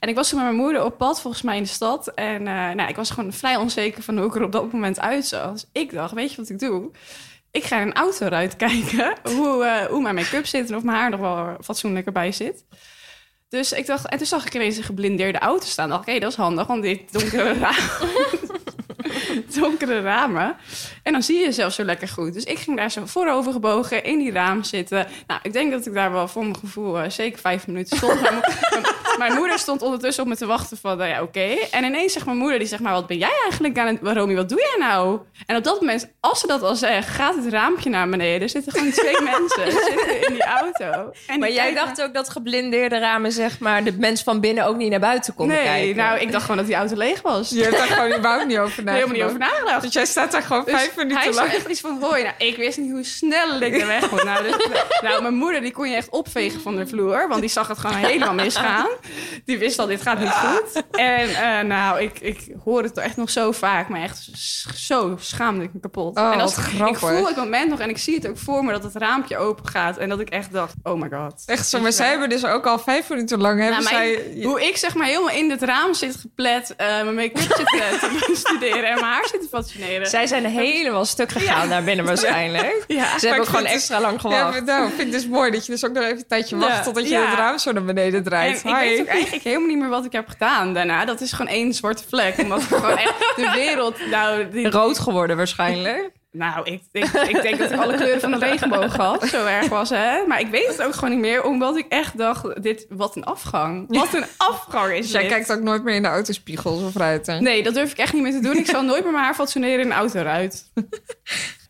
En 0.00 0.08
ik 0.08 0.14
was 0.14 0.28
toen 0.28 0.38
met 0.38 0.46
mijn 0.46 0.60
moeder 0.60 0.84
op 0.84 0.98
pad, 0.98 1.20
volgens 1.20 1.42
mij 1.42 1.56
in 1.56 1.62
de 1.62 1.68
stad. 1.68 2.08
En 2.08 2.46
eh, 2.46 2.70
nou, 2.70 2.88
ik 2.88 2.96
was 2.96 3.10
gewoon 3.10 3.32
vrij 3.32 3.56
onzeker 3.56 4.02
van 4.02 4.18
hoe 4.18 4.26
ik 4.26 4.34
er 4.34 4.42
op 4.42 4.52
dat 4.52 4.72
moment 4.72 5.00
uitzag. 5.00 5.52
Dus 5.52 5.66
ik 5.72 5.92
dacht, 5.92 6.12
weet 6.12 6.30
je 6.30 6.36
wat 6.36 6.48
ik 6.48 6.58
doe? 6.58 6.90
Ik 7.52 7.64
ga 7.64 7.82
een 7.82 7.92
auto 7.94 8.28
kijken 8.56 9.14
hoe, 9.36 9.64
eh, 9.64 9.86
hoe 9.86 10.02
mijn 10.02 10.14
make-up 10.14 10.46
zit 10.46 10.70
en 10.70 10.76
of 10.76 10.82
mijn 10.82 10.96
haar 10.96 11.10
nog 11.10 11.20
wel 11.20 11.56
fatsoenlijk 11.62 12.06
erbij 12.06 12.32
zit. 12.32 12.64
Dus 13.48 13.72
ik 13.72 13.86
dacht, 13.86 14.08
en 14.08 14.18
toen 14.18 14.26
zag 14.26 14.46
ik 14.46 14.54
ineens 14.54 14.76
een 14.76 14.82
geblindeerde 14.82 15.38
auto 15.38 15.66
staan. 15.66 15.88
Dacht, 15.88 16.00
oké, 16.08 16.18
dat 16.18 16.30
is 16.30 16.36
handig, 16.36 16.66
want 16.66 16.82
dit 16.82 17.12
donkere 17.12 17.52
raam. 17.58 17.74
donkere 19.60 20.00
ramen. 20.00 20.56
En 21.02 21.12
dan 21.12 21.22
zie 21.22 21.38
je 21.38 21.52
zelf 21.52 21.72
zo 21.72 21.84
lekker 21.84 22.08
goed. 22.08 22.32
Dus 22.34 22.44
ik 22.44 22.58
ging 22.58 22.76
daar 22.76 22.90
zo 22.90 23.02
voorover 23.06 23.52
gebogen 23.52 24.04
in 24.04 24.18
die 24.18 24.32
raam 24.32 24.64
zitten. 24.64 25.06
Nou, 25.26 25.40
ik 25.42 25.52
denk 25.52 25.72
dat 25.72 25.86
ik 25.86 25.94
daar 25.94 26.12
wel 26.12 26.28
voor 26.28 26.42
mijn 26.42 26.56
gevoel 26.56 26.98
eh, 26.98 27.10
zeker 27.10 27.38
vijf 27.38 27.66
minuten 27.66 27.96
stond. 27.96 28.20
mijn, 28.20 28.34
mo- 28.34 28.40
mijn- 29.18 29.34
moeder 29.34 29.58
stond 29.58 29.82
ondertussen 29.82 30.22
op 30.22 30.28
me 30.28 30.36
te 30.36 30.46
wachten 30.46 30.76
van, 30.76 30.96
nou 30.96 31.10
ja, 31.10 31.22
oké. 31.22 31.56
En 31.70 31.84
ineens 31.84 32.12
zegt 32.12 32.24
mijn 32.26 32.36
moeder, 32.38 32.58
die 32.58 32.68
zegt 32.68 32.82
maar, 32.82 32.92
wat 32.92 33.06
ben 33.06 33.18
jij 33.18 33.32
eigenlijk 33.42 33.78
aan 33.78 33.86
het... 33.86 33.98
Romy, 34.02 34.34
wat 34.34 34.48
doe 34.48 34.58
jij 34.58 34.86
nou? 34.88 35.18
En 35.46 35.56
op 35.56 35.64
dat 35.64 35.80
moment, 35.80 36.12
als 36.20 36.40
ze 36.40 36.46
dat 36.46 36.62
al 36.62 36.74
zegt, 36.74 37.08
gaat 37.08 37.34
het 37.34 37.46
raampje 37.52 37.90
naar 37.90 38.08
beneden. 38.08 38.40
Er 38.42 38.48
zitten 38.48 38.72
gewoon 38.72 38.90
twee 38.90 39.20
mensen 39.32 39.72
zitten 39.82 40.26
in 40.28 40.32
die 40.32 40.44
auto. 40.44 41.12
En 41.26 41.38
Maar 41.38 41.48
die 41.48 41.56
jij 41.56 41.72
kijken- 41.72 41.84
dacht 41.86 42.02
ook 42.02 42.14
dat 42.14 42.28
geblindeerde 42.28 42.98
ramen, 42.98 43.32
zeg 43.32 43.58
maar, 43.58 43.84
de 43.84 43.92
mensen 43.92 44.24
van 44.24 44.40
binnen 44.40 44.64
ook 44.66 44.76
niet 44.76 44.90
naar 44.90 45.00
buiten 45.00 45.34
konden 45.34 45.56
Nee, 45.56 45.64
kijken. 45.66 45.96
nou, 45.96 46.18
ik 46.20 46.32
dacht 46.32 46.42
gewoon 46.42 46.56
dat 46.56 46.66
die 46.66 46.74
auto 46.76 46.96
leeg 46.96 47.22
was. 47.22 47.50
Je 47.50 47.62
hebt 47.62 47.76
daar 47.76 47.86
gewoon 47.86 48.18
überhaupt 48.18 48.46
niet 48.46 48.58
over 48.58 48.84
nagedacht. 48.84 49.11
Helemaal 49.12 49.36
niet 49.36 49.44
over 49.44 49.56
nagedacht. 49.56 49.82
Dus 49.82 49.92
jij 49.92 50.06
staat 50.06 50.32
daar 50.32 50.42
gewoon 50.42 50.64
Dus 50.64 50.74
vijf 50.74 50.94
hij 50.94 51.04
minuten 51.04 51.22
zei 51.22 51.34
lang. 51.34 51.48
echt 51.48 51.68
iets 51.68 51.80
van, 51.80 51.98
hoi, 52.00 52.22
nou, 52.22 52.34
ik 52.38 52.56
wist 52.56 52.78
niet 52.78 52.90
hoe 52.90 53.04
snel 53.04 53.60
ik 53.60 53.78
de 53.78 53.86
weg 53.86 54.10
moet. 54.10 54.20
Nou, 54.32 54.42
dus, 54.42 54.68
nou, 55.02 55.22
mijn 55.22 55.34
moeder 55.34 55.60
die 55.60 55.72
kon 55.72 55.90
je 55.90 55.96
echt 55.96 56.08
opvegen 56.08 56.60
van 56.60 56.76
de 56.76 56.86
vloer, 56.86 57.28
want 57.28 57.40
die 57.40 57.50
zag 57.50 57.68
het 57.68 57.78
gewoon 57.78 57.96
helemaal 57.96 58.34
misgaan. 58.34 58.88
Die 59.44 59.58
wist 59.58 59.78
al, 59.78 59.86
dit 59.86 60.02
gaat 60.02 60.18
niet 60.18 60.30
goed. 60.30 60.82
En 60.90 61.28
eh, 61.28 61.60
nou, 61.64 62.00
ik, 62.00 62.20
ik 62.20 62.38
hoor 62.64 62.82
het 62.82 62.98
echt 62.98 63.16
nog 63.16 63.30
zo 63.30 63.52
vaak, 63.52 63.88
maar 63.88 64.02
echt 64.02 64.28
zo 64.74 65.16
schaamde 65.20 65.64
ik 65.64 65.72
me 65.72 65.80
kapot. 65.80 66.18
Oh, 66.18 66.32
en 66.32 66.40
als, 66.40 66.56
wat 66.56 66.64
ik 66.64 66.70
grappig. 66.74 66.98
voel 66.98 67.26
het 67.26 67.36
moment 67.36 67.70
nog 67.70 67.80
en 67.80 67.88
ik 67.88 67.98
zie 67.98 68.14
het 68.14 68.28
ook 68.28 68.38
voor 68.38 68.64
me 68.64 68.72
dat 68.72 68.82
het 68.82 68.94
raampje 68.94 69.36
open 69.36 69.68
gaat 69.68 69.96
en 69.96 70.08
dat 70.08 70.20
ik 70.20 70.28
echt 70.28 70.52
dacht, 70.52 70.74
oh 70.82 71.00
my 71.00 71.08
god. 71.08 71.42
Echt 71.46 71.68
zo, 71.68 71.80
maar 71.80 71.92
zij 71.92 72.08
hebben 72.08 72.28
dus 72.28 72.44
ook 72.44 72.66
al 72.66 72.78
vijf 72.78 73.08
minuten 73.08 73.40
lang... 73.40 73.60
Hebben 73.60 73.84
Nou, 73.84 73.94
zij... 73.94 74.42
hoe 74.42 74.66
ik 74.66 74.76
zeg 74.76 74.94
maar 74.94 75.06
helemaal 75.06 75.30
in 75.30 75.48
dit 75.48 75.62
raam 75.62 75.94
zit 75.94 76.16
geplet, 76.16 76.74
eh, 76.76 76.86
mijn 76.86 77.14
make-up 77.14 77.38
zit 77.38 77.66
te, 77.66 77.96
te 78.00 78.24
bestuderen 78.28 78.90
en 78.90 79.00
mijn 79.02 79.12
haar 79.12 79.26
zit 79.30 79.40
te 79.40 79.48
fascineren. 79.50 80.06
Zij 80.06 80.26
zijn 80.26 80.44
helemaal 80.44 81.04
stuk 81.04 81.30
gegaan 81.32 81.68
naar 81.68 81.84
binnen 81.84 82.04
waarschijnlijk. 82.12 82.84
Ja. 82.86 83.04
Ze 83.18 83.26
hebben 83.26 83.32
ik 83.34 83.38
ook 83.40 83.46
gewoon 83.46 83.64
het- 83.64 83.72
extra 83.74 84.00
lang 84.00 84.12
Ja, 84.14 84.18
gewacht. 84.20 84.50
maar 84.50 84.62
nou, 84.64 84.88
vind 84.88 85.00
ik 85.00 85.12
dus 85.12 85.26
mooi 85.26 85.50
dat 85.50 85.66
je 85.66 85.72
dus 85.72 85.84
ook 85.84 85.92
nog 85.92 86.04
even 86.04 86.16
een 86.16 86.26
tijdje 86.28 86.56
wacht... 86.56 86.76
Ja. 86.76 86.82
totdat 86.82 87.04
je 87.08 87.10
Ja. 87.14 87.26
het 87.28 87.38
raam 87.38 87.58
zo 87.58 87.72
naar 87.72 87.84
beneden 87.84 88.18
En 88.18 88.24
draait. 88.24 88.56
ik 88.64 88.74
weet 88.74 89.00
ook 89.00 89.06
eigenlijk 89.06 89.44
helemaal 89.44 89.68
niet 89.68 89.78
meer 89.78 89.88
wat 89.88 90.04
ik 90.04 90.12
heb 90.12 90.28
gedaan 90.28 90.74
daarna. 90.74 91.04
Dat 91.04 91.20
is 91.20 91.32
gewoon 91.32 91.52
één 91.52 91.72
zwarte 91.74 92.02
vlek. 92.08 92.38
Omdat 92.38 92.62
ik 92.62 92.68
gewoon 92.68 92.96
echt 92.98 93.18
de 93.36 93.50
wereld... 93.54 94.06
Nou, 94.10 94.48
die, 94.50 94.70
Rood 94.70 94.98
geworden 94.98 95.36
waarschijnlijk. 95.36 96.10
Nou 96.32 96.64
ik, 96.64 96.82
ik, 96.92 97.04
ik 97.04 97.42
denk 97.42 97.58
dat 97.58 97.70
ik 97.70 97.78
alle 97.78 97.94
kleuren 97.96 98.20
van 98.20 98.30
de 98.30 98.38
regenboog 98.38 98.96
had. 98.96 99.24
Zo 99.28 99.46
erg 99.46 99.68
was 99.68 99.90
het. 99.90 100.26
Maar 100.28 100.40
ik 100.40 100.48
weet 100.48 100.66
het 100.66 100.82
ook 100.82 100.94
gewoon 100.94 101.10
niet 101.10 101.18
meer. 101.18 101.44
Omdat 101.44 101.76
ik 101.76 101.86
echt 101.88 102.18
dacht, 102.18 102.62
dit, 102.62 102.86
wat 102.88 103.16
een 103.16 103.24
afgang. 103.24 103.84
Wat 103.88 104.14
een 104.14 104.24
afgang 104.36 104.92
is 104.92 105.00
Dus 105.00 105.10
jij 105.10 105.20
dit. 105.22 105.30
kijkt 105.30 105.52
ook 105.52 105.60
nooit 105.60 105.84
meer 105.84 105.94
in 105.94 106.02
de 106.02 106.08
autospiegels 106.08 106.82
of 106.82 106.96
ruiten? 106.96 107.42
Nee, 107.42 107.62
dat 107.62 107.74
durf 107.74 107.90
ik 107.90 107.98
echt 107.98 108.12
niet 108.12 108.22
meer 108.22 108.32
te 108.32 108.40
doen. 108.40 108.56
Ik 108.56 108.66
zal 108.66 108.82
nooit 108.82 109.02
meer 109.02 109.12
mijn 109.12 109.24
haar 109.24 109.34
fatsoeneren 109.34 109.80
in 109.80 109.86
een 109.86 109.96
auto 109.96 110.20
eruit. 110.20 110.72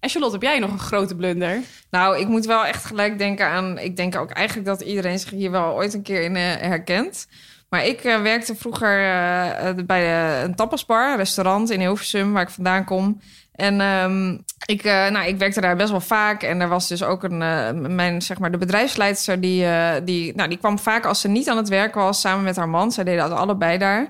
En 0.00 0.08
Charlotte, 0.08 0.34
heb 0.34 0.42
jij 0.42 0.58
nog 0.58 0.70
een 0.70 0.78
grote 0.78 1.16
blunder? 1.16 1.60
Nou, 1.90 2.18
ik 2.18 2.28
moet 2.28 2.46
wel 2.46 2.64
echt 2.64 2.84
gelijk 2.84 3.18
denken 3.18 3.46
aan... 3.46 3.78
Ik 3.78 3.96
denk 3.96 4.16
ook 4.16 4.30
eigenlijk 4.30 4.66
dat 4.66 4.80
iedereen 4.80 5.18
zich 5.18 5.30
hier 5.30 5.50
wel 5.50 5.74
ooit 5.74 5.94
een 5.94 6.02
keer 6.02 6.22
in 6.22 6.36
eh, 6.36 6.42
herkent. 6.42 7.26
Maar 7.68 7.86
ik 7.86 8.04
eh, 8.04 8.22
werkte 8.22 8.54
vroeger 8.54 9.04
eh, 9.04 9.84
bij 9.86 10.42
een 10.42 10.54
tapasbar, 10.54 11.10
een 11.10 11.16
restaurant 11.16 11.70
in 11.70 11.80
Hilversum, 11.80 12.32
waar 12.32 12.42
ik 12.42 12.50
vandaan 12.50 12.84
kom. 12.84 13.20
En 13.52 13.80
ehm, 13.80 14.36
ik, 14.66 14.84
eh, 14.84 15.08
nou, 15.08 15.26
ik 15.26 15.38
werkte 15.38 15.60
daar 15.60 15.76
best 15.76 15.90
wel 15.90 16.00
vaak. 16.00 16.42
En 16.42 16.60
er 16.60 16.68
was 16.68 16.88
dus 16.88 17.02
ook 17.02 17.22
een, 17.22 17.42
eh, 17.42 17.70
mijn, 17.72 18.22
zeg 18.22 18.38
maar, 18.38 18.50
de 18.50 18.58
bedrijfsleidster, 18.58 19.40
die, 19.40 19.64
eh, 19.64 19.92
die, 20.04 20.34
nou, 20.34 20.48
die 20.48 20.58
kwam 20.58 20.78
vaak 20.78 21.04
als 21.04 21.20
ze 21.20 21.28
niet 21.28 21.48
aan 21.48 21.56
het 21.56 21.68
werk 21.68 21.94
was, 21.94 22.20
samen 22.20 22.44
met 22.44 22.56
haar 22.56 22.68
man. 22.68 22.92
Zij 22.92 23.04
deden 23.04 23.28
dat 23.28 23.38
allebei 23.38 23.78
daar. 23.78 24.08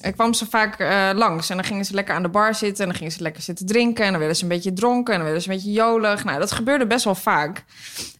Er 0.00 0.12
kwam 0.12 0.34
ze 0.34 0.46
vaak 0.46 0.78
langs 1.14 1.50
en 1.50 1.56
dan 1.56 1.64
gingen 1.64 1.84
ze 1.84 1.94
lekker 1.94 2.14
aan 2.14 2.22
de 2.22 2.28
bar 2.28 2.54
zitten 2.54 2.84
en 2.84 2.90
dan 2.90 2.98
gingen 2.98 3.12
ze 3.12 3.22
lekker 3.22 3.42
zitten 3.42 3.66
drinken 3.66 4.04
en 4.04 4.10
dan 4.10 4.18
werden 4.18 4.36
ze 4.36 4.42
een 4.42 4.48
beetje 4.48 4.72
dronken 4.72 5.12
en 5.12 5.18
dan 5.18 5.24
werden 5.24 5.42
ze 5.42 5.50
een 5.50 5.56
beetje 5.56 5.72
jolig. 5.72 6.24
Nou, 6.24 6.38
dat 6.38 6.52
gebeurde 6.52 6.86
best 6.86 7.04
wel 7.04 7.14
vaak. 7.14 7.64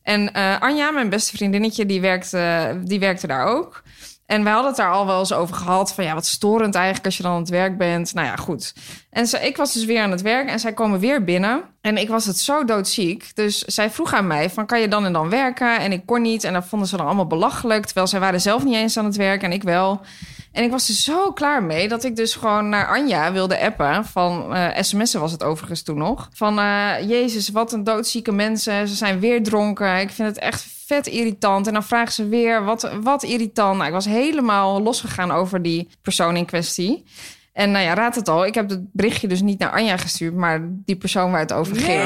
En 0.02 0.32
Anja, 0.60 0.90
mijn 0.90 1.08
beste 1.08 1.36
vriendinnetje, 1.36 1.86
die 1.86 2.00
werkte, 2.00 2.72
die 2.84 2.98
werkte 3.00 3.26
daar 3.26 3.46
ook. 3.46 3.82
En 4.28 4.44
we 4.44 4.48
hadden 4.48 4.66
het 4.66 4.76
daar 4.76 4.92
al 4.92 5.06
wel 5.06 5.18
eens 5.18 5.32
over 5.32 5.54
gehad. 5.54 5.94
Van 5.94 6.04
ja, 6.04 6.14
wat 6.14 6.26
storend 6.26 6.74
eigenlijk 6.74 7.04
als 7.06 7.16
je 7.16 7.22
dan 7.22 7.32
aan 7.32 7.40
het 7.40 7.48
werk 7.48 7.78
bent. 7.78 8.14
Nou 8.14 8.26
ja, 8.26 8.36
goed. 8.36 8.74
En 9.10 9.44
ik 9.44 9.56
was 9.56 9.72
dus 9.72 9.84
weer 9.84 10.02
aan 10.02 10.10
het 10.10 10.22
werk 10.22 10.48
en 10.48 10.58
zij 10.58 10.72
komen 10.72 10.98
weer 11.00 11.24
binnen. 11.24 11.62
En 11.80 11.96
ik 11.96 12.08
was 12.08 12.24
het 12.24 12.38
zo 12.38 12.64
doodziek. 12.64 13.30
Dus 13.34 13.58
zij 13.58 13.90
vroeg 13.90 14.12
aan 14.12 14.26
mij 14.26 14.50
van 14.50 14.66
kan 14.66 14.80
je 14.80 14.88
dan 14.88 15.04
en 15.04 15.12
dan 15.12 15.28
werken? 15.28 15.78
En 15.78 15.92
ik 15.92 16.06
kon 16.06 16.22
niet. 16.22 16.44
En 16.44 16.52
dat 16.52 16.66
vonden 16.66 16.88
ze 16.88 16.96
dan 16.96 17.06
allemaal 17.06 17.26
belachelijk. 17.26 17.84
Terwijl 17.84 18.06
zij 18.06 18.20
waren 18.20 18.40
zelf 18.40 18.64
niet 18.64 18.74
eens 18.74 18.96
aan 18.96 19.04
het 19.04 19.16
werk 19.16 19.42
en 19.42 19.52
ik 19.52 19.62
wel. 19.62 20.00
En 20.52 20.64
ik 20.64 20.70
was 20.70 20.88
er 20.88 20.94
zo 20.94 21.32
klaar 21.32 21.62
mee 21.62 21.88
dat 21.88 22.04
ik 22.04 22.16
dus 22.16 22.34
gewoon 22.34 22.68
naar 22.68 22.88
Anja 22.88 23.32
wilde 23.32 23.60
appen. 23.60 24.04
Van 24.04 24.54
eh, 24.54 24.82
sms'en 24.82 25.20
was 25.20 25.32
het 25.32 25.42
overigens 25.42 25.82
toen 25.82 25.98
nog. 25.98 26.28
Van 26.32 26.58
eh, 26.58 27.08
Jezus, 27.08 27.48
wat 27.48 27.72
een 27.72 27.84
doodzieke 27.84 28.32
mensen. 28.32 28.88
Ze 28.88 28.94
zijn 28.94 29.20
weer 29.20 29.42
dronken. 29.42 30.00
Ik 30.00 30.10
vind 30.10 30.28
het 30.28 30.38
echt 30.38 30.77
vet 30.88 31.06
irritant. 31.06 31.66
En 31.66 31.72
dan 31.72 31.84
vragen 31.84 32.12
ze 32.12 32.28
weer 32.28 32.64
wat, 32.64 32.90
wat 33.02 33.22
irritant. 33.22 33.76
Nou, 33.76 33.86
ik 33.86 33.92
was 33.92 34.04
helemaal 34.04 34.82
losgegaan 34.82 35.30
over 35.30 35.62
die 35.62 35.88
persoon 36.02 36.36
in 36.36 36.44
kwestie. 36.44 37.04
En 37.58 37.70
nou 37.70 37.84
ja, 37.84 37.94
raad 37.94 38.14
het 38.14 38.28
al. 38.28 38.46
Ik 38.46 38.54
heb 38.54 38.68
het 38.70 38.92
berichtje 38.92 39.28
dus 39.28 39.40
niet 39.40 39.58
naar 39.58 39.70
Anja 39.70 39.96
gestuurd, 39.96 40.34
maar 40.34 40.60
die 40.84 40.96
persoon 40.96 41.30
waar 41.30 41.40
het 41.40 41.52
over 41.52 41.76
ging. 41.76 42.02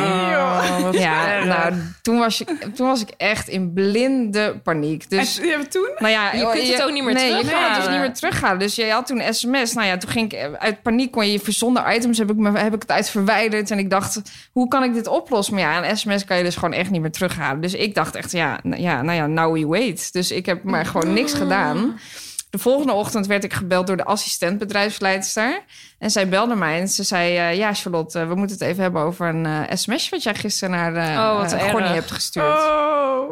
ja, 0.92 1.44
nou, 1.44 1.74
toen 2.02 2.18
was, 2.18 2.38
je, 2.38 2.44
toen 2.74 2.86
was 2.86 3.00
ik 3.00 3.08
echt 3.16 3.48
in 3.48 3.72
blinde 3.72 4.60
paniek. 4.62 5.10
Dus, 5.10 5.38
En, 5.40 5.46
ja, 5.46 5.58
toen? 5.68 5.90
nou 5.98 6.12
ja, 6.12 6.32
Je 6.32 6.50
kunt 6.52 6.68
het 6.68 6.82
ook 6.82 6.92
niet 6.92 7.04
meer 7.04 7.14
nee, 7.14 7.24
je 7.24 7.30
kan 7.30 7.38
het 7.38 7.44
dus 7.44 7.54
terughalen. 7.54 7.90
niet 7.90 8.00
meer 8.00 8.14
terughalen. 8.14 8.58
Dus 8.58 8.74
je 8.74 8.90
had 8.90 9.06
toen 9.06 9.26
een 9.26 9.34
sms. 9.34 9.72
Nou 9.72 9.86
ja, 9.86 9.96
toen 9.96 10.10
ging 10.10 10.32
ik 10.32 10.56
uit 10.58 10.82
paniek 10.82 11.10
kon 11.10 11.26
je 11.26 11.40
verzonden 11.40 11.94
items 11.94 12.18
heb 12.18 12.30
ik, 12.30 12.36
me, 12.36 12.58
heb 12.58 12.74
ik 12.74 12.82
het 12.82 12.90
uit 12.90 13.10
verwijderd. 13.10 13.70
En 13.70 13.78
ik 13.78 13.90
dacht, 13.90 14.20
hoe 14.52 14.68
kan 14.68 14.82
ik 14.82 14.94
dit 14.94 15.06
oplossen? 15.06 15.54
Maar 15.54 15.62
ja, 15.62 15.88
een 15.88 15.96
sms 15.96 16.24
kan 16.24 16.36
je 16.36 16.44
dus 16.44 16.56
gewoon 16.56 16.72
echt 16.74 16.90
niet 16.90 17.00
meer 17.00 17.12
terughalen. 17.12 17.60
Dus 17.60 17.74
ik 17.74 17.94
dacht 17.94 18.14
echt, 18.14 18.32
ja, 18.32 18.60
ja 18.76 19.02
nou 19.02 19.16
ja, 19.16 19.26
now 19.26 19.54
we 19.54 19.66
wait. 19.66 20.12
Dus 20.12 20.30
ik 20.30 20.46
heb 20.46 20.62
maar 20.62 20.86
gewoon 20.86 21.12
niks 21.12 21.34
gedaan. 21.34 21.98
De 22.52 22.58
volgende 22.58 22.92
ochtend 22.92 23.26
werd 23.26 23.44
ik 23.44 23.52
gebeld 23.52 23.86
door 23.86 23.96
de 23.96 24.04
assistent 24.04 24.58
bedrijfsleidster. 24.58 25.64
En 25.98 26.10
zij 26.10 26.28
belde 26.28 26.54
mij 26.54 26.80
en 26.80 26.88
ze 26.88 27.02
zei... 27.02 27.36
eh, 27.36 27.56
ja, 27.56 27.74
Charlotte, 27.74 28.18
eh, 28.18 28.28
we 28.28 28.34
moeten 28.34 28.58
het 28.58 28.66
even 28.66 28.82
hebben 28.82 29.02
over 29.02 29.28
een 29.28 29.46
eh 29.46 29.76
sms... 29.76 30.08
wat 30.08 30.22
jij 30.22 30.34
gisteren 30.34 30.74
naar 30.74 30.92
de 30.92 31.20
Oh, 31.20 31.36
wat 31.36 31.52
eh, 31.52 31.92
hebt 31.92 32.10
gestuurd. 32.10 32.58
Oh. 32.58 33.30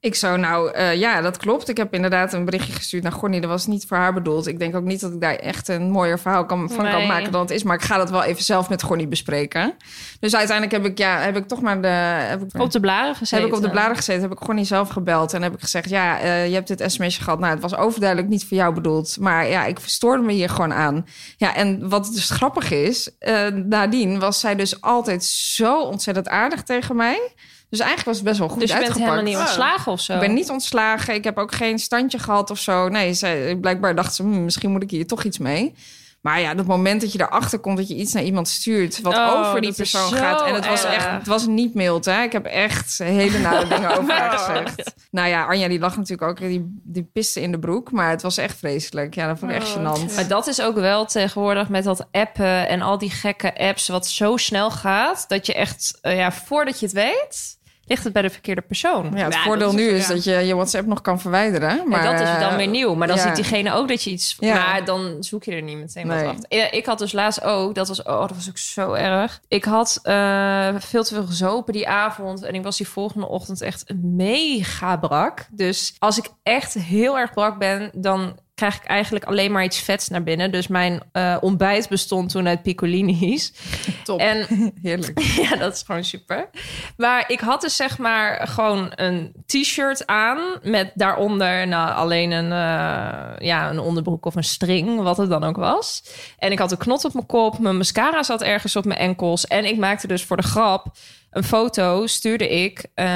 Ik 0.00 0.14
zo, 0.14 0.36
nou 0.36 0.70
eh, 0.70 0.94
ja, 0.94 1.20
dat 1.20 1.36
klopt. 1.36 1.68
Ik 1.68 1.76
heb 1.76 1.94
inderdaad 1.94 2.32
een 2.32 2.44
berichtje 2.44 2.72
gestuurd 2.72 3.02
naar 3.02 3.12
Gonnie. 3.12 3.40
Dat 3.40 3.50
was 3.50 3.66
niet 3.66 3.84
voor 3.86 3.96
haar 3.96 4.12
bedoeld. 4.12 4.46
Ik 4.46 4.58
denk 4.58 4.76
ook 4.76 4.84
niet 4.84 5.00
dat 5.00 5.12
ik 5.12 5.20
daar 5.20 5.34
echt 5.34 5.68
een 5.68 5.90
mooier 5.90 6.18
verhaal 6.18 6.46
kan, 6.46 6.70
van 6.70 6.90
kan 6.90 7.06
maken 7.06 7.32
dan 7.32 7.40
het 7.40 7.50
is. 7.50 7.62
Maar 7.62 7.76
ik 7.76 7.82
ga 7.82 7.96
dat 7.96 8.10
wel 8.10 8.22
even 8.22 8.44
zelf 8.44 8.68
met 8.68 8.82
Gonnie 8.82 9.06
bespreken. 9.06 9.74
Dus 10.20 10.36
uiteindelijk 10.36 10.82
heb 10.82 10.92
ik, 10.92 10.98
ja, 10.98 11.18
heb 11.18 11.36
ik 11.36 11.48
toch 11.48 11.60
maar 11.60 11.82
de... 11.82 11.88
Heb 11.88 12.42
ik, 12.42 12.60
Op 12.60 12.70
de 12.70 12.80
blaren 12.80 13.14
gezeten. 13.14 13.38
heb 13.38 13.46
ik 13.46 13.54
op 13.54 13.62
de 13.62 13.70
bladen 13.70 13.96
gezeten, 13.96 14.22
heb 14.22 14.32
ik 14.32 14.44
Gonnie 14.44 14.64
zelf 14.64 14.88
gebeld. 14.88 15.32
En 15.32 15.42
heb 15.42 15.54
ik 15.54 15.60
gezegd, 15.60 15.88
ja, 15.88 16.20
eh, 16.20 16.48
je 16.48 16.54
hebt 16.54 16.68
dit 16.68 16.92
sms'je 16.92 17.22
gehad. 17.22 17.38
Nou, 17.38 17.52
het 17.52 17.62
was 17.62 17.76
overduidelijk 17.76 18.28
niet 18.28 18.44
voor 18.44 18.56
jou 18.56 18.74
bedoeld. 18.74 19.16
Maar 19.20 19.48
ja, 19.48 19.64
ik 19.64 19.80
verstoorde 19.80 20.22
me 20.22 20.32
hier 20.32 20.48
gewoon 20.48 20.72
aan. 20.72 21.06
Ja, 21.36 21.54
en 21.54 21.88
wat 21.88 22.10
dus 22.14 22.30
grappig 22.30 22.70
is... 22.70 23.10
eh, 23.18 23.46
nadien 23.46 24.18
was 24.18 24.40
zij 24.40 24.54
dus 24.54 24.80
altijd 24.80 25.24
zo 25.24 25.80
ontzettend 25.82 26.28
aardig 26.28 26.62
tegen 26.62 26.96
mij... 26.96 27.32
Dus 27.70 27.78
eigenlijk 27.78 28.08
was 28.08 28.16
het 28.16 28.24
best 28.24 28.38
wel 28.38 28.48
goed 28.48 28.60
Dus 28.60 28.68
je 28.70 28.76
bent 28.76 28.86
uitgepakt. 28.88 29.14
helemaal 29.14 29.32
niet 29.32 29.48
ontslagen 29.48 29.92
of 29.92 30.00
zo? 30.00 30.14
Ik 30.14 30.20
ben 30.20 30.34
niet 30.34 30.50
ontslagen. 30.50 31.14
Ik 31.14 31.24
heb 31.24 31.38
ook 31.38 31.54
geen 31.54 31.78
standje 31.78 32.18
gehad 32.18 32.50
of 32.50 32.58
zo. 32.58 32.88
Nee, 32.88 33.56
blijkbaar 33.56 33.94
dacht 33.94 34.14
ze, 34.14 34.22
hm, 34.22 34.44
misschien 34.44 34.70
moet 34.70 34.82
ik 34.82 34.90
hier 34.90 35.06
toch 35.06 35.24
iets 35.24 35.38
mee. 35.38 35.74
Maar 36.20 36.40
ja, 36.40 36.54
het 36.54 36.66
moment 36.66 37.00
dat 37.00 37.12
je 37.12 37.20
erachter 37.20 37.58
komt 37.58 37.76
dat 37.76 37.88
je 37.88 37.94
iets 37.94 38.12
naar 38.12 38.22
iemand 38.22 38.48
stuurt... 38.48 39.00
wat 39.00 39.14
Oh, 39.14 39.46
over 39.46 39.60
die 39.60 39.68
dat 39.68 39.76
persoon 39.76 40.12
gaat. 40.12 40.42
En 40.42 40.54
het 40.54 40.66
was 40.66 40.84
erg. 40.84 40.94
echt, 40.94 41.10
het 41.10 41.26
was 41.26 41.46
niet 41.46 41.74
mild, 41.74 42.04
hè. 42.04 42.22
Ik 42.22 42.32
heb 42.32 42.44
echt 42.46 42.98
hele 42.98 43.38
nare 43.38 43.68
dingen 43.74 43.98
over 43.98 44.12
haar 44.12 44.38
gezegd. 44.38 44.94
Nou 45.10 45.28
ja, 45.28 45.46
Anja 45.46 45.68
die 45.68 45.78
lag 45.78 45.96
natuurlijk 45.96 46.30
ook, 46.30 46.38
die, 46.38 46.80
die 46.82 47.10
piste 47.12 47.40
in 47.40 47.52
de 47.52 47.58
broek. 47.58 47.92
Maar 47.92 48.10
het 48.10 48.22
was 48.22 48.36
echt 48.36 48.58
vreselijk. 48.58 49.14
Ja, 49.14 49.26
dat 49.26 49.38
vond 49.38 49.50
ik 49.50 49.56
echt 49.56 49.76
gênant. 49.76 50.14
Maar 50.14 50.28
dat 50.28 50.46
is 50.46 50.60
ook 50.62 50.74
wel 50.74 51.04
tegenwoordig 51.04 51.68
met 51.68 51.84
dat 51.84 52.06
appen 52.10 52.68
en 52.68 52.82
al 52.82 52.98
die 52.98 53.10
gekke 53.10 53.58
apps, 53.58 53.88
wat 53.88 54.06
zo 54.06 54.36
snel 54.36 54.70
gaat, 54.70 55.24
dat 55.28 55.46
je 55.46 55.54
echt, 55.54 55.98
eh, 56.00 56.16
ja, 56.16 56.32
voordat 56.32 56.80
je 56.80 56.86
het 56.86 56.94
weet, 56.94 57.58
ligt 57.90 58.04
het 58.04 58.12
bij 58.12 58.22
de 58.22 58.30
verkeerde 58.30 58.60
persoon. 58.60 59.10
Ja, 59.14 59.24
het 59.24 59.34
Ja, 59.34 59.42
voordeel 59.42 59.72
nu 59.72 59.88
is 59.88 60.06
ja. 60.06 60.14
dat 60.14 60.24
je 60.24 60.32
je 60.32 60.54
WhatsApp 60.54 60.86
nog 60.86 61.00
kan 61.00 61.20
verwijderen. 61.20 61.76
Maar 61.76 61.86
Maar 61.86 62.02
dat 62.02 62.20
is 62.20 62.40
dan 62.40 62.50
eh, 62.50 62.56
weer 62.56 62.66
nieuw. 62.66 62.94
Maar 62.94 63.08
dan 63.08 63.16
ja. 63.16 63.22
ziet 63.22 63.34
diegene 63.34 63.72
ook 63.72 63.88
dat 63.88 64.02
je 64.02 64.10
iets... 64.10 64.36
Ja. 64.38 64.54
Maar 64.54 64.84
dan 64.84 65.16
zoek 65.20 65.44
je 65.44 65.52
er 65.52 65.62
niet 65.62 65.76
meteen 65.76 66.06
Nee. 66.06 66.24
wat 66.24 66.34
achter. 66.34 66.58
Ja, 66.58 66.70
Ik 66.70 66.86
had 66.86 66.98
dus 66.98 67.12
laatst 67.12 67.42
ook... 67.42 67.74
Dat 67.74 67.88
was, 67.88 68.02
oh, 68.02 68.20
dat 68.20 68.34
was 68.34 68.48
ook 68.48 68.58
zo 68.58 68.92
erg. 68.92 69.40
Ik 69.48 69.64
had 69.64 69.98
eh, 70.02 70.68
veel 70.78 71.04
te 71.04 71.14
veel 71.14 71.26
gezopen 71.26 71.72
die 71.72 71.88
avond. 71.88 72.42
En 72.42 72.54
ik 72.54 72.62
was 72.62 72.76
die 72.76 72.88
volgende 72.88 73.28
ochtend 73.28 73.60
echt 73.60 73.84
mega 74.02 74.96
brak. 74.96 75.46
Dus 75.50 75.94
als 75.98 76.18
ik 76.18 76.28
echt 76.42 76.74
heel 76.74 77.18
erg 77.18 77.32
brak 77.32 77.58
ben... 77.58 77.90
dan 77.94 78.38
krijg 78.60 78.76
ik 78.76 78.84
eigenlijk 78.84 79.24
alleen 79.24 79.52
maar 79.52 79.64
iets 79.64 79.78
vets 79.78 80.08
naar 80.08 80.22
binnen. 80.22 80.52
Dus 80.52 80.66
mijn 80.66 81.02
eh, 81.12 81.36
ontbijt 81.40 81.88
bestond 81.88 82.30
toen 82.30 82.48
uit 82.48 82.62
piccolini's. 82.62 83.52
Top. 84.04 84.20
En 84.20 84.46
Heerlijk. 84.82 85.20
ja, 85.50 85.56
dat 85.56 85.74
is 85.74 85.82
gewoon 85.82 86.04
super. 86.04 86.50
Maar 86.96 87.24
ik 87.26 87.40
had 87.40 87.60
dus 87.60 87.76
zeg 87.76 87.98
maar 87.98 88.48
gewoon 88.48 88.92
een 88.94 89.32
t-shirt 89.46 90.06
aan 90.06 90.38
met 90.62 90.92
daaronder 90.94 91.66
nou, 91.68 91.94
alleen 91.94 92.30
een, 92.30 92.52
eh, 92.52 93.46
ja, 93.46 93.70
een 93.70 93.78
onderbroek 93.78 94.26
of 94.26 94.34
een 94.34 94.44
string, 94.44 95.02
wat 95.02 95.16
het 95.16 95.30
dan 95.30 95.44
ook 95.44 95.56
was. 95.56 96.02
En 96.38 96.52
ik 96.52 96.58
had 96.58 96.72
een 96.72 96.78
knot 96.78 97.04
op 97.04 97.12
mijn 97.12 97.26
kop, 97.26 97.58
mijn 97.58 97.76
mascara 97.76 98.22
zat 98.22 98.42
ergens 98.42 98.76
op 98.76 98.84
mijn 98.84 98.98
enkels. 98.98 99.46
En 99.46 99.64
ik 99.64 99.78
maakte 99.78 100.06
dus 100.06 100.24
voor 100.24 100.36
de 100.36 100.42
grap 100.42 100.86
een 101.30 101.44
foto, 101.44 102.06
stuurde 102.06 102.48
ik 102.48 102.86
eh, 102.94 103.06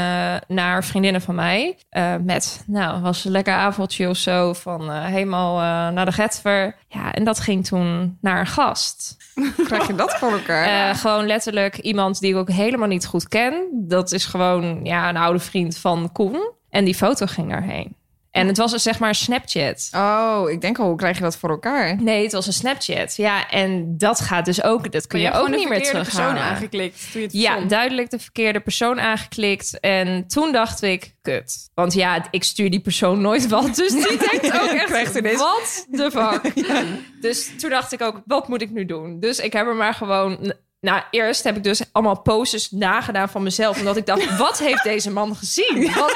naar 0.49 0.85
vriendinnen 0.85 1.21
van 1.21 1.35
mij. 1.35 1.79
eh, 1.89 2.15
met, 2.17 2.65
nou, 2.67 3.01
was 3.01 3.25
een 3.25 3.31
lekker 3.31 3.55
avondje 3.55 4.09
of 4.09 4.17
zo, 4.17 4.53
van 4.53 4.91
eh, 4.91 5.05
helemaal 5.05 5.57
naar 5.93 6.05
de 6.05 6.13
Getver. 6.13 6.77
Ja, 6.89 7.13
en 7.13 7.25
dat 7.25 7.41
ging 7.41 7.67
toen 7.67 8.19
naar 8.21 8.41
een 8.41 8.47
gast. 8.47 9.17
Krijg 9.65 9.87
je 9.87 9.95
dat 9.95 10.15
voor 10.15 10.33
elkaar? 10.33 10.95
Gewoon 10.95 11.27
letterlijk 11.27 11.79
iemand 11.79 12.21
die 12.21 12.31
ik 12.31 12.37
ook 12.37 12.51
helemaal 12.51 12.89
niet 12.89 13.07
goed 13.07 13.29
ken. 13.29 13.69
Dat 13.73 14.13
is 14.13 14.25
gewoon 14.25 14.81
ja, 14.83 15.09
een 15.09 15.17
oude 15.17 15.39
vriend 15.39 15.77
van 15.77 16.13
Koen. 16.13 16.53
En 16.71 16.85
die 16.85 16.95
foto 16.95 17.27
ging 17.27 17.51
daarheen. 17.51 17.97
En 18.35 18.47
het 18.47 18.57
was 18.57 18.73
een, 18.73 18.81
zeg 18.81 18.99
maar 18.99 19.09
een 19.09 19.15
Snapchat. 19.15 19.89
Oh, 19.97 20.51
ik 20.51 20.61
denk 20.61 20.79
al, 20.79 20.87
hoe 20.87 20.97
krijg 20.97 21.17
je 21.17 21.23
dat 21.23 21.37
voor 21.37 21.51
elkaar? 21.51 22.03
Nee, 22.03 22.23
het 22.23 22.33
was 22.33 22.47
een 22.47 22.53
Snapchat. 22.53 23.17
Ja, 23.17 23.49
en 23.51 23.99
dat 23.99 24.21
gaat 24.21 24.45
dus 24.45 24.63
ook... 24.63 24.93
Dat 24.93 25.07
kun 25.07 25.21
je, 25.21 25.33
ook 25.33 25.49
niet 25.49 25.69
meer 25.69 25.79
persoon 25.79 26.03
terughalen. 26.03 26.43
aangeklikt 26.43 27.13
toen 27.13 27.21
je 27.21 27.27
het 27.27 27.37
Ja, 27.37 27.51
verzond. 27.51 27.71
duidelijk 27.71 28.11
de 28.11 28.19
verkeerde 28.19 28.61
persoon 28.61 29.01
aangeklikt. 29.01 29.81
En 29.81 30.27
toen 30.29 30.53
dacht 30.53 30.83
ik, 30.83 31.15
kut. 31.23 31.71
Want 31.75 31.93
ja, 31.95 32.27
ik 32.31 32.45
stuur 32.45 32.71
die 32.71 32.81
persoon 32.81 33.21
nooit 33.21 33.49
wat. 33.49 33.75
Dus 33.75 33.93
die 34.09 34.17
denkt 34.19 34.61
ook 34.63 34.69
echt, 34.71 34.85
Krijgt 34.85 35.15
ineens- 35.17 35.39
wat 35.39 35.87
de 35.91 36.11
fuck? 36.11 36.53
Dus 37.21 37.51
toen 37.59 37.71
dacht 37.71 37.93
ik 37.93 38.03
ook, 38.03 38.23
wat 38.27 38.49
moet 38.49 38.63
ik 38.63 38.71
nu 38.71 38.85
doen? 38.85 39.21
Dus 39.21 39.39
ik 39.39 39.53
heb 39.53 39.67
er 39.67 39.75
maar 39.77 39.95
gewoon... 39.95 40.53
Nou, 40.81 41.03
eerst 41.11 41.45
heb 41.45 41.57
ik 41.57 41.63
dus 41.63 41.83
allemaal 41.93 42.21
posters 42.21 42.71
nagedaan 42.71 43.29
van 43.29 43.43
mezelf. 43.43 43.79
Omdat 43.79 43.97
ik 43.97 44.07
dacht, 44.07 44.37
wat 44.47 44.59
heeft 44.59 44.83
deze 44.83 45.11
man 45.11 45.37
gezien? 45.37 45.93
Want 45.95 46.15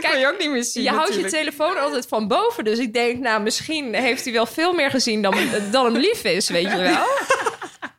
Dat 0.00 0.10
Kijk, 0.10 0.12
kan 0.12 0.20
je 0.30 0.34
ook 0.34 0.38
niet 0.38 0.50
meer 0.50 0.64
zien. 0.64 0.82
je 0.82 0.90
houdt 0.90 1.14
je 1.14 1.24
telefoon 1.24 1.78
altijd 1.78 2.06
van 2.08 2.28
boven. 2.28 2.64
Dus 2.64 2.78
ik 2.78 2.92
denk, 2.92 3.18
nou, 3.18 3.42
misschien 3.42 3.94
heeft 3.94 4.24
hij 4.24 4.32
wel 4.32 4.46
veel 4.46 4.72
meer 4.72 4.90
gezien 4.90 5.22
dan, 5.22 5.34
dan 5.70 5.84
hem 5.84 5.96
lief 5.96 6.24
is, 6.24 6.48
weet 6.48 6.70
je 6.70 6.76
wel. 6.78 7.06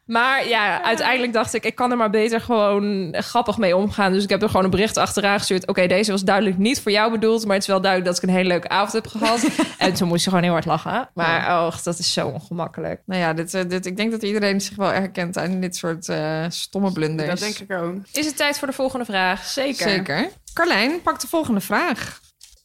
Maar 0.07 0.47
ja, 0.47 0.83
uiteindelijk 0.83 1.33
dacht 1.33 1.53
ik, 1.53 1.65
ik 1.65 1.75
kan 1.75 1.91
er 1.91 1.97
maar 1.97 2.09
beter 2.09 2.41
gewoon 2.41 3.15
grappig 3.17 3.57
mee 3.57 3.75
omgaan. 3.75 4.11
Dus 4.13 4.23
ik 4.23 4.29
heb 4.29 4.41
er 4.41 4.49
gewoon 4.49 4.63
een 4.65 4.71
bericht 4.71 4.97
achteraan 4.97 5.37
gestuurd. 5.37 5.67
Oké, 5.67 5.87
deze 5.87 6.11
was 6.11 6.23
duidelijk 6.23 6.57
niet 6.57 6.81
voor 6.81 6.91
jou 6.91 7.11
bedoeld. 7.11 7.45
Maar 7.45 7.53
het 7.53 7.61
is 7.61 7.69
wel 7.69 7.81
duidelijk 7.81 8.11
dat 8.11 8.23
ik 8.23 8.29
een 8.29 8.35
hele 8.35 8.47
leuke 8.47 8.69
avond 8.69 8.91
heb 8.91 9.07
gehad. 9.07 9.47
en 9.77 9.93
toen 9.93 10.07
moest 10.07 10.23
je 10.23 10.29
gewoon 10.29 10.43
heel 10.43 10.53
hard 10.53 10.65
lachen. 10.65 11.09
Maar 11.13 11.47
oh, 11.47 11.77
dat 11.83 11.99
is 11.99 12.13
zo 12.13 12.27
ongemakkelijk. 12.27 13.01
Nou 13.05 13.21
ja, 13.21 13.33
dit, 13.33 13.53
eh, 13.53 13.61
dit, 13.67 13.85
ik 13.85 13.97
denk 13.97 14.11
dat 14.11 14.23
iedereen 14.23 14.61
zich 14.61 14.75
wel 14.75 14.89
herkent 14.89 15.37
aan 15.37 15.59
dit 15.59 15.75
soort 15.75 16.09
eh, 16.09 16.45
stomme 16.49 16.91
blunders. 16.91 17.29
Dat 17.29 17.39
denk 17.39 17.69
ik 17.69 17.77
ook. 17.77 17.95
Is 18.11 18.25
het 18.25 18.37
tijd 18.37 18.59
voor 18.59 18.67
de 18.67 18.73
volgende 18.73 19.05
vraag? 19.05 19.45
Zeker. 19.45 19.89
Zeker. 19.89 20.29
Carlijn, 20.53 21.01
pak 21.01 21.19
de 21.19 21.27
volgende 21.27 21.61
vraag. 21.61 22.19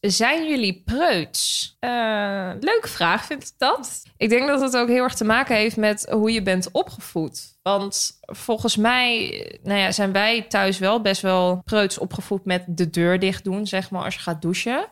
Zijn 0.08 0.48
jullie 0.48 0.82
preuts? 0.84 1.76
Eh, 1.80 2.50
leuke 2.60 2.88
vraag 2.88 3.24
vind 3.24 3.42
ik 3.42 3.52
dat. 3.58 4.02
Ik 4.16 4.28
denk 4.28 4.48
dat 4.48 4.60
het 4.60 4.76
ook 4.76 4.88
heel 4.88 5.02
erg 5.02 5.14
te 5.14 5.24
maken 5.24 5.56
heeft 5.56 5.76
met 5.76 6.06
hoe 6.10 6.32
je 6.32 6.42
bent 6.42 6.68
opgevoed. 6.72 7.58
Want 7.62 8.18
volgens 8.20 8.76
mij 8.76 9.30
nou 9.62 9.78
ja, 9.78 9.92
zijn 9.92 10.12
wij 10.12 10.42
thuis 10.42 10.78
wel 10.78 11.00
best 11.00 11.22
wel 11.22 11.62
preuts 11.64 11.98
opgevoed 11.98 12.44
met 12.44 12.64
de 12.66 12.90
deur 12.90 13.18
dicht 13.18 13.44
doen, 13.44 13.66
zeg 13.66 13.90
maar, 13.90 14.04
als 14.04 14.14
je 14.14 14.20
gaat 14.20 14.42
douchen. 14.42 14.86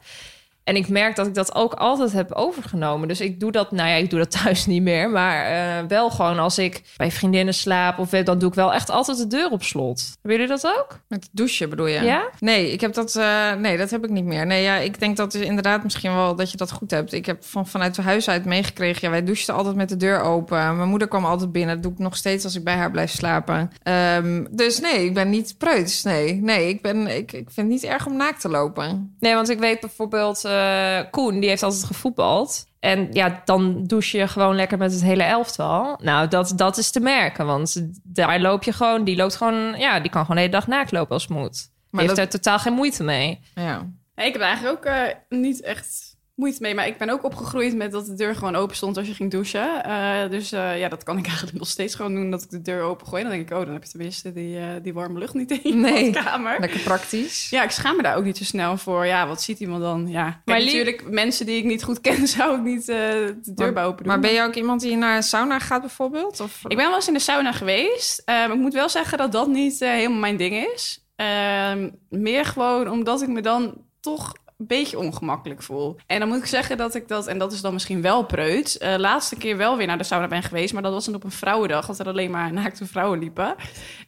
En 0.64 0.76
ik 0.76 0.88
merk 0.88 1.16
dat 1.16 1.26
ik 1.26 1.34
dat 1.34 1.54
ook 1.54 1.74
altijd 1.74 2.12
heb 2.12 2.32
overgenomen. 2.32 3.08
Dus 3.08 3.20
ik 3.20 3.40
doe 3.40 3.52
dat, 3.52 3.70
nou 3.70 3.88
ja, 3.88 3.94
ik 3.94 4.10
doe 4.10 4.18
dat 4.18 4.30
thuis 4.42 4.66
niet 4.66 4.82
meer. 4.82 5.10
Maar 5.10 5.44
eh, 5.44 5.84
wel 5.88 6.10
gewoon 6.10 6.38
als 6.38 6.58
ik 6.58 6.82
bij 6.96 7.10
vriendinnen 7.10 7.54
slaap 7.54 7.98
of 7.98 8.10
weet, 8.10 8.26
dan 8.26 8.38
doe 8.38 8.48
ik 8.48 8.54
wel 8.54 8.72
echt 8.72 8.90
altijd 8.90 9.18
de 9.18 9.26
deur 9.26 9.50
op 9.50 9.62
slot. 9.62 10.00
Hebben 10.22 10.40
jullie 10.40 10.60
dat 10.60 10.74
ook? 10.78 11.00
Met 11.08 11.28
douchen 11.32 11.70
bedoel 11.70 11.86
je? 11.86 12.00
Ja? 12.00 12.28
Nee, 12.38 12.72
ik 12.72 12.80
heb 12.80 12.94
dat, 12.94 13.16
eh, 13.16 13.52
nee, 13.52 13.76
dat 13.76 13.90
heb 13.90 14.04
ik 14.04 14.10
niet 14.10 14.24
meer. 14.24 14.46
Nee, 14.46 14.62
ja, 14.62 14.76
ik 14.76 15.00
denk 15.00 15.16
dat 15.16 15.34
inderdaad 15.34 15.82
misschien 15.82 16.14
wel 16.14 16.36
dat 16.36 16.50
je 16.50 16.56
dat 16.56 16.72
goed 16.72 16.90
hebt. 16.90 17.12
Ik 17.12 17.26
heb 17.26 17.44
van, 17.44 17.66
vanuit 17.66 17.96
het 17.96 18.04
huis 18.04 18.28
uit 18.28 18.44
meegekregen. 18.44 19.00
Ja, 19.02 19.10
wij 19.10 19.24
douchten 19.24 19.54
altijd 19.54 19.76
met 19.76 19.88
de 19.88 19.96
deur 19.96 20.20
open. 20.20 20.76
Mijn 20.76 20.88
moeder 20.88 21.08
kwam 21.08 21.24
altijd 21.24 21.52
binnen. 21.52 21.74
Dat 21.74 21.82
doe 21.82 21.92
ik 21.92 21.98
nog 21.98 22.16
steeds 22.16 22.44
als 22.44 22.54
ik 22.54 22.64
bij 22.64 22.74
haar 22.74 22.90
blijf 22.90 23.10
slapen. 23.10 23.70
Ehm, 23.82 24.44
dus 24.50 24.80
nee, 24.80 25.04
ik 25.04 25.14
ben 25.14 25.30
niet 25.30 25.54
preuts. 25.58 26.02
Nee, 26.02 26.34
nee 26.34 26.68
ik, 26.68 26.82
ben, 26.82 27.06
ik, 27.06 27.32
ik 27.32 27.50
vind 27.50 27.56
het 27.56 27.66
niet 27.66 27.84
erg 27.84 28.06
om 28.06 28.16
naakt 28.16 28.40
te 28.40 28.48
lopen. 28.48 29.16
Nee, 29.20 29.34
want 29.34 29.48
ik 29.48 29.58
weet 29.58 29.80
bijvoorbeeld, 29.80 30.44
eh, 30.50 31.10
Koen, 31.10 31.40
die 31.40 31.48
heeft 31.48 31.62
altijd 31.62 31.84
gevoetbald. 31.84 32.66
En 32.80 33.08
ja, 33.12 33.42
dan 33.44 33.84
douche 33.84 34.18
je 34.18 34.28
gewoon 34.28 34.54
lekker 34.56 34.78
met 34.78 34.92
het 34.92 35.02
hele 35.02 35.22
elftal. 35.22 35.98
Nou, 36.02 36.28
dat, 36.28 36.52
dat 36.56 36.76
is 36.76 36.90
te 36.90 37.00
merken. 37.00 37.46
Want 37.46 37.86
daar 38.02 38.40
loop 38.40 38.62
je 38.62 38.72
gewoon, 38.72 39.04
die 39.04 39.16
loopt 39.16 39.36
gewoon, 39.36 39.74
ja, 39.78 40.00
die 40.00 40.10
kan 40.10 40.20
gewoon 40.20 40.36
de 40.36 40.42
hele 40.42 40.52
dag 40.54 40.66
naakt 40.66 40.92
lopen 40.92 41.12
als 41.12 41.22
het 41.22 41.32
moet. 41.32 41.52
Die 41.52 41.70
Maar 41.90 42.02
heeft 42.02 42.16
dat- 42.16 42.24
er 42.24 42.30
totaal 42.30 42.58
geen 42.58 42.72
moeite 42.72 43.02
mee. 43.02 43.40
Ja. 43.54 43.86
Ja, 44.14 44.22
ik 44.26 44.32
heb 44.32 44.42
eigenlijk 44.42 44.76
ook 44.78 44.84
eh, 44.84 45.02
niet 45.28 45.60
echt 45.62 46.09
moeite 46.40 46.58
mee. 46.62 46.74
Maar 46.74 46.86
ik 46.86 46.98
ben 46.98 47.10
ook 47.10 47.24
opgegroeid 47.24 47.76
met 47.76 47.92
dat 47.92 48.06
de 48.06 48.14
deur 48.14 48.34
gewoon 48.34 48.56
open 48.56 48.76
stond 48.76 48.96
als 48.96 49.06
je 49.06 49.14
ging 49.14 49.30
douchen. 49.30 49.84
Eh, 49.84 50.30
dus 50.30 50.52
eh, 50.52 50.78
ja, 50.78 50.88
dat 50.88 51.02
kan 51.02 51.18
ik 51.18 51.26
eigenlijk 51.32 51.58
nog 51.58 51.68
steeds 51.68 51.94
gewoon 51.94 52.14
doen, 52.14 52.30
dat 52.30 52.42
ik 52.42 52.50
de 52.50 52.62
deur 52.62 52.82
open 52.82 53.06
gooi. 53.06 53.22
Dan 53.22 53.32
denk 53.32 53.50
ik, 53.50 53.56
oh, 53.58 53.64
dan 53.64 53.72
heb 53.72 53.82
je 53.84 53.88
tenminste 53.90 54.32
die, 54.32 54.58
eh, 54.58 54.64
die 54.82 54.94
warme 54.94 55.18
lucht 55.18 55.34
niet 55.34 55.50
in 55.50 55.60
je 55.62 55.74
Nee. 55.74 56.10
kamer. 56.10 56.60
Lekker 56.60 56.80
praktisch. 56.80 57.50
Ja, 57.50 57.62
ik 57.62 57.70
schaam 57.70 57.96
me 57.96 58.02
daar 58.02 58.16
ook 58.16 58.24
niet 58.24 58.36
zo 58.38 58.44
snel 58.44 58.76
voor. 58.76 59.06
Ja, 59.06 59.26
wat 59.26 59.42
ziet 59.42 59.60
iemand 59.60 59.82
dan? 59.82 60.08
Ja, 60.08 60.24
Kijk, 60.24 60.40
Maar 60.44 60.58
lief- 60.58 60.66
natuurlijk, 60.66 61.10
mensen 61.10 61.46
die 61.46 61.56
ik 61.56 61.64
niet 61.64 61.82
goed 61.82 62.00
ken, 62.00 62.26
zou 62.36 62.56
ik 62.56 62.62
niet 62.62 62.88
eh, 62.88 62.96
de 62.96 63.52
deur 63.54 63.72
bij 63.72 63.84
open 63.84 63.98
doen. 64.04 64.06
Maar 64.12 64.20
ben 64.20 64.32
je 64.32 64.42
ook 64.42 64.54
iemand 64.54 64.80
die 64.80 64.96
naar 64.96 65.16
een 65.16 65.22
sauna 65.22 65.58
gaat 65.58 65.80
bijvoorbeeld? 65.80 66.40
Of? 66.40 66.60
Ik 66.68 66.76
ben 66.76 66.86
wel 66.86 66.94
eens 66.94 67.08
in 67.08 67.14
de 67.14 67.20
sauna 67.20 67.52
geweest. 67.52 68.22
Eh, 68.24 68.34
maar 68.34 68.50
ik 68.52 68.58
moet 68.60 68.72
wel 68.74 68.88
zeggen 68.88 69.18
dat 69.18 69.32
dat 69.32 69.48
niet 69.48 69.80
eh, 69.80 69.90
helemaal 69.90 70.18
mijn 70.18 70.36
ding 70.36 70.66
is. 70.74 71.04
Ehm, 71.16 71.90
meer 72.08 72.44
gewoon 72.44 72.88
omdat 72.90 73.22
ik 73.22 73.28
me 73.28 73.40
dan 73.40 73.74
toch 74.00 74.32
een 74.60 74.66
beetje 74.66 74.98
ongemakkelijk 74.98 75.62
voel. 75.62 75.96
En 76.06 76.18
dan 76.18 76.28
moet 76.28 76.38
ik 76.38 76.46
zeggen 76.46 76.76
dat 76.76 76.94
ik 76.94 77.08
dat, 77.08 77.26
en 77.26 77.38
dat 77.38 77.52
is 77.52 77.60
dan 77.60 77.72
misschien 77.72 78.02
wel 78.02 78.24
preuts, 78.24 78.78
eh 78.78 78.94
laatste 78.96 79.36
keer 79.36 79.56
wel 79.56 79.76
weer 79.76 79.86
naar 79.86 79.98
de 79.98 80.04
sauna 80.04 80.28
ben 80.28 80.42
geweest. 80.42 80.72
Maar 80.72 80.82
dat 80.82 80.92
was 80.92 81.04
dan 81.04 81.14
op 81.14 81.24
een 81.24 81.30
vrouwendag, 81.30 81.86
dat 81.86 81.98
er 81.98 82.06
alleen 82.06 82.30
maar 82.30 82.52
naakte 82.62 82.86
vrouwen 82.86 83.18
liepen. 83.18 83.54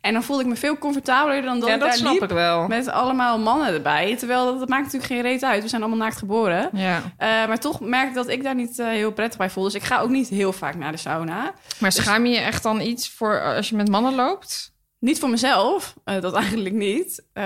En 0.00 0.12
dan 0.12 0.22
voelde 0.22 0.42
ik 0.42 0.48
me 0.48 0.56
veel 0.56 0.78
comfortabeler 0.78 1.42
dan 1.42 1.60
dat 1.60 1.68
ja, 1.68 1.74
ik 1.74 1.80
dat 1.80 1.88
daar 1.88 1.98
snap 1.98 2.12
liep. 2.12 2.22
ik 2.22 2.30
wel. 2.30 2.66
Met 2.68 2.88
allemaal 2.88 3.38
mannen 3.38 3.72
erbij. 3.72 4.16
Terwijl 4.16 4.44
dat, 4.44 4.58
dat 4.58 4.68
maakt 4.68 4.84
natuurlijk 4.84 5.12
geen 5.12 5.22
reet 5.22 5.44
uit. 5.44 5.62
We 5.62 5.68
zijn 5.68 5.82
allemaal 5.82 6.00
naakt 6.00 6.18
geboren. 6.18 6.70
Ja. 6.72 7.02
Eh, 7.16 7.28
maar 7.28 7.58
toch 7.58 7.80
merk 7.80 8.08
ik 8.08 8.14
dat 8.14 8.28
ik 8.28 8.42
daar 8.42 8.54
niet 8.54 8.78
eh, 8.78 8.86
heel 8.86 9.12
prettig 9.12 9.38
bij 9.38 9.50
voel. 9.50 9.64
Dus 9.64 9.74
ik 9.74 9.82
ga 9.82 10.00
ook 10.00 10.10
niet 10.10 10.28
heel 10.28 10.52
vaak 10.52 10.74
naar 10.74 10.92
de 10.92 10.98
sauna. 10.98 11.52
Maar 11.78 11.92
schaam 11.92 12.26
je 12.26 12.32
je 12.32 12.40
echt 12.40 12.62
dan 12.62 12.80
iets 12.80 13.10
voor 13.10 13.42
als 13.42 13.68
je 13.68 13.76
met 13.76 13.88
mannen 13.88 14.14
loopt? 14.14 14.71
Niet 15.02 15.18
voor 15.18 15.30
mezelf, 15.30 15.94
eh, 16.04 16.20
dat 16.20 16.34
eigenlijk 16.42 16.74
niet. 16.74 17.22
Eh, 17.32 17.44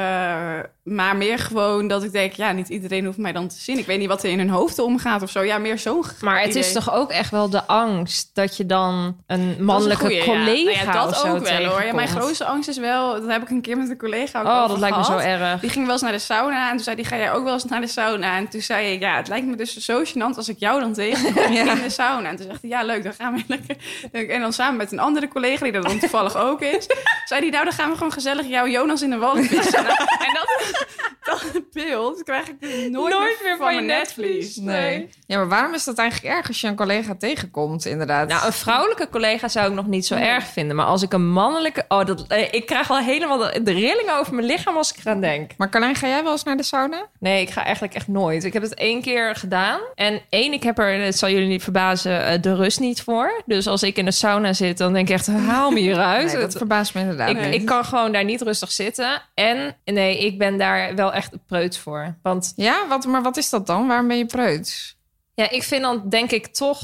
maar 0.83 1.17
meer 1.17 1.39
gewoon 1.39 1.89
dat 1.89 2.03
ik 2.03 2.13
denk, 2.13 2.33
ja, 2.33 2.53
niet 2.53 2.69
iedereen 2.69 3.05
hoeft 3.05 3.19
mij 3.19 3.33
dan 3.33 3.49
te 3.49 3.59
zien. 3.59 3.79
Ik 3.79 3.87
weet 3.87 3.99
niet 3.99 4.09
wat 4.09 4.23
er 4.23 4.31
in 4.31 4.39
hun 4.39 4.49
hoofd 4.49 4.79
omgaat 4.79 5.23
of 5.23 5.31
zo. 5.31 5.43
Ja, 5.43 5.59
meer 5.59 5.79
zo'n 5.79 6.05
Maar 6.21 6.41
het 6.41 6.55
is 6.55 6.73
toch 6.73 6.93
ook 6.95 7.11
echt 7.11 7.31
wel 7.31 7.51
de 7.51 7.67
angst 7.67 8.31
dat 8.35 8.57
je 8.57 8.67
dan 8.67 9.17
een 9.27 9.49
Dat 9.49 9.59
mannelijke 9.59 10.05
een 10.05 10.23
goeie, 10.23 10.39
ja. 10.39 10.45
collega 10.45 10.85
Nou 10.85 10.97
ja, 10.97 11.05
of 11.05 11.11
dat 11.11 11.21
zo 11.21 11.35
ook 11.35 11.49
wel 11.49 11.65
hoor. 11.65 11.85
Ja, 11.85 11.93
mijn 11.95 12.09
grootste 12.09 12.45
angst 12.45 12.69
is 12.69 12.79
wel, 12.79 13.13
dat 13.13 13.31
heb 13.31 13.43
ik 13.43 13.51
een 13.51 13.61
keer 13.61 13.77
met 13.77 13.91
een 13.91 13.99
collega 13.99 14.41
ook 14.41 14.47
Oh, 14.47 14.69
dat 14.69 14.79
lijkt 14.79 14.97
me 14.97 15.05
zo 15.05 15.17
erg. 15.17 15.61
Die 15.61 15.71
ging 15.71 15.85
wel 15.85 15.95
eens 15.95 16.03
naar 16.03 16.13
de 16.13 16.19
sauna 16.19 16.71
en 16.71 16.75
toen 16.75 16.85
zei 16.85 16.97
die, 16.97 17.05
ga 17.05 17.17
jij 17.17 17.33
ook 17.33 17.45
wel 17.45 17.53
eens 17.53 17.65
naar 17.65 17.81
de 17.81 17.87
sauna? 17.87 18.37
En 18.37 18.49
toen 18.49 18.61
zei 18.61 18.93
ik, 18.93 19.01
ja, 19.01 19.17
het 19.17 19.29
lijkt 19.29 19.47
me 19.47 19.57
dus 19.57 19.77
zo 19.77 20.03
gênant 20.05 20.37
als 20.37 20.49
ik 20.49 20.59
jou 20.59 20.81
dan 20.81 20.93
tegenkom 20.93 21.53
Ja. 21.53 21.73
in 21.73 21.83
de 21.83 21.91
sauna. 21.91 22.29
En 22.29 22.37
toen 22.37 22.47
zegt 22.47 22.61
hij, 22.61 22.71
ja, 22.71 22.83
leuk, 22.83 23.03
dan 23.03 23.13
gaan 23.13 23.35
we 23.35 23.43
lekker. 23.47 24.31
En 24.31 24.41
dan 24.41 24.53
samen 24.53 24.77
met 24.77 24.93
een 24.93 24.99
andere 24.99 25.29
collega, 25.29 25.65
die 25.65 25.73
er 25.73 25.83
dan 25.83 25.99
toevallig 25.99 26.37
ook 26.37 26.61
is, 26.61 26.87
zei 27.25 27.45
hij, 27.47 27.55
nou, 27.55 27.64
dan 27.64 27.74
gaan 27.74 27.90
we 27.90 27.97
gewoon 27.97 28.12
gezellig 28.12 28.47
jou 28.47 28.70
Jonas 28.70 29.03
in 29.03 29.11
de 29.11 29.32
vissen. 29.42 29.84
Nou, 29.84 29.97
en 29.99 30.34
dat, 30.34 30.84
dat 31.22 31.62
beeld 31.72 32.22
krijg 32.22 32.49
ik 32.49 32.61
dus 32.61 32.88
nooit, 32.88 33.14
Nooit 33.14 33.40
meer 33.42 33.57
van 33.57 33.74
je 33.74 33.80
mijn 33.80 33.99
netvlies. 33.99 34.57
Nee. 34.57 35.09
Ja, 35.26 35.36
maar 35.36 35.49
waarom 35.49 35.74
is 35.74 35.84
dat 35.84 35.99
eigenlijk 35.99 36.34
erg 36.34 36.49
als 36.49 36.61
je 36.61 36.66
een 36.66 36.76
collega 36.76 37.14
tegenkomt, 37.14 37.84
inderdaad? 37.84 38.28
Nou, 38.28 38.47
een 38.47 38.53
vrouwelijke 38.53 39.09
collega 39.09 39.49
zou 39.49 39.68
ik 39.68 39.74
nog 39.74 39.86
niet 39.86 40.07
zo 40.07 40.14
erg 40.14 40.47
vinden. 40.47 40.76
Maar 40.76 40.86
als 40.86 41.03
ik 41.03 41.12
een 41.12 41.28
mannelijke... 41.28 41.84
Oh, 41.88 42.05
dat, 42.05 42.24
eh, 42.26 42.53
ik 42.53 42.66
krijg 42.66 42.90
al 42.90 42.99
helemaal 42.99 43.38
de, 43.38 43.62
de 43.62 43.72
rillingen 43.72 44.18
over 44.18 44.34
mijn 44.34 44.47
lichaam 44.47 44.76
als 44.76 44.92
ik 44.92 44.99
eraan 45.01 45.20
denk. 45.20 45.51
Maar 45.57 45.70
Carlijn, 45.70 45.94
ga 45.94 46.09
jij 46.09 46.22
wel 46.22 46.32
eens 46.32 46.42
naar 46.42 46.57
de 46.57 46.62
sauna? 46.62 47.07
Nee, 47.18 47.40
ik 47.40 47.51
ga 47.51 47.64
eigenlijk 47.64 47.94
echt 47.94 48.09
nooit. 48.09 48.44
Ik 48.44 48.53
heb 48.53 48.62
het 48.62 48.74
één 48.74 49.03
keer 49.03 49.36
gedaan. 49.36 49.80
En 49.94 50.20
één, 50.28 50.53
ik 50.53 50.62
heb 50.62 50.78
er, 50.78 51.05
het 51.05 51.18
zal 51.18 51.30
jullie 51.30 51.49
niet 51.49 51.62
verbazen, 51.62 52.24
eh, 52.26 52.42
de 52.42 52.55
rust 52.55 52.80
niet 52.80 53.03
voor. 53.03 53.42
Dus 53.47 53.66
als 53.66 53.82
ik 53.82 53.97
in 53.97 54.05
de 54.05 54.11
sauna 54.11 54.53
zit, 54.53 54.78
dan 54.78 54.92
denk 54.92 55.09
ik 55.09 55.14
echt, 55.14 55.26
haal 55.26 55.70
me 55.70 55.80
hieruit. 55.80 56.32
Nee, 56.32 56.40
dat 56.40 56.57
verbaast 56.57 56.94
me 56.94 57.01
inderdaad. 57.01 57.28
ik, 57.28 57.36
ik 57.39 57.66
kan 57.66 57.84
gewoon 57.84 58.12
daar 58.12 58.24
niet 58.24 58.43
rustig 58.43 58.72
zitten. 58.72 59.22
En 59.34 59.76
nee, 59.84 60.18
ik 60.18 60.39
ben 60.39 60.59
daar 60.59 60.95
wel 60.95 61.12
echt 61.12 61.47
preuts 61.47 61.78
voor. 61.78 62.16
Want 62.22 62.53
Ja, 62.57 62.87
wat, 62.89 63.07
maar 63.07 63.22
wat 63.22 63.37
is 63.37 63.51
dat 63.51 63.66
dan? 63.66 63.87
Waarom 63.87 64.09
ben 64.09 64.18
je 64.18 64.26
preuts? 64.26 64.97
ja, 65.37 65.51
ik 65.51 65.62
vind 65.62 65.82
dan 65.82 66.09
denk 66.09 66.30
ik 66.30 66.47
toch... 66.47 66.80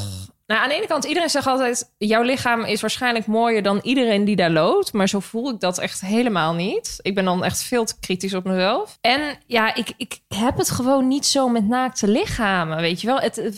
Nou, 0.47 0.63
aan 0.65 0.69
de 0.69 0.75
ene 0.75 0.87
kant, 0.87 1.05
iedereen 1.05 1.31
zegt 1.31 1.47
altijd... 1.47 1.93
jouw 1.99 2.23
lichaam 2.23 2.65
is 2.65 2.81
waarschijnlijk 2.81 3.27
mooier 3.27 3.63
dan 3.63 3.81
iedereen 3.83 4.25
die 4.25 4.37
daar 4.37 4.51
loopt. 4.51 4.93
Maar 4.93 5.09
zo 5.09 5.21
voel 5.21 5.51
ik 5.51 5.61
dat 5.61 5.79
echt 5.79 6.01
helemaal 6.01 6.55
niet. 6.55 6.99
Ik 7.03 7.15
ben 7.15 7.25
dan 7.25 7.45
echt 7.45 7.63
veel 7.63 7.85
te 7.85 7.99
kritisch 8.01 8.35
op 8.35 8.45
mezelf. 8.45 8.99
En 9.01 9.39
ja, 9.47 9.75
ik, 9.75 9.93
ik 9.97 10.21
heb 10.29 10.57
het 10.57 10.71
gewoon 10.71 11.09
niet 11.09 11.27
zo 11.27 11.49
met 11.49 11.69
naakte 11.69 12.09
lichamen, 12.09 12.77
weet 12.77 13.01
je 13.01 13.07
wel. 13.07 13.21
Het. 13.21 13.53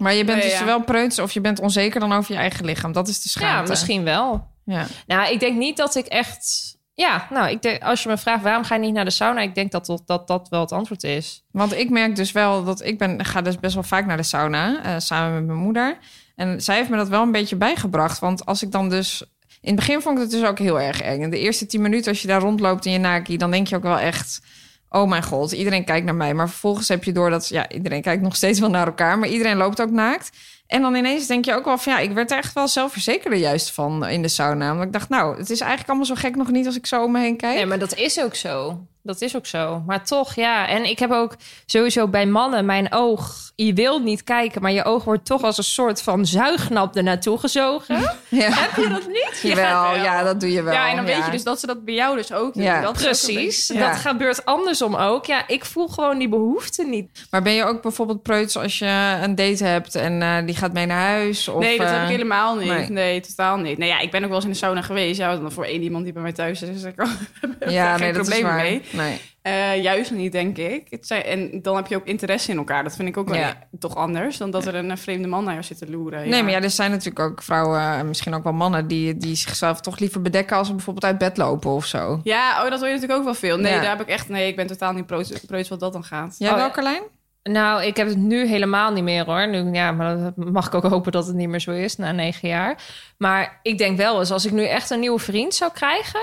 Maar 0.00 0.14
je 0.14 0.24
bent 0.24 0.38
Nee, 0.38 0.50
dus 0.50 0.58
ja. 0.58 0.64
wel 0.64 0.82
preuts 0.82 1.18
of 1.18 1.32
je 1.32 1.40
bent 1.40 1.60
onzeker 1.60 2.00
dan 2.00 2.12
over 2.12 2.32
je 2.32 2.38
eigen 2.40 2.64
lichaam. 2.64 2.92
Dat 2.92 3.08
is 3.08 3.22
de 3.22 3.30
ja, 3.32 3.40
schaamte. 3.40 3.70
misschien 3.70 4.04
wel. 4.04 4.50
Ja. 4.64 4.86
Nou, 5.06 5.32
ik 5.32 5.40
denk 5.40 5.56
niet 5.56 5.76
dat 5.76 5.94
ik 5.94 6.06
echt... 6.06 6.70
Ja, 6.94 7.26
nou, 7.30 7.50
ik 7.50 7.62
denk, 7.62 7.82
als 7.82 8.02
je 8.02 8.08
me 8.08 8.16
vraagt 8.16 8.42
waarom 8.42 8.64
ga 8.64 8.74
je 8.74 8.80
niet 8.80 8.94
naar 8.94 9.04
de 9.04 9.10
sauna... 9.10 9.40
ik 9.40 9.54
denk 9.54 9.70
dat 9.70 9.86
dat, 9.86 10.02
dat, 10.06 10.26
dat 10.26 10.48
wel 10.48 10.60
het 10.60 10.72
antwoord 10.72 11.02
is. 11.02 11.44
Want 11.50 11.74
ik 11.74 11.90
merk 11.90 12.16
dus 12.16 12.32
wel 12.32 12.64
dat 12.64 12.84
ik 12.84 12.98
ben, 12.98 13.24
ga 13.24 13.42
dus 13.42 13.58
best 13.58 13.74
wel 13.74 13.82
vaak 13.82 14.06
naar 14.06 14.16
de 14.16 14.22
sauna, 14.22 14.82
eh, 14.82 14.94
samen 14.98 15.34
met 15.34 15.46
mijn 15.46 15.58
moeder. 15.58 15.98
En 16.36 16.62
zij 16.62 16.76
heeft 16.76 16.88
me 16.88 16.96
dat 16.96 17.08
wel 17.08 17.22
een 17.22 17.32
beetje 17.32 17.56
bijgebracht. 17.56 18.18
Want 18.18 18.46
als 18.46 18.62
ik 18.62 18.72
dan 18.72 18.88
dus... 18.88 19.24
In 19.60 19.68
het 19.68 19.76
begin 19.76 20.00
vond 20.00 20.16
ik 20.16 20.22
het 20.22 20.32
dus 20.32 20.44
ook 20.44 20.58
heel 20.58 20.80
erg 20.80 21.00
eng. 21.00 21.22
En 21.22 21.30
de 21.30 21.38
eerste 21.38 21.66
tien 21.66 21.82
minuten 21.82 22.10
als 22.10 22.22
je 22.22 22.28
daar 22.28 22.40
rondloopt 22.40 22.86
in 22.86 22.92
je 22.92 22.98
naki... 22.98 23.36
dan 23.36 23.50
denk 23.50 23.66
je 23.66 23.76
ook 23.76 23.82
wel 23.82 23.98
echt... 23.98 24.40
Oh 24.88 25.08
mijn 25.08 25.22
god, 25.22 25.52
iedereen 25.52 25.84
kijkt 25.84 26.04
naar 26.04 26.14
mij. 26.14 26.34
Maar 26.34 26.48
vervolgens 26.48 26.88
heb 26.88 27.04
je 27.04 27.12
door 27.12 27.30
dat... 27.30 27.48
Ja, 27.48 27.70
iedereen 27.70 28.02
kijkt 28.02 28.22
nog 28.22 28.36
steeds 28.36 28.60
wel 28.60 28.70
naar 28.70 28.86
elkaar. 28.86 29.18
Maar 29.18 29.28
iedereen 29.28 29.56
loopt 29.56 29.80
ook 29.80 29.90
naakt. 29.90 30.30
En 30.72 30.82
dan 30.82 30.94
ineens 30.94 31.26
denk 31.26 31.44
je 31.44 31.54
ook 31.54 31.64
wel 31.64 31.78
van... 31.78 31.92
Ja, 31.92 31.98
ik 31.98 32.12
werd 32.12 32.30
er 32.30 32.36
echt 32.36 32.52
wel 32.52 32.68
zelfverzekerder 32.68 33.38
juist 33.38 33.72
van 33.72 34.06
in 34.06 34.22
de 34.22 34.28
sauna. 34.28 34.72
Want 34.72 34.84
ik 34.84 34.92
dacht, 34.92 35.08
nou, 35.08 35.38
het 35.38 35.50
is 35.50 35.60
eigenlijk 35.60 35.88
allemaal 35.88 36.06
zo 36.06 36.14
gek 36.14 36.36
nog 36.36 36.50
niet... 36.50 36.66
als 36.66 36.76
ik 36.76 36.86
zo 36.86 37.04
om 37.04 37.12
me 37.12 37.20
heen 37.20 37.36
kijk. 37.36 37.54
Nee, 37.54 37.66
maar 37.66 37.78
dat 37.78 37.94
is 37.94 38.20
ook 38.20 38.34
zo. 38.34 38.86
Dat 39.02 39.20
is 39.20 39.36
ook 39.36 39.46
zo. 39.46 39.82
Maar 39.86 40.04
toch, 40.04 40.34
ja. 40.34 40.68
En 40.68 40.84
ik 40.84 40.98
heb 40.98 41.10
ook 41.10 41.36
sowieso 41.66 42.08
bij 42.08 42.26
mannen 42.26 42.64
mijn 42.64 42.92
oog. 42.92 43.50
Je 43.54 43.72
wilt 43.72 44.02
niet 44.04 44.24
kijken, 44.24 44.62
maar 44.62 44.72
je 44.72 44.84
oog 44.84 45.04
wordt 45.04 45.24
toch 45.24 45.42
als 45.42 45.58
een 45.58 45.64
soort 45.64 46.02
van 46.02 46.26
zuignap 46.26 46.96
ernaartoe 46.96 47.38
gezogen. 47.38 48.00
Ja. 48.28 48.48
heb 48.60 48.76
je 48.84 48.88
dat 48.88 49.06
niet? 49.06 49.40
Jawel, 49.52 49.82
wel. 49.82 49.94
ja, 50.02 50.22
dat 50.22 50.40
doe 50.40 50.52
je 50.52 50.62
wel. 50.62 50.72
Ja, 50.72 50.88
en 50.90 50.96
dan 50.96 51.04
weet 51.04 51.24
je 51.24 51.30
dus 51.30 51.42
dat 51.42 51.60
ze 51.60 51.66
dat 51.66 51.84
bij 51.84 51.94
jou 51.94 52.16
dus 52.16 52.32
ook 52.32 52.54
doen. 52.54 52.62
Ja, 52.62 52.80
dat 52.80 52.92
Precies. 52.92 53.66
beetje-. 53.66 53.86
Dat 53.88 53.96
gebeurt 53.98 54.44
andersom 54.44 54.94
ook. 54.94 55.26
Ja, 55.26 55.48
ik 55.48 55.64
voel 55.64 55.88
gewoon 55.88 56.18
die 56.18 56.28
behoefte 56.28 56.84
niet. 56.84 57.26
Maar 57.30 57.42
ben 57.42 57.52
je 57.52 57.64
ook 57.64 57.82
bijvoorbeeld 57.82 58.22
preuts 58.22 58.56
als 58.56 58.78
je 58.78 59.18
een 59.22 59.34
date 59.34 59.64
hebt 59.64 59.94
en 59.94 60.22
eh, 60.22 60.36
die 60.46 60.56
gaat 60.56 60.72
mee 60.72 60.86
naar 60.86 61.06
huis? 61.06 61.48
Of, 61.48 61.60
nee, 61.60 61.78
dat 61.78 61.86
eh, 61.86 61.92
heb 61.92 62.02
ik 62.02 62.08
helemaal 62.08 62.56
niet. 62.56 62.68
nee. 62.68 62.90
Nee. 62.90 63.20
totaal 63.20 63.56
niet. 63.56 63.78
Nee, 63.78 63.88
ja, 63.88 63.98
ik 63.98 64.10
ben 64.10 64.20
ook 64.22 64.26
wel 64.28 64.36
eens 64.36 64.44
in 64.44 64.50
de 64.50 64.56
sauna 64.56 64.82
geweest. 64.82 65.18
Ja, 65.18 65.36
dan 65.36 65.52
voor 65.52 65.64
één 65.64 65.82
iemand 65.82 66.04
die 66.04 66.12
bij 66.12 66.22
mij 66.22 66.32
thuis 66.32 66.62
is. 66.62 66.68
Dus 66.68 66.82
ik 66.82 66.94
heb 67.40 67.70
Ja, 67.70 67.96
nee, 67.96 67.98
geen 67.98 68.14
dat 68.14 68.28
probleem 68.28 68.54
mee. 68.54 68.82
Nee. 68.92 69.20
Eh, 69.42 69.82
juist 69.82 70.10
niet, 70.10 70.32
denk 70.32 70.56
ik. 70.58 70.86
Het 70.90 71.06
zijn, 71.06 71.22
en 71.22 71.62
dan 71.62 71.76
heb 71.76 71.86
je 71.86 71.96
ook 71.96 72.06
interesse 72.06 72.50
in 72.50 72.56
elkaar. 72.56 72.82
Dat 72.84 72.96
vind 72.96 73.08
ik 73.08 73.16
ook 73.16 73.28
wel 73.28 73.38
Ja. 73.38 73.68
toch 73.78 73.96
anders 73.96 74.36
dan 74.36 74.50
dat 74.50 74.66
er 74.66 74.74
een 74.74 74.90
eh, 74.90 74.96
vreemde 74.96 75.28
man 75.28 75.44
naar 75.44 75.52
jou 75.52 75.64
zit 75.64 75.78
te 75.78 75.90
loeren. 75.90 76.28
nee, 76.28 76.42
maar 76.42 76.52
ja, 76.52 76.60
er 76.62 76.70
zijn 76.70 76.90
natuurlijk 76.90 77.18
ook 77.30 77.42
vrouwen 77.42 77.80
en 77.80 78.06
misschien 78.08 78.34
ook 78.34 78.42
wel 78.44 78.52
mannen 78.52 78.86
die, 78.86 79.16
die 79.16 79.34
zichzelf 79.34 79.80
toch 79.80 79.98
liever 79.98 80.22
bedekken 80.22 80.56
als 80.56 80.66
ze 80.66 80.74
bijvoorbeeld 80.74 81.04
uit 81.04 81.18
bed 81.18 81.36
lopen 81.36 81.70
of 81.70 81.86
zo. 81.86 82.20
Ja, 82.22 82.64
oh, 82.64 82.70
dat 82.70 82.78
hoor 82.78 82.88
je 82.88 82.94
natuurlijk 82.94 83.18
ook 83.18 83.24
wel 83.24 83.34
veel. 83.34 83.56
Nee, 83.58 83.72
Ja. 83.72 83.80
daar 83.80 83.90
heb 83.90 84.00
ik 84.00 84.08
echt... 84.08 84.28
Nee, 84.28 84.48
ik 84.48 84.56
ben 84.56 84.66
totaal 84.66 84.92
niet 84.92 85.06
preuts, 85.06 85.30
preuts 85.46 85.68
wat 85.68 85.80
dat 85.80 85.92
dan 85.92 86.04
gaat. 86.04 86.34
Jij 86.38 86.50
Oh, 86.50 86.56
wel, 86.56 86.64
ja. 86.66 86.70
Carlijn? 86.72 87.02
Nou, 87.42 87.82
ik 87.84 87.96
heb 87.96 88.06
het 88.08 88.16
nu 88.16 88.46
helemaal 88.46 88.92
niet 88.92 89.04
meer 89.04 89.24
hoor. 89.24 89.48
Nu, 89.48 89.72
ja, 89.72 89.92
maar 89.92 90.16
dat 90.18 90.36
mag 90.36 90.66
ik 90.66 90.74
ook 90.74 90.82
hopen 90.82 91.12
dat 91.12 91.26
het 91.26 91.36
niet 91.36 91.48
meer 91.48 91.60
zo 91.60 91.70
is 91.70 91.96
na 91.96 92.12
negen 92.12 92.48
jaar. 92.48 92.82
Maar 93.18 93.58
ik 93.62 93.78
denk 93.78 93.96
wel 93.96 94.18
eens, 94.18 94.30
als 94.30 94.44
ik 94.44 94.52
nu 94.52 94.64
echt 94.66 94.90
een 94.90 95.00
nieuwe 95.00 95.18
vriend 95.18 95.54
zou 95.54 95.72
krijgen... 95.72 96.20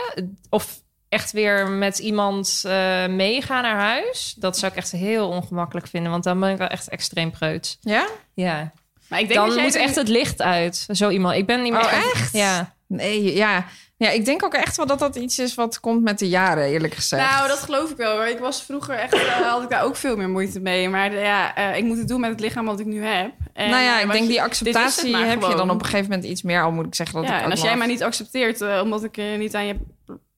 of 0.50 0.82
echt 1.10 1.32
weer 1.32 1.68
met 1.70 2.00
iemand 2.00 2.62
eh 2.66 3.06
meegaan 3.08 3.62
naar 3.64 3.80
huis... 3.80 4.36
dat 4.38 4.58
zou 4.58 4.72
ik 4.72 4.78
echt 4.78 4.92
heel 4.92 5.28
ongemakkelijk 5.28 5.88
vinden. 5.88 6.12
Want 6.12 6.24
dan 6.24 6.40
ben 6.40 6.50
ik 6.52 6.58
wel 6.58 6.68
echt 6.68 6.90
extreem 6.90 7.32
preut. 7.32 7.78
Ja? 7.82 8.08
Ja, 8.34 8.72
Maar 9.08 9.20
ik 9.20 9.28
denk 9.28 9.40
dan 9.40 9.46
dat 9.48 9.56
jij 9.56 9.64
moet 9.66 9.76
echt 9.76 9.96
het 9.96 10.08
licht 10.08 10.42
uit. 10.42 10.86
Zo 10.92 11.10
iemand. 11.10 11.36
Ik 11.36 11.46
ben 11.46 11.62
niet 11.62 11.72
meer... 11.74 11.82
Oh, 11.82 11.94
echt? 11.94 12.34
Ja. 12.34 12.76
Nee, 12.88 13.36
ja. 13.36 13.66
Ja, 13.98 14.10
ik 14.10 14.26
denk 14.26 14.44
ook 14.44 14.54
echt 14.54 14.78
wel 14.78 14.86
dat 14.86 15.00
dat 15.00 15.16
iets 15.16 15.40
is 15.40 15.56
wat 15.56 15.80
komt 15.80 16.04
met 16.04 16.20
de 16.20 16.30
jaren, 16.30 16.64
eerlijk 16.64 16.94
gezegd. 16.94 17.32
Nou, 17.32 17.48
dat 17.48 17.60
geloof 17.60 17.90
ik 17.92 17.98
wel. 17.98 18.16
hoor. 18.16 18.28
Ik 18.28 18.40
was 18.40 18.64
vroeger 18.64 18.96
echt, 18.96 19.22
had 19.44 19.64
ik 19.64 19.70
daar 19.70 19.84
ook 19.84 19.96
veel 19.96 20.16
meer 20.16 20.30
moeite 20.30 20.60
mee. 20.60 20.90
Maar 20.90 21.14
ja, 21.16 21.56
eh, 21.56 21.78
ik 21.78 21.84
moet 21.84 21.98
het 21.98 22.08
doen 22.08 22.20
met 22.20 22.30
het 22.30 22.40
lichaam 22.40 22.66
wat 22.66 22.80
ik 22.80 22.86
nu 22.86 23.04
heb. 23.04 23.32
En, 23.54 23.70
nou 23.70 23.84
ja, 23.84 23.98
eh, 23.98 24.06
ik 24.06 24.12
denk 24.12 24.24
je- 24.24 24.30
die 24.30 24.42
acceptatie 24.42 25.16
heb 25.16 25.42
je 25.42 25.56
dan 25.56 25.70
op 25.70 25.80
een 25.80 25.86
gegeven 25.86 26.10
moment 26.10 26.28
iets 26.28 26.42
meer. 26.42 26.64
Al 26.64 26.72
moet 26.72 26.86
ik 26.86 26.96
zeggen 26.96 27.16
dat 27.16 27.24
ik 27.24 27.30
Ja, 27.30 27.38
ook 27.38 27.44
en 27.46 27.52
als 27.52 27.62
jij 27.62 27.78
mij 27.78 27.88
niet 27.88 28.04
accepteert 28.04 28.82
omdat 28.82 29.04
ik 29.04 29.18
niet 29.38 29.56
aan 29.56 29.66
je 29.66 29.76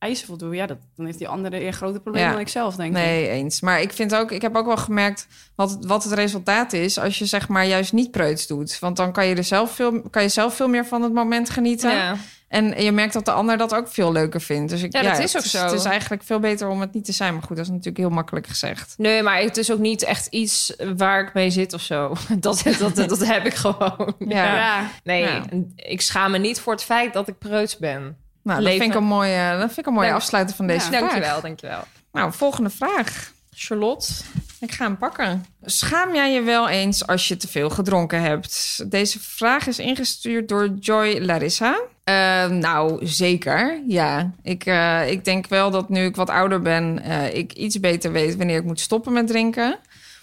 eisen 0.01 0.27
voldoe, 0.27 0.55
ja, 0.55 0.65
dat, 0.65 0.77
dan 0.95 1.05
heeft 1.05 1.17
die 1.17 1.27
andere 1.27 1.65
een 1.65 1.73
groter 1.73 2.01
probleem 2.01 2.23
Ja. 2.23 2.31
dan 2.31 2.39
ik 2.39 2.47
zelf, 2.47 2.75
denk 2.75 2.89
ik. 2.89 2.95
Nee, 3.03 3.27
eens. 3.29 3.61
Maar 3.61 3.81
ik 3.81 3.93
vind 3.93 4.15
ook, 4.15 4.31
ik 4.31 4.41
heb 4.41 4.55
ook 4.55 4.65
wel 4.65 4.77
gemerkt 4.77 5.27
wat, 5.55 5.77
wat 5.81 6.03
het 6.03 6.13
resultaat 6.13 6.73
is 6.73 6.99
als 6.99 7.19
je 7.19 7.25
zeg 7.25 7.47
maar 7.47 7.65
juist 7.65 7.93
niet 7.93 8.11
preuts 8.11 8.47
doet. 8.47 8.79
Want 8.79 8.97
dan 8.97 9.11
kan 9.11 9.25
je 9.27 9.35
er 9.35 9.43
zelf 9.43 9.71
veel, 9.71 10.01
kan 10.09 10.21
je 10.21 10.29
zelf 10.29 10.55
veel 10.55 10.67
meer 10.67 10.85
van 10.85 11.01
het 11.01 11.13
moment 11.13 11.49
genieten. 11.49 11.91
ja. 11.91 12.15
En 12.47 12.83
je 12.83 12.91
merkt 12.91 13.13
dat 13.13 13.25
de 13.25 13.31
ander 13.31 13.57
dat 13.57 13.73
ook 13.75 13.87
veel 13.87 14.11
leuker 14.11 14.41
vindt. 14.41 14.69
Dus 14.71 14.81
ik, 14.83 14.93
Ja, 14.93 15.01
dat 15.01 15.19
is 15.19 15.33
het 15.33 15.41
ook 15.43 15.47
zo. 15.49 15.63
Het 15.63 15.71
is 15.73 15.83
eigenlijk 15.83 16.23
veel 16.23 16.39
beter 16.39 16.67
om 16.67 16.81
het 16.81 16.93
niet 16.93 17.05
te 17.05 17.11
zijn. 17.11 17.33
Maar 17.33 17.43
goed, 17.43 17.55
dat 17.55 17.65
is 17.65 17.71
natuurlijk 17.71 17.97
heel 17.97 18.09
makkelijk 18.09 18.47
gezegd. 18.47 18.93
Nee, 18.97 19.23
maar 19.23 19.39
het 19.41 19.57
is 19.57 19.71
ook 19.71 19.79
niet 19.79 20.03
echt 20.03 20.25
iets 20.27 20.73
waar 20.97 21.21
ik 21.27 21.33
mee 21.33 21.49
zit 21.49 21.73
of 21.73 21.81
zo. 21.81 22.13
Dat, 22.39 22.61
dat, 22.79 22.95
dat, 22.95 23.09
dat 23.09 23.25
heb 23.25 23.45
ik 23.45 23.53
gewoon. 23.53 24.13
Ja. 24.19 24.55
Ja. 24.55 24.89
Nee, 25.03 25.21
Ja. 25.21 25.43
ik 25.75 26.01
schaam 26.01 26.31
me 26.31 26.37
niet 26.37 26.59
voor 26.59 26.73
het 26.73 26.83
feit 26.83 27.13
dat 27.13 27.27
ik 27.27 27.37
preuts 27.37 27.77
ben. 27.77 28.17
Nou, 28.43 28.63
dat 28.63 28.71
vind 28.71 28.83
ik 28.83 28.93
een 28.93 29.03
mooie, 29.03 29.51
dat 29.51 29.65
vind 29.65 29.77
ik 29.77 29.85
een 29.85 29.93
mooie 29.93 30.13
afsluiter 30.13 30.55
van 30.55 30.67
deze 30.67 30.91
Ja, 30.91 30.97
vraag. 30.97 31.09
Dankjewel, 31.09 31.41
dankjewel. 31.41 31.83
Nou, 32.11 32.33
volgende 32.33 32.69
vraag. 32.69 33.31
Charlotte. 33.53 34.13
Ik 34.59 34.71
ga 34.71 34.85
hem 34.85 34.97
pakken. 34.97 35.45
Schaam 35.61 36.15
jij 36.15 36.33
je 36.33 36.41
wel 36.41 36.69
eens 36.69 37.07
als 37.07 37.27
je 37.27 37.37
te 37.37 37.47
veel 37.47 37.69
gedronken 37.69 38.21
hebt? 38.21 38.83
Deze 38.91 39.19
vraag 39.19 39.67
is 39.67 39.79
ingestuurd 39.79 40.47
door 40.47 40.69
Joy 40.79 41.19
Larissa. 41.19 41.79
Uh, 42.05 42.45
nou, 42.47 43.07
zeker. 43.07 43.81
Ja. 43.87 44.31
Ik, 44.43 44.65
uh, 44.65 45.11
ik 45.11 45.25
denk 45.25 45.47
wel 45.47 45.71
dat 45.71 45.89
nu 45.89 46.05
ik 46.05 46.15
wat 46.15 46.29
ouder 46.29 46.61
ben, 46.61 47.01
uh, 47.05 47.35
ik 47.35 47.53
iets 47.53 47.79
beter 47.79 48.11
weet 48.11 48.35
wanneer 48.35 48.57
ik 48.57 48.63
moet 48.63 48.79
stoppen 48.79 49.13
met 49.13 49.27
drinken. 49.27 49.79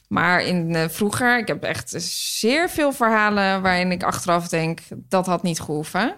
Maar 0.09 0.43
in 0.43 0.75
uh, 0.75 0.85
vroeger, 0.89 1.39
ik 1.39 1.49
heb 1.49 1.63
echt 1.63 1.95
zeer 2.39 2.71
veel 2.71 2.93
verhalen 2.93 3.63
waarin 3.63 3.93
ik 3.93 4.03
achteraf 4.03 4.49
denk 4.49 4.81
dat 5.09 5.27
had 5.27 5.43
niet 5.43 5.61
gehoeven. 5.61 6.17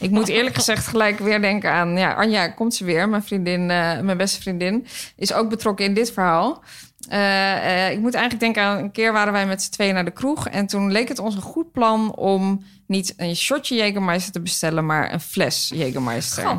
Ik 0.00 0.10
moet 0.10 0.28
eerlijk 0.28 0.54
gezegd 0.54 0.86
gelijk 0.86 1.18
weer 1.18 1.40
denken 1.40 1.70
aan 1.70 1.96
ja, 1.96 2.12
Anja, 2.12 2.48
komt 2.48 2.74
ze 2.74 2.84
weer, 2.84 3.08
mijn 3.08 3.22
vriendin, 3.22 3.60
uh, 3.60 4.00
mijn 4.00 4.16
beste 4.16 4.40
vriendin, 4.40 4.86
is 5.16 5.32
ook 5.32 5.48
betrokken 5.48 5.84
in 5.84 5.94
dit 5.94 6.12
verhaal. 6.12 6.62
Uh, 7.12 7.90
ik 7.90 7.98
moet 7.98 8.14
eigenlijk 8.14 8.40
denken 8.40 8.62
aan 8.62 8.78
een 8.78 8.90
keer 8.90 9.12
waren 9.12 9.32
wij 9.32 9.46
met 9.46 9.62
z'n 9.62 9.70
tweeën 9.70 9.94
naar 9.94 10.04
de 10.04 10.10
kroeg 10.10 10.48
en 10.48 10.66
toen 10.66 10.92
leek 10.92 11.08
het 11.08 11.18
ons 11.18 11.34
een 11.34 11.42
goed 11.42 11.72
plan 11.72 12.14
om 12.14 12.64
niet 12.86 13.14
een 13.16 13.36
shotje 13.36 13.76
Jägermeister 13.76 14.32
te 14.32 14.40
bestellen, 14.40 14.86
maar 14.86 15.12
een 15.12 15.20
fles 15.20 15.72
Jägermeister. 15.74 16.56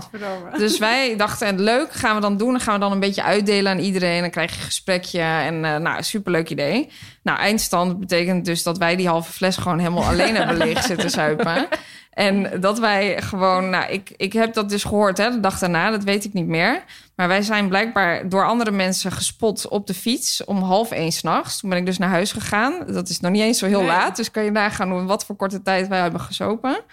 Dus 0.58 0.78
wij 0.78 1.16
dachten, 1.18 1.60
leuk, 1.60 1.94
gaan 1.94 2.16
we 2.16 2.22
dan 2.22 2.38
doen. 2.38 2.52
Dan 2.52 2.60
gaan 2.60 2.74
we 2.74 2.80
dan 2.80 2.92
een 2.92 3.00
beetje 3.00 3.24
uitdelen 3.24 3.72
aan 3.72 3.80
iedereen. 3.80 4.22
Dan 4.22 4.30
krijg 4.30 4.52
je 4.52 4.58
een 4.58 4.66
gesprekje 4.66 5.22
en 5.22 5.54
uh, 5.56 5.78
nou, 5.78 6.04
superleuk 6.04 6.50
idee. 6.50 6.90
Nou, 7.24 7.40
eindstand 7.40 8.00
betekent 8.00 8.46
dus 8.46 8.64
dat 8.64 8.78
wij 8.78 8.96
die 8.96 9.08
halve 9.08 9.32
fles 9.32 9.58
gewoon 9.58 9.80
helemaal 9.80 10.04
alleen 10.04 10.36
hebben 10.36 10.58
leeg 10.58 10.84
zitten 10.84 11.10
zuipen. 11.10 11.68
En 12.14 12.62
dat 12.62 12.80
wij 12.80 13.22
gewoon, 13.22 13.70
nou, 13.70 13.92
ik, 13.92 14.14
ik 14.18 14.34
heb 14.34 14.54
dat 14.54 14.70
dus 14.70 14.84
gehoord 14.84 15.18
hè, 15.18 15.30
de 15.30 15.40
dag 15.40 15.60
daarna, 15.60 15.92
dat 15.92 16.04
weet 16.04 16.26
ik 16.26 16.34
niet 16.34 16.48
meer. 16.48 16.84
Maar 17.16 17.28
wij 17.28 17.42
zijn 17.42 17.68
blijkbaar 17.68 18.30
door 18.30 18.46
andere 18.46 18.72
mensen 18.72 19.12
gespot 19.12 19.68
op 19.68 19.88
de 19.88 19.94
fiets 19.94 20.44
om 20.46 20.62
half 20.62 20.92
één 20.92 21.12
s'nachts. 21.12 21.60
Toen 21.60 21.70
ben 21.70 21.80
ik 21.80 21.86
dus 21.86 21.98
naar 21.98 22.10
huis 22.10 22.32
gegaan. 22.32 22.84
Dat 22.88 23.10
is 23.10 23.20
nog 23.20 23.32
niet 23.32 23.42
eens 23.42 23.60
zo 23.60 23.66
heel 23.66 23.80
nee. 23.80 23.88
laat, 23.88 24.16
dus 24.16 24.32
kan 24.32 24.44
je 24.44 24.52
nagaan 24.52 24.92
hoe 24.92 25.04
wat 25.04 25.26
voor 25.26 25.36
korte 25.36 25.62
tijd 25.62 25.88
wij 25.88 26.00
hebben 26.00 26.22
gesopen. 26.22 26.84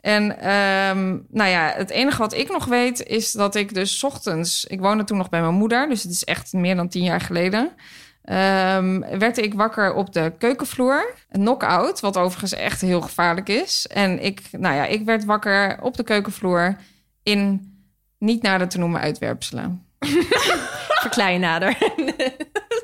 En 0.00 0.22
um, 0.50 1.26
nou 1.30 1.50
ja, 1.50 1.72
het 1.76 1.90
enige 1.90 2.18
wat 2.18 2.34
ik 2.34 2.52
nog 2.52 2.64
weet 2.64 3.06
is 3.06 3.32
dat 3.32 3.54
ik 3.54 3.74
dus 3.74 4.04
ochtends... 4.04 4.64
Ik 4.64 4.80
woonde 4.80 5.04
toen 5.04 5.18
nog 5.18 5.28
bij 5.28 5.40
mijn 5.40 5.54
moeder, 5.54 5.88
dus 5.88 6.02
het 6.02 6.12
is 6.12 6.24
echt 6.24 6.52
meer 6.52 6.76
dan 6.76 6.88
tien 6.88 7.04
jaar 7.04 7.20
geleden... 7.20 7.70
Um, 8.30 9.18
werd 9.18 9.38
ik 9.38 9.54
wakker 9.54 9.94
op 9.94 10.12
de 10.12 10.32
keukenvloer. 10.38 11.14
Een 11.30 11.40
knock-out, 11.40 12.00
wat 12.00 12.16
overigens 12.16 12.52
echt 12.52 12.80
heel 12.80 13.00
gevaarlijk 13.00 13.48
is. 13.48 13.86
En 13.86 14.24
ik, 14.24 14.40
nou 14.50 14.74
ja, 14.74 14.84
ik 14.84 15.04
werd 15.04 15.24
wakker 15.24 15.78
op 15.80 15.96
de 15.96 16.02
keukenvloer 16.02 16.76
in 17.22 17.72
niet 18.18 18.42
nader 18.42 18.68
te 18.68 18.78
noemen 18.78 19.00
uitwerpselen. 19.00 19.86
Verklein 21.04 21.40
nader. 21.40 21.76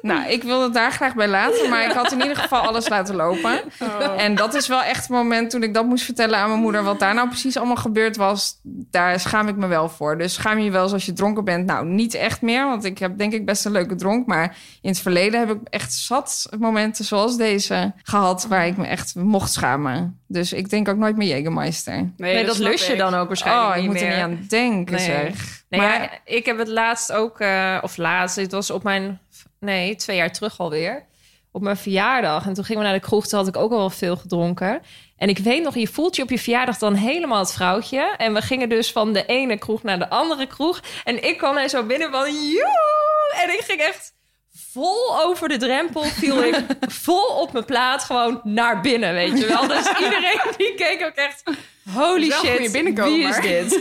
Nou, 0.03 0.30
ik 0.30 0.42
wilde 0.42 0.64
het 0.64 0.74
daar 0.74 0.92
graag 0.92 1.14
bij 1.14 1.28
laten, 1.28 1.70
maar 1.70 1.84
ik 1.84 1.92
had 1.92 2.12
in 2.12 2.20
ieder 2.20 2.36
geval 2.36 2.61
alles 2.61 2.88
laten 2.88 3.14
lopen. 3.14 3.61
Oh. 3.80 4.22
En 4.22 4.34
dat 4.34 4.55
is 4.55 4.68
wel 4.68 4.82
echt 4.82 5.03
het 5.03 5.11
moment 5.11 5.51
toen 5.51 5.62
ik 5.62 5.74
dat 5.74 5.86
moest 5.86 6.05
vertellen 6.05 6.38
aan 6.38 6.48
mijn 6.48 6.61
moeder. 6.61 6.82
Wat 6.82 6.98
daar 6.98 7.14
nou 7.14 7.28
precies 7.28 7.57
allemaal 7.57 7.76
gebeurd 7.76 8.16
was, 8.16 8.61
daar 8.62 9.20
schaam 9.20 9.48
ik 9.48 9.57
me 9.57 9.66
wel 9.66 9.88
voor. 9.88 10.18
Dus 10.18 10.34
schaam 10.34 10.59
je 10.59 10.70
wel 10.70 10.92
als 10.92 11.07
je 11.07 11.12
dronken 11.12 11.44
bent? 11.44 11.66
Nou, 11.66 11.86
niet 11.86 12.14
echt 12.14 12.42
meer, 12.42 12.66
want 12.66 12.84
ik 12.84 12.98
heb 12.98 13.18
denk 13.18 13.32
ik 13.32 13.44
best 13.44 13.64
een 13.64 13.72
leuke 13.72 13.94
dronk. 13.94 14.26
Maar 14.26 14.57
in 14.82 14.90
het 14.90 15.01
verleden 15.01 15.40
heb 15.40 15.51
ik 15.51 15.59
echt 15.70 15.92
zat 15.92 16.48
momenten 16.59 17.05
zoals 17.05 17.36
deze 17.36 17.92
gehad 18.03 18.46
waar 18.48 18.66
ik 18.66 18.76
me 18.76 18.86
echt 18.86 19.14
mocht 19.14 19.53
schamen. 19.53 20.20
Dus 20.26 20.53
ik 20.53 20.70
denk 20.70 20.88
ook 20.88 20.96
nooit 20.96 21.16
meer 21.16 21.28
Jägermeister. 21.28 21.94
Nee, 21.94 22.12
nee 22.16 22.46
dat, 22.46 22.57
dat 22.57 22.66
lust 22.66 22.86
je 22.86 22.96
dan 22.96 23.14
ook 23.14 23.26
waarschijnlijk 23.26 23.68
Oh, 23.68 23.76
ik 23.76 23.82
niet 23.82 23.90
moet 23.90 24.01
meer. 24.01 24.11
er 24.11 24.28
niet 24.28 24.38
aan 24.38 24.44
denken, 24.48 24.94
nee. 24.94 25.05
zeg. 25.05 25.62
Nee, 25.68 25.80
maar 25.80 26.03
ja, 26.03 26.11
ik 26.24 26.46
heb 26.46 26.59
het 26.59 26.68
laatst 26.68 27.12
ook, 27.12 27.40
uh, 27.40 27.78
of 27.82 27.96
laatst, 27.96 28.36
het 28.36 28.53
was 28.53 28.70
op 28.70 28.82
mijn, 28.82 29.20
nee, 29.61 29.96
twee 29.96 30.16
jaar 30.16 30.32
terug 30.32 30.58
alweer, 30.58 31.06
op 31.52 31.62
mijn 31.62 31.76
verjaardag. 31.76 32.46
En 32.46 32.54
toen 32.54 32.64
gingen 32.64 32.82
we 32.82 32.88
naar 32.88 32.98
de 32.98 33.06
kroeg, 33.06 33.26
toen 33.26 33.38
had 33.38 33.48
ik 33.48 33.56
ook 33.56 33.72
al 33.72 33.78
wel 33.78 33.90
veel 33.90 34.16
gedronken. 34.16 34.82
En 35.16 35.28
ik 35.28 35.38
weet 35.38 35.62
nog, 35.62 35.74
je 35.74 35.86
voelt 35.86 36.16
je 36.16 36.22
op 36.22 36.30
je 36.30 36.38
verjaardag 36.38 36.78
dan 36.78 36.94
helemaal 36.94 37.38
het 37.38 37.52
vrouwtje. 37.52 38.14
En 38.16 38.34
we 38.34 38.42
gingen 38.42 38.68
dus 38.68 38.92
van 38.92 39.12
de 39.12 39.26
ene 39.26 39.58
kroeg 39.58 39.82
naar 39.82 39.98
de 39.98 40.11
andere 40.11 40.46
kroeg. 40.46 40.80
En 41.04 41.24
ik 41.24 41.38
kwam 41.38 41.56
er 41.56 41.68
zo 41.68 41.86
binnen 41.86 42.11
van, 42.11 42.32
joe! 42.32 43.42
En 43.42 43.52
ik 43.52 43.61
ging 43.61 43.80
echt 43.80 44.18
vol 44.73 45.23
over 45.25 45.49
de 45.49 45.57
drempel, 45.57 46.03
viel 46.03 46.45
ik 46.45 46.64
vol 47.07 47.29
op 47.29 47.53
mijn 47.53 47.64
plaat 47.64 48.05
gewoon 48.05 48.41
naar 48.45 48.81
binnen, 48.81 49.14
weet 49.14 49.39
je 49.39 49.47
wel. 49.47 49.66
Dus 49.66 49.89
iedereen 49.89 50.41
die 50.57 50.75
keek 50.75 51.05
ook 51.05 51.14
echt... 51.14 51.43
Holy 51.95 52.31
shit, 52.31 52.71
wie 52.95 53.29
is 53.29 53.41
dit? 53.41 53.79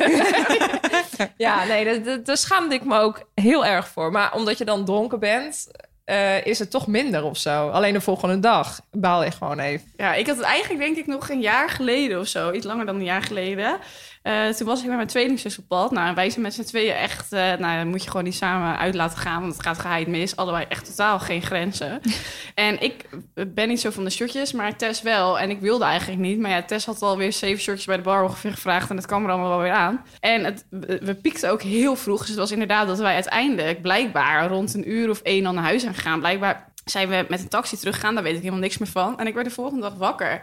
ja, 1.37 1.63
nee, 1.65 2.01
daar, 2.21 2.37
schaamde 2.37 2.75
ik 2.75 2.83
me 2.83 2.99
ook 2.99 3.29
heel 3.35 3.65
erg 3.65 3.87
voor. 3.87 4.11
Maar 4.11 4.33
omdat 4.33 4.57
je 4.57 4.65
dan 4.65 4.85
dronken 4.85 5.19
bent, 5.19 5.67
uh, 6.05 6.45
is 6.45 6.59
het 6.59 6.71
toch 6.71 6.87
minder 6.87 7.23
of 7.23 7.37
zo. 7.37 7.69
Alleen 7.69 7.93
de 7.93 8.01
volgende 8.01 8.39
dag 8.39 8.79
baal 8.91 9.23
je 9.23 9.31
gewoon 9.31 9.59
even. 9.59 9.91
Ja, 9.97 10.13
ik 10.13 10.27
had 10.27 10.37
het 10.37 10.45
eigenlijk 10.45 10.83
denk 10.83 10.97
ik 10.97 11.07
nog 11.07 11.29
een 11.29 11.41
jaar 11.41 11.69
geleden 11.69 12.19
of 12.19 12.27
zo. 12.27 12.51
Iets 12.51 12.65
langer 12.65 12.85
dan 12.85 12.95
een 12.95 13.03
jaar 13.03 13.23
geleden. 13.23 13.79
Uh, 14.23 14.49
toen 14.49 14.67
was 14.67 14.79
ik 14.79 14.85
met 14.85 14.95
mijn 14.95 15.07
tweelingzus 15.07 15.57
op 15.57 15.67
pad. 15.67 15.91
Nou, 15.91 16.15
wij 16.15 16.29
zijn 16.29 16.41
met 16.41 16.53
z'n 16.53 16.63
tweeën 16.63 16.93
echt... 16.93 17.33
Uh, 17.33 17.53
nou, 17.53 17.85
moet 17.85 18.03
je 18.03 18.09
gewoon 18.09 18.25
niet 18.25 18.35
samen 18.35 18.77
uit 18.77 18.95
laten 18.95 19.17
gaan. 19.17 19.41
Want 19.41 19.53
het 19.53 19.61
gaat 19.61 19.79
geheid 19.79 20.07
mis. 20.07 20.35
Allebei 20.35 20.65
echt 20.69 20.85
totaal 20.85 21.19
geen 21.19 21.41
grenzen. 21.41 22.01
en 22.55 22.81
ik 22.81 23.05
ben 23.47 23.67
niet 23.67 23.79
zo 23.79 23.89
van 23.89 24.03
de 24.03 24.09
shotjes, 24.09 24.51
maar 24.51 24.75
Tess 24.75 25.01
wel. 25.01 25.39
En 25.39 25.49
ik 25.49 25.59
wilde 25.59 25.83
eigenlijk 25.83 26.21
niet. 26.21 26.39
Maar 26.39 26.51
ja, 26.51 26.63
Tess 26.63 26.85
had 26.85 27.01
alweer 27.01 27.33
zeven 27.33 27.61
shotjes 27.61 27.85
bij 27.85 27.95
de 27.95 28.01
bar 28.01 28.23
ongeveer 28.23 28.51
gevraagd. 28.51 28.89
En 28.89 28.95
het 28.95 29.05
kwam 29.05 29.23
er 29.23 29.29
allemaal 29.29 29.49
wel 29.49 29.61
weer 29.61 29.71
aan. 29.71 30.05
En 30.19 30.43
het, 30.43 30.65
we 31.01 31.17
piekten 31.21 31.51
ook 31.51 31.61
heel 31.61 31.95
vroeg. 31.95 32.19
Dus 32.19 32.29
het 32.29 32.37
was 32.37 32.51
inderdaad 32.51 32.87
dat 32.87 32.99
wij 32.99 33.13
uiteindelijk 33.13 33.81
blijkbaar 33.81 34.47
rond 34.47 34.73
een 34.73 34.91
uur 34.91 35.09
of 35.09 35.21
één 35.21 35.45
al 35.45 35.53
naar 35.53 35.63
huis 35.63 35.81
zijn 35.81 35.93
gegaan. 35.93 36.19
Blijkbaar 36.19 36.71
zijn 36.85 37.09
we 37.09 37.25
met 37.29 37.39
een 37.39 37.47
taxi 37.47 37.77
teruggegaan. 37.77 38.13
Daar 38.13 38.23
weet 38.23 38.35
ik 38.35 38.39
helemaal 38.39 38.61
niks 38.61 38.77
meer 38.77 38.89
van. 38.89 39.19
En 39.19 39.27
ik 39.27 39.33
werd 39.33 39.45
de 39.45 39.53
volgende 39.53 39.81
dag 39.81 39.95
wakker. 39.95 40.41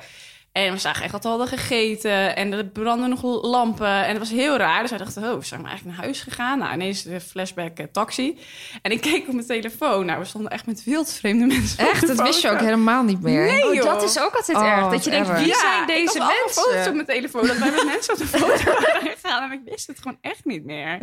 En 0.56 0.72
we 0.72 0.78
zagen 0.78 1.02
echt 1.02 1.12
dat 1.12 1.22
we 1.22 1.28
hadden 1.28 1.48
gegeten. 1.48 2.36
En 2.36 2.52
er 2.52 2.64
brandden 2.64 3.08
nog 3.08 3.42
lampen. 3.42 4.04
En 4.04 4.08
het 4.08 4.18
was 4.18 4.30
heel 4.30 4.56
raar. 4.56 4.80
Dus 4.80 4.90
wij 4.90 4.98
dachten, 4.98 5.22
oh, 5.22 5.38
we 5.38 5.44
zijn 5.44 5.66
eigenlijk 5.66 5.96
naar 5.96 6.04
huis 6.04 6.20
gegaan. 6.20 6.58
Nou, 6.58 6.74
ineens 6.74 7.02
de 7.02 7.20
flashback 7.20 7.78
uh, 7.78 7.86
taxi. 7.92 8.38
En 8.82 8.90
ik 8.90 9.00
keek 9.00 9.26
op 9.28 9.34
mijn 9.34 9.46
telefoon. 9.46 10.06
Nou, 10.06 10.18
we 10.18 10.24
stonden 10.24 10.50
echt 10.50 10.66
met 10.66 10.84
wildvreemde 10.84 11.46
mensen. 11.46 11.78
Echt? 11.78 12.06
Dat 12.06 12.22
wist 12.22 12.42
je 12.42 12.50
ook 12.50 12.60
helemaal 12.60 13.02
niet 13.02 13.20
meer. 13.20 13.46
Nee, 13.46 13.82
oh, 13.82 13.82
dat 13.82 14.02
is 14.02 14.20
ook 14.20 14.34
altijd 14.34 14.56
oh, 14.56 14.66
erg. 14.66 14.90
Dat 14.90 15.04
je 15.04 15.10
denkt, 15.10 15.38
wie 15.38 15.54
zijn 15.54 15.86
deze 15.86 16.16
ik 16.16 16.18
mensen? 16.18 16.46
Ik 16.46 16.52
foto's 16.52 16.86
op 16.86 16.94
mijn 16.94 17.06
telefoon. 17.06 17.46
Dat 17.46 17.58
wij 17.58 17.70
met 17.70 17.84
mensen 17.94 18.12
op 18.12 18.18
de 18.18 18.26
foto 18.26 18.64
waren 18.64 19.10
gegaan. 19.16 19.50
En 19.50 19.52
ik 19.52 19.60
wist 19.64 19.86
het 19.86 19.98
gewoon 19.98 20.18
echt 20.20 20.44
niet 20.44 20.64
meer. 20.64 20.98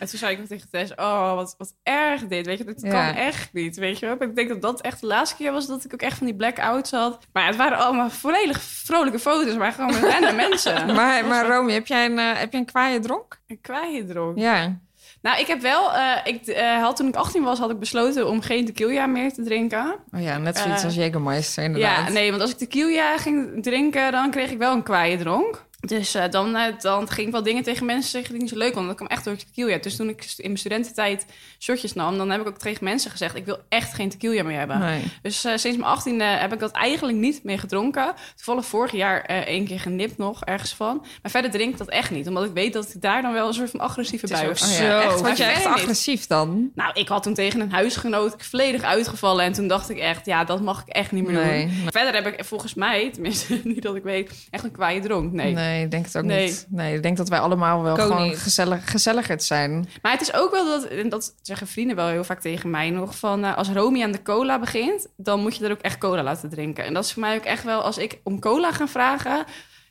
en 0.00 0.08
toen 0.08 0.18
zei 0.18 0.36
ik 0.36 0.46
tegen 0.46 0.68
Tess, 0.70 0.94
oh, 0.94 1.34
wat, 1.34 1.54
wat 1.58 1.74
erg 1.82 2.26
dit. 2.26 2.46
Weet 2.46 2.58
je, 2.58 2.64
dit 2.64 2.82
ja. 2.82 2.90
kan 2.90 3.22
echt 3.22 3.52
niet. 3.52 3.76
Weet 3.76 3.98
je 3.98 4.06
wel? 4.06 4.16
Ik 4.28 4.36
denk 4.36 4.48
dat 4.48 4.62
dat 4.62 4.80
echt 4.80 5.00
de 5.00 5.06
laatste 5.06 5.36
keer 5.36 5.52
was 5.52 5.66
dat 5.66 5.84
ik 5.84 5.94
ook 5.94 6.02
echt 6.02 6.18
van 6.18 6.26
die 6.26 6.36
blackouts 6.36 6.90
had. 6.90 7.18
Maar 7.32 7.46
het 7.46 7.56
waren 7.56 7.78
allemaal 7.78 8.10
volledig 8.10 8.62
vrolijke 8.92 9.18
foto's, 9.18 9.54
maar 9.54 9.72
gewoon 9.72 9.90
met 9.90 10.02
random 10.02 10.36
mensen. 10.48 10.94
Maar, 10.94 11.26
maar 11.26 11.46
Romy, 11.46 11.72
heb 11.72 11.86
jij 11.86 12.04
een, 12.04 12.18
uh, 12.18 12.38
heb 12.38 12.52
je 12.52 12.58
een 12.58 12.64
kwaaie 12.64 13.00
dronk? 13.00 13.38
Een 13.46 13.60
kwaaie 13.60 14.04
dronk? 14.04 14.38
Ja. 14.38 14.76
Nou, 15.22 15.40
ik 15.40 15.46
heb 15.46 15.60
wel... 15.60 15.94
Uh, 15.94 16.16
ik 16.24 16.46
uh, 16.46 16.82
had 16.82 16.96
toen 16.96 17.08
ik 17.08 17.14
18 17.14 17.42
was, 17.42 17.58
had 17.58 17.70
ik 17.70 17.78
besloten 17.78 18.28
om 18.28 18.40
geen 18.40 18.64
tequila 18.64 19.06
meer 19.06 19.32
te 19.32 19.42
drinken. 19.42 19.94
Oh 20.12 20.22
ja, 20.22 20.38
net 20.38 20.58
zoiets 20.58 20.84
als 20.84 20.96
Jägermeister 20.96 21.62
inderdaad. 21.62 22.06
Ja, 22.06 22.12
nee, 22.12 22.30
want 22.30 22.42
als 22.42 22.50
ik 22.50 22.58
tequila 22.58 23.18
ging 23.18 23.62
drinken, 23.62 24.12
dan 24.12 24.30
kreeg 24.30 24.50
ik 24.50 24.58
wel 24.58 24.72
een 24.72 24.82
kwaaie 24.82 25.18
dronk. 25.18 25.64
Dus 25.86 26.16
uh, 26.16 26.24
dan, 26.30 26.56
uh, 26.56 26.62
dan 26.80 27.08
ging 27.08 27.26
ik 27.26 27.32
wel 27.32 27.42
dingen 27.42 27.62
tegen 27.62 27.86
mensen 27.86 28.10
zeggen 28.10 28.32
die 28.32 28.40
niet 28.40 28.50
zo 28.50 28.56
leuk 28.56 28.72
vonden. 28.72 28.86
Dat 28.86 28.96
kwam 28.96 29.08
echt 29.08 29.24
door 29.24 29.36
tequila. 29.36 29.78
Dus 29.78 29.96
toen 29.96 30.08
ik 30.08 30.24
in 30.36 30.44
mijn 30.44 30.58
studententijd 30.58 31.26
shortjes 31.58 31.92
nam... 31.92 32.18
dan 32.18 32.30
heb 32.30 32.40
ik 32.40 32.46
ook 32.46 32.58
tegen 32.58 32.84
mensen 32.84 33.10
gezegd... 33.10 33.36
ik 33.36 33.44
wil 33.44 33.58
echt 33.68 33.94
geen 33.94 34.08
tequila 34.08 34.42
meer 34.42 34.58
hebben. 34.58 34.78
Nee. 34.78 35.02
Dus 35.22 35.44
uh, 35.44 35.56
sinds 35.56 35.78
mijn 35.78 35.98
18e 35.98 36.40
heb 36.40 36.52
ik 36.52 36.58
dat 36.58 36.70
eigenlijk 36.70 37.18
niet 37.18 37.44
meer 37.44 37.58
gedronken. 37.58 38.14
Toevallig 38.34 38.66
vorig 38.66 38.92
jaar 38.92 39.20
één 39.24 39.64
keer 39.64 39.80
genipt 39.80 40.18
nog 40.18 40.44
ergens 40.44 40.74
van. 40.74 41.06
Maar 41.22 41.30
verder 41.30 41.50
drink 41.50 41.72
ik 41.72 41.78
dat 41.78 41.88
echt 41.88 42.10
niet. 42.10 42.28
Omdat 42.28 42.44
ik 42.44 42.52
weet 42.52 42.72
dat 42.72 42.94
ik 42.94 43.00
daar 43.00 43.22
dan 43.22 43.32
wel 43.32 43.46
een 43.48 43.54
soort 43.54 43.70
van 43.70 43.80
agressieve 43.80 44.26
bui 44.26 44.46
heb. 44.46 44.60
Oh, 44.62 44.78
ja. 44.78 45.02
Echt, 45.02 45.20
Word 45.20 45.36
je 45.36 45.44
echt 45.44 45.66
agressief 45.66 46.18
niet. 46.18 46.28
dan? 46.28 46.70
Nou, 46.74 46.90
ik 46.94 47.08
had 47.08 47.22
toen 47.22 47.34
tegen 47.34 47.60
een 47.60 47.72
huisgenoot 47.72 48.34
volledig 48.38 48.82
uitgevallen. 48.82 49.44
En 49.44 49.52
toen 49.52 49.68
dacht 49.68 49.90
ik 49.90 49.98
echt... 49.98 50.26
ja, 50.26 50.44
dat 50.44 50.60
mag 50.60 50.80
ik 50.80 50.88
echt 50.88 51.12
niet 51.12 51.24
meer 51.24 51.44
nee. 51.44 51.66
doen. 51.66 51.90
Verder 51.90 52.14
heb 52.14 52.26
ik 52.26 52.44
volgens 52.44 52.74
mij, 52.74 53.10
tenminste 53.12 53.60
niet 53.64 53.82
dat 53.82 53.96
ik 53.96 54.02
weet... 54.02 54.46
echt 54.50 54.64
een 54.64 54.72
kwaaie 54.72 55.00
dronk. 55.00 55.32
Nee, 55.32 55.52
nee 55.52 55.71
ik 55.80 55.90
denk 55.90 56.04
het 56.04 56.16
ook 56.16 56.24
nee. 56.24 56.46
niet. 56.46 56.66
Nee, 56.68 56.94
ik 56.94 57.02
denk 57.02 57.16
dat 57.16 57.28
wij 57.28 57.38
allemaal 57.38 57.82
wel 57.82 57.94
Koning. 57.94 58.12
gewoon 58.12 58.34
gezellig, 58.36 58.90
gezelligerd 58.90 59.42
zijn. 59.42 59.88
Maar 60.02 60.12
het 60.12 60.20
is 60.20 60.34
ook 60.34 60.50
wel 60.50 60.64
dat, 60.64 60.84
en 60.84 61.08
dat 61.08 61.34
zeggen 61.42 61.66
vrienden 61.66 61.96
wel 61.96 62.06
heel 62.06 62.24
vaak 62.24 62.40
tegen 62.40 62.70
mij 62.70 62.90
nog, 62.90 63.18
van 63.18 63.44
uh, 63.44 63.56
als 63.56 63.68
Romy 63.68 64.02
aan 64.02 64.12
de 64.12 64.22
cola 64.22 64.58
begint, 64.58 65.06
dan 65.16 65.40
moet 65.40 65.56
je 65.56 65.64
er 65.64 65.70
ook 65.70 65.80
echt 65.80 65.98
cola 65.98 66.22
laten 66.22 66.48
drinken. 66.48 66.84
En 66.84 66.94
dat 66.94 67.04
is 67.04 67.12
voor 67.12 67.22
mij 67.22 67.36
ook 67.36 67.44
echt 67.44 67.64
wel, 67.64 67.82
als 67.82 67.98
ik 67.98 68.20
om 68.22 68.40
cola 68.40 68.72
ga 68.72 68.88
vragen, 68.88 69.44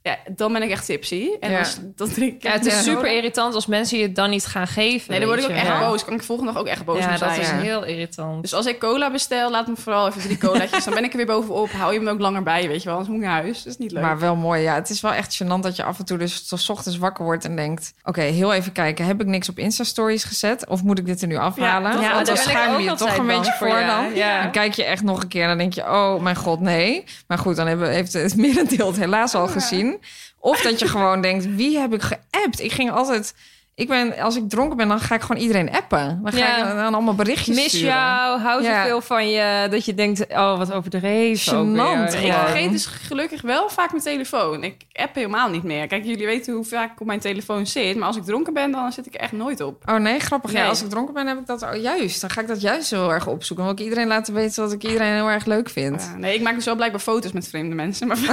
Ja, 0.04 0.18
dan 0.36 0.54
ben 0.54 0.62
ik 0.62 0.70
echt 0.70 0.86
tipsy. 0.86 1.30
En 1.40 1.52
Ja. 1.52 1.62
dan, 1.62 1.94
dan 1.96 2.10
drink 2.10 2.34
ik 2.34 2.44
Ja, 2.44 2.52
het 2.52 2.66
is 2.66 2.78
super 2.78 2.94
nodig. 2.94 3.12
irritant 3.12 3.56
als 3.56 3.66
mensen 3.66 3.98
je 3.98 4.04
het 4.04 4.16
dan 4.16 4.30
niet 4.30 4.46
gaan 4.46 4.68
geven. 4.68 5.12
Nee, 5.12 5.20
dan 5.20 5.28
word 5.28 5.40
ik 5.42 5.46
ook 5.50 5.52
echt 5.56 5.80
boos. 5.80 6.04
Kan 6.06 6.14
ik 6.14 6.20
de 6.20 6.26
volgende 6.26 6.52
dag 6.52 6.62
ook 6.62 6.68
echt 6.68 6.86
boos 6.86 6.98
Ja, 6.98 7.04
om 7.06 7.10
dat 7.12 7.20
zijn. 7.20 7.40
is 7.42 7.50
heel 7.50 7.84
irritant. 7.86 8.42
Dus 8.42 8.54
als 8.54 8.66
ik 8.66 8.80
cola 8.80 9.12
bestel, 9.12 9.52
laat 9.52 9.68
me 9.68 9.74
vooral 9.76 10.08
even 10.08 10.22
drie 10.22 10.38
colaatjes. 10.38 10.84
dan 10.84 10.94
ben 10.94 11.04
ik 11.04 11.12
er 11.12 11.18
weer 11.18 11.26
bovenop. 11.26 11.72
Hou 11.72 11.94
je 11.94 12.00
hem 12.00 12.08
ook 12.08 12.20
langer 12.20 12.44
bij, 12.44 12.68
weet 12.68 12.82
je 12.82 12.90
wel. 12.90 12.98
Anders 12.98 13.14
moet 13.14 13.24
ik 13.24 13.30
naar 13.30 13.42
huis. 13.42 13.58
Dat 13.64 13.74
is 13.74 13.78
niet 13.80 13.92
leuk. 13.92 14.02
Maar 14.04 14.20
wel 14.20 14.36
mooi, 14.36 14.62
ja. 14.62 14.76
Het 14.76 14.90
is 14.90 15.02
wel 15.02 15.14
echt 15.14 15.44
gênant 15.44 15.60
dat 15.60 15.76
je 15.76 15.84
af 15.84 16.00
en 16.00 16.06
toe 16.06 16.18
dus 16.18 16.48
tot 16.48 16.60
's 16.60 16.70
ochtends 16.70 16.98
wakker 16.98 17.26
wordt 17.26 17.46
en 17.46 17.56
denkt... 17.56 17.94
oké, 18.04 18.22
heel 18.22 18.54
even 18.54 18.72
kijken, 18.72 19.06
heb 19.06 19.22
ik 19.22 19.28
niks 19.28 19.50
op 19.50 19.58
Insta-stories 19.60 20.24
gezet? 20.24 20.68
Of 20.68 20.84
moet 20.84 21.00
ik 21.00 21.06
dit 21.06 21.22
er 21.22 21.28
nu 21.28 21.38
afhalen? 21.38 22.02
Ja, 22.02 22.14
Want 22.14 22.26
dan 22.26 22.38
schaam 22.38 22.78
je 22.80 22.90
je 22.90 22.96
toch 22.96 23.18
een 23.18 23.28
beetje 23.28 23.54
voor, 23.60 23.80
dan. 23.86 24.14
Ja. 24.16 24.42
Dan 24.42 24.52
kijk 24.52 24.74
je 24.74 24.84
echt 24.84 25.04
nog 25.04 25.22
een 25.22 25.28
keer 25.28 25.42
en 25.42 25.48
dan 25.48 25.58
denk 25.58 25.74
je... 25.74 25.82
oh 25.82 26.22
mijn 26.22 26.36
god, 26.36 26.60
nee. 26.60 27.04
Maar 27.28 27.38
goed, 27.38 27.56
dan 27.56 27.68
hebben, 27.68 27.90
heeft 27.92 28.14
het 28.14 28.36
merendeel 28.36 28.88
het 28.88 28.98
helaas 28.98 29.36
al 29.36 29.48
gezien. 29.48 29.91
Of 30.40 30.62
dat 30.62 30.80
je 30.80 30.88
gewoon 30.88 31.22
denkt, 31.22 31.56
wie 31.56 31.78
heb 31.78 31.94
ik 31.94 32.02
geappt? 32.02 32.60
Ik 32.60 32.72
ging 32.72 32.92
altijd... 32.92 33.34
Ik 33.82 33.88
ben, 33.88 34.18
als 34.20 34.36
ik 34.36 34.50
dronken 34.50 34.78
ben, 34.78 34.88
dan 34.88 35.00
ga 35.00 35.16
ik 35.16 35.22
gewoon 35.22 35.42
iedereen 35.42 35.72
appen. 35.72 36.20
Dan 36.24 36.32
ga 36.32 36.38
Ja. 36.38 36.58
ik 36.70 36.76
dan 36.78 36.94
allemaal 36.94 37.16
berichtjes 37.16 37.56
Mis 37.56 37.66
sturen. 37.68 37.88
jou, 37.88 38.40
hou 38.40 38.64
Ja. 38.64 38.82
zoveel 38.84 39.02
van 39.02 39.30
je, 39.30 39.68
dat 39.70 39.86
je 39.86 39.94
denkt, 39.94 40.26
oh, 40.30 40.58
wat 40.58 40.72
overdreven. 40.72 41.74
weer. 41.74 42.26
Ik 42.28 42.34
vergeet 42.34 42.72
dus 42.72 42.86
gelukkig 42.86 43.42
wel 43.42 43.70
vaak 43.70 43.92
mijn 43.92 44.04
telefoon. 44.04 44.64
Ik 44.64 44.76
app 44.94 45.16
helemaal 45.16 45.50
niet 45.50 45.64
meer. 45.64 45.88
Kijk, 45.88 46.04
jullie 46.06 46.26
weten 46.26 46.54
hoe 46.54 46.64
vaak 46.66 46.92
ik 46.92 47.00
op 47.02 47.08
mijn 47.08 47.20
telefoon 47.20 47.68
zit. 47.68 47.96
Maar 47.98 48.08
als 48.08 48.18
ik 48.18 48.24
dronken 48.24 48.54
ben, 48.54 48.72
dan 48.72 48.92
zit 48.92 49.06
ik 49.06 49.14
echt 49.14 49.32
nooit 49.32 49.62
op. 49.62 49.84
Oh 49.90 49.96
nee, 49.96 50.20
grappig. 50.20 50.52
Ja, 50.52 50.68
als 50.68 50.82
ik 50.84 50.90
dronken 50.90 51.14
ben, 51.14 51.28
heb 51.28 51.38
ik 51.40 51.46
dat 51.46 51.62
oh, 51.64 51.76
juist. 51.76 52.22
Dan 52.22 52.30
ga 52.30 52.42
ik 52.42 52.48
dat 52.48 52.62
juist 52.62 52.90
heel 52.90 53.12
erg 53.14 53.28
opzoeken. 53.28 53.66
Dan 53.66 53.76
wil 53.76 53.86
ik 53.86 53.92
iedereen 53.92 54.08
laten 54.08 54.34
weten 54.34 54.64
dat 54.64 54.72
ik 54.72 54.84
iedereen 54.84 55.14
heel 55.14 55.30
erg 55.30 55.46
leuk 55.46 55.70
vind. 55.70 56.02
Ja, 56.12 56.18
nee, 56.18 56.36
ik 56.36 56.42
maak 56.42 56.56
dus 56.56 56.66
wel 56.66 56.76
blijkbaar 56.76 57.02
foto's 57.02 57.32
met 57.32 57.48
vreemde 57.48 57.76
mensen. 57.76 58.08
Maar 58.08 58.18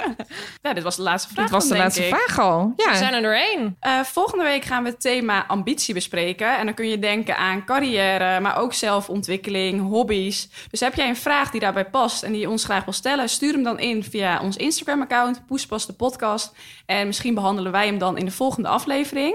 ja, 0.62 0.72
dit 0.74 0.82
was 0.82 0.96
de 0.96 1.02
laatste 1.02 1.28
vraag. 1.32 1.44
Dit 1.44 1.54
was 1.54 1.62
de 1.64 1.68
dan, 1.74 1.78
laatste 1.78 2.06
ik. 2.06 2.14
vraag 2.14 2.38
al. 2.38 2.72
Ja. 2.76 2.90
We 2.90 2.96
zijn 2.96 3.14
er 3.14 3.22
doorheen. 3.22 3.76
Eh, 3.80 4.00
volgende 4.00 4.44
week 4.44 4.49
gaan 4.58 4.82
we 4.82 4.88
het 4.88 5.00
thema 5.00 5.44
ambitie 5.46 5.94
bespreken. 5.94 6.58
En 6.58 6.64
dan 6.64 6.74
kun 6.74 6.88
je 6.88 6.98
denken 6.98 7.36
aan 7.36 7.64
carrière, 7.64 8.40
maar 8.40 8.58
ook 8.58 8.72
zelfontwikkeling, 8.74 9.80
hobby's. 9.88 10.48
Dus 10.70 10.80
heb 10.80 10.94
jij 10.94 11.08
een 11.08 11.16
vraag 11.16 11.50
die 11.50 11.60
daarbij 11.60 11.84
past 11.90 12.22
en 12.22 12.32
die 12.32 12.40
je 12.40 12.48
ons 12.50 12.64
graag 12.64 12.84
wil 12.84 12.92
stellen, 12.92 13.28
stuur 13.28 13.52
hem 13.52 13.62
dan 13.62 13.78
in 13.78 14.04
via 14.04 14.40
ons 14.40 14.56
Instagram-account, 14.56 15.46
Poespas 15.46 15.86
de 15.86 15.92
podcast. 15.92 16.52
En 16.86 17.06
misschien 17.06 17.34
behandelen 17.34 17.72
wij 17.72 17.86
hem 17.86 17.98
dan 17.98 18.18
in 18.18 18.24
de 18.24 18.30
volgende 18.30 18.68
aflevering. 18.68 19.34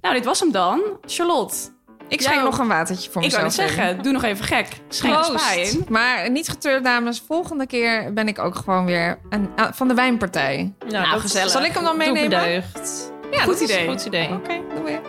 Nou, 0.00 0.14
dit 0.14 0.24
was 0.24 0.40
hem 0.40 0.52
dan. 0.52 0.82
Charlotte, 1.06 1.56
Ik 2.08 2.20
schenk 2.22 2.42
nog 2.42 2.58
een 2.58 2.68
watertje 2.68 3.10
voor 3.10 3.22
ik 3.22 3.30
mezelf. 3.32 3.56
net 3.56 3.58
in. 3.68 3.74
zeggen, 3.74 4.02
doe 4.02 4.12
nog 4.12 4.22
even 4.22 4.44
gek. 4.44 4.66
Schenk 4.88 5.14
een 5.14 5.20
Proost. 5.20 5.44
spa 5.44 5.52
in. 5.52 5.84
Maar 5.88 6.30
niet 6.30 6.48
getreurd, 6.48 6.84
dames. 6.84 7.22
Volgende 7.26 7.66
keer 7.66 8.12
ben 8.12 8.28
ik 8.28 8.38
ook 8.38 8.54
gewoon 8.56 8.84
weer 8.84 9.18
een, 9.30 9.48
ah, 9.56 9.72
van 9.72 9.88
de 9.88 9.94
wijnpartij. 9.94 10.72
Nou, 10.88 11.10
dat- 11.10 11.20
gezellig. 11.20 11.50
Zal 11.50 11.64
ik 11.64 11.72
hem 11.74 11.84
dan 11.84 11.98
doe 11.98 12.12
meenemen? 12.12 12.30
bedeugd. 12.30 13.12
Ja, 13.34 13.42
Goed 13.44 13.58
dat 13.58 13.68
is 13.68 13.70
idee. 13.70 13.88
Goed 13.88 14.04
idee. 14.04 14.28
Oké, 14.32 14.62
doe 14.74 14.82
weer. 14.82 15.00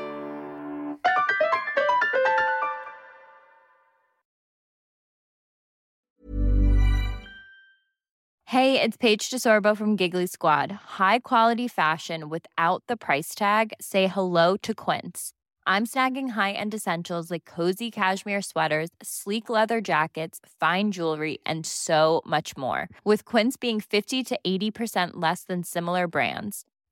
Hey, 8.46 8.82
it's 8.82 8.98
Paige 8.98 9.30
DeSorbo 9.30 9.76
from 9.76 9.96
Giggly 9.96 10.28
Squad. 10.28 10.72
High 10.98 11.20
quality 11.20 11.68
fashion 11.68 12.30
without 12.30 12.84
the 12.88 12.98
price 12.98 13.36
tag. 13.36 13.74
Say 13.82 14.08
hello 14.08 14.56
to 14.58 14.74
Quince. 14.74 15.32
I'm 15.68 15.86
snagging 15.86 16.30
high-end 16.30 16.74
essentials 16.76 17.32
like 17.32 17.46
cozy 17.46 17.90
cashmere 17.90 18.42
sweaters, 18.42 18.90
sleek 19.02 19.50
leather 19.50 19.82
jackets, 19.82 20.40
fine 20.60 20.92
jewelry, 20.92 21.40
and 21.44 21.66
so 21.66 22.22
much 22.26 22.56
more. 22.56 22.88
With 23.04 23.26
Quince 23.26 23.58
being 23.58 23.82
50 23.82 24.24
to 24.24 24.40
80% 24.46 25.12
less 25.14 25.44
than 25.44 25.64
similar 25.64 26.08
brands. 26.08 26.66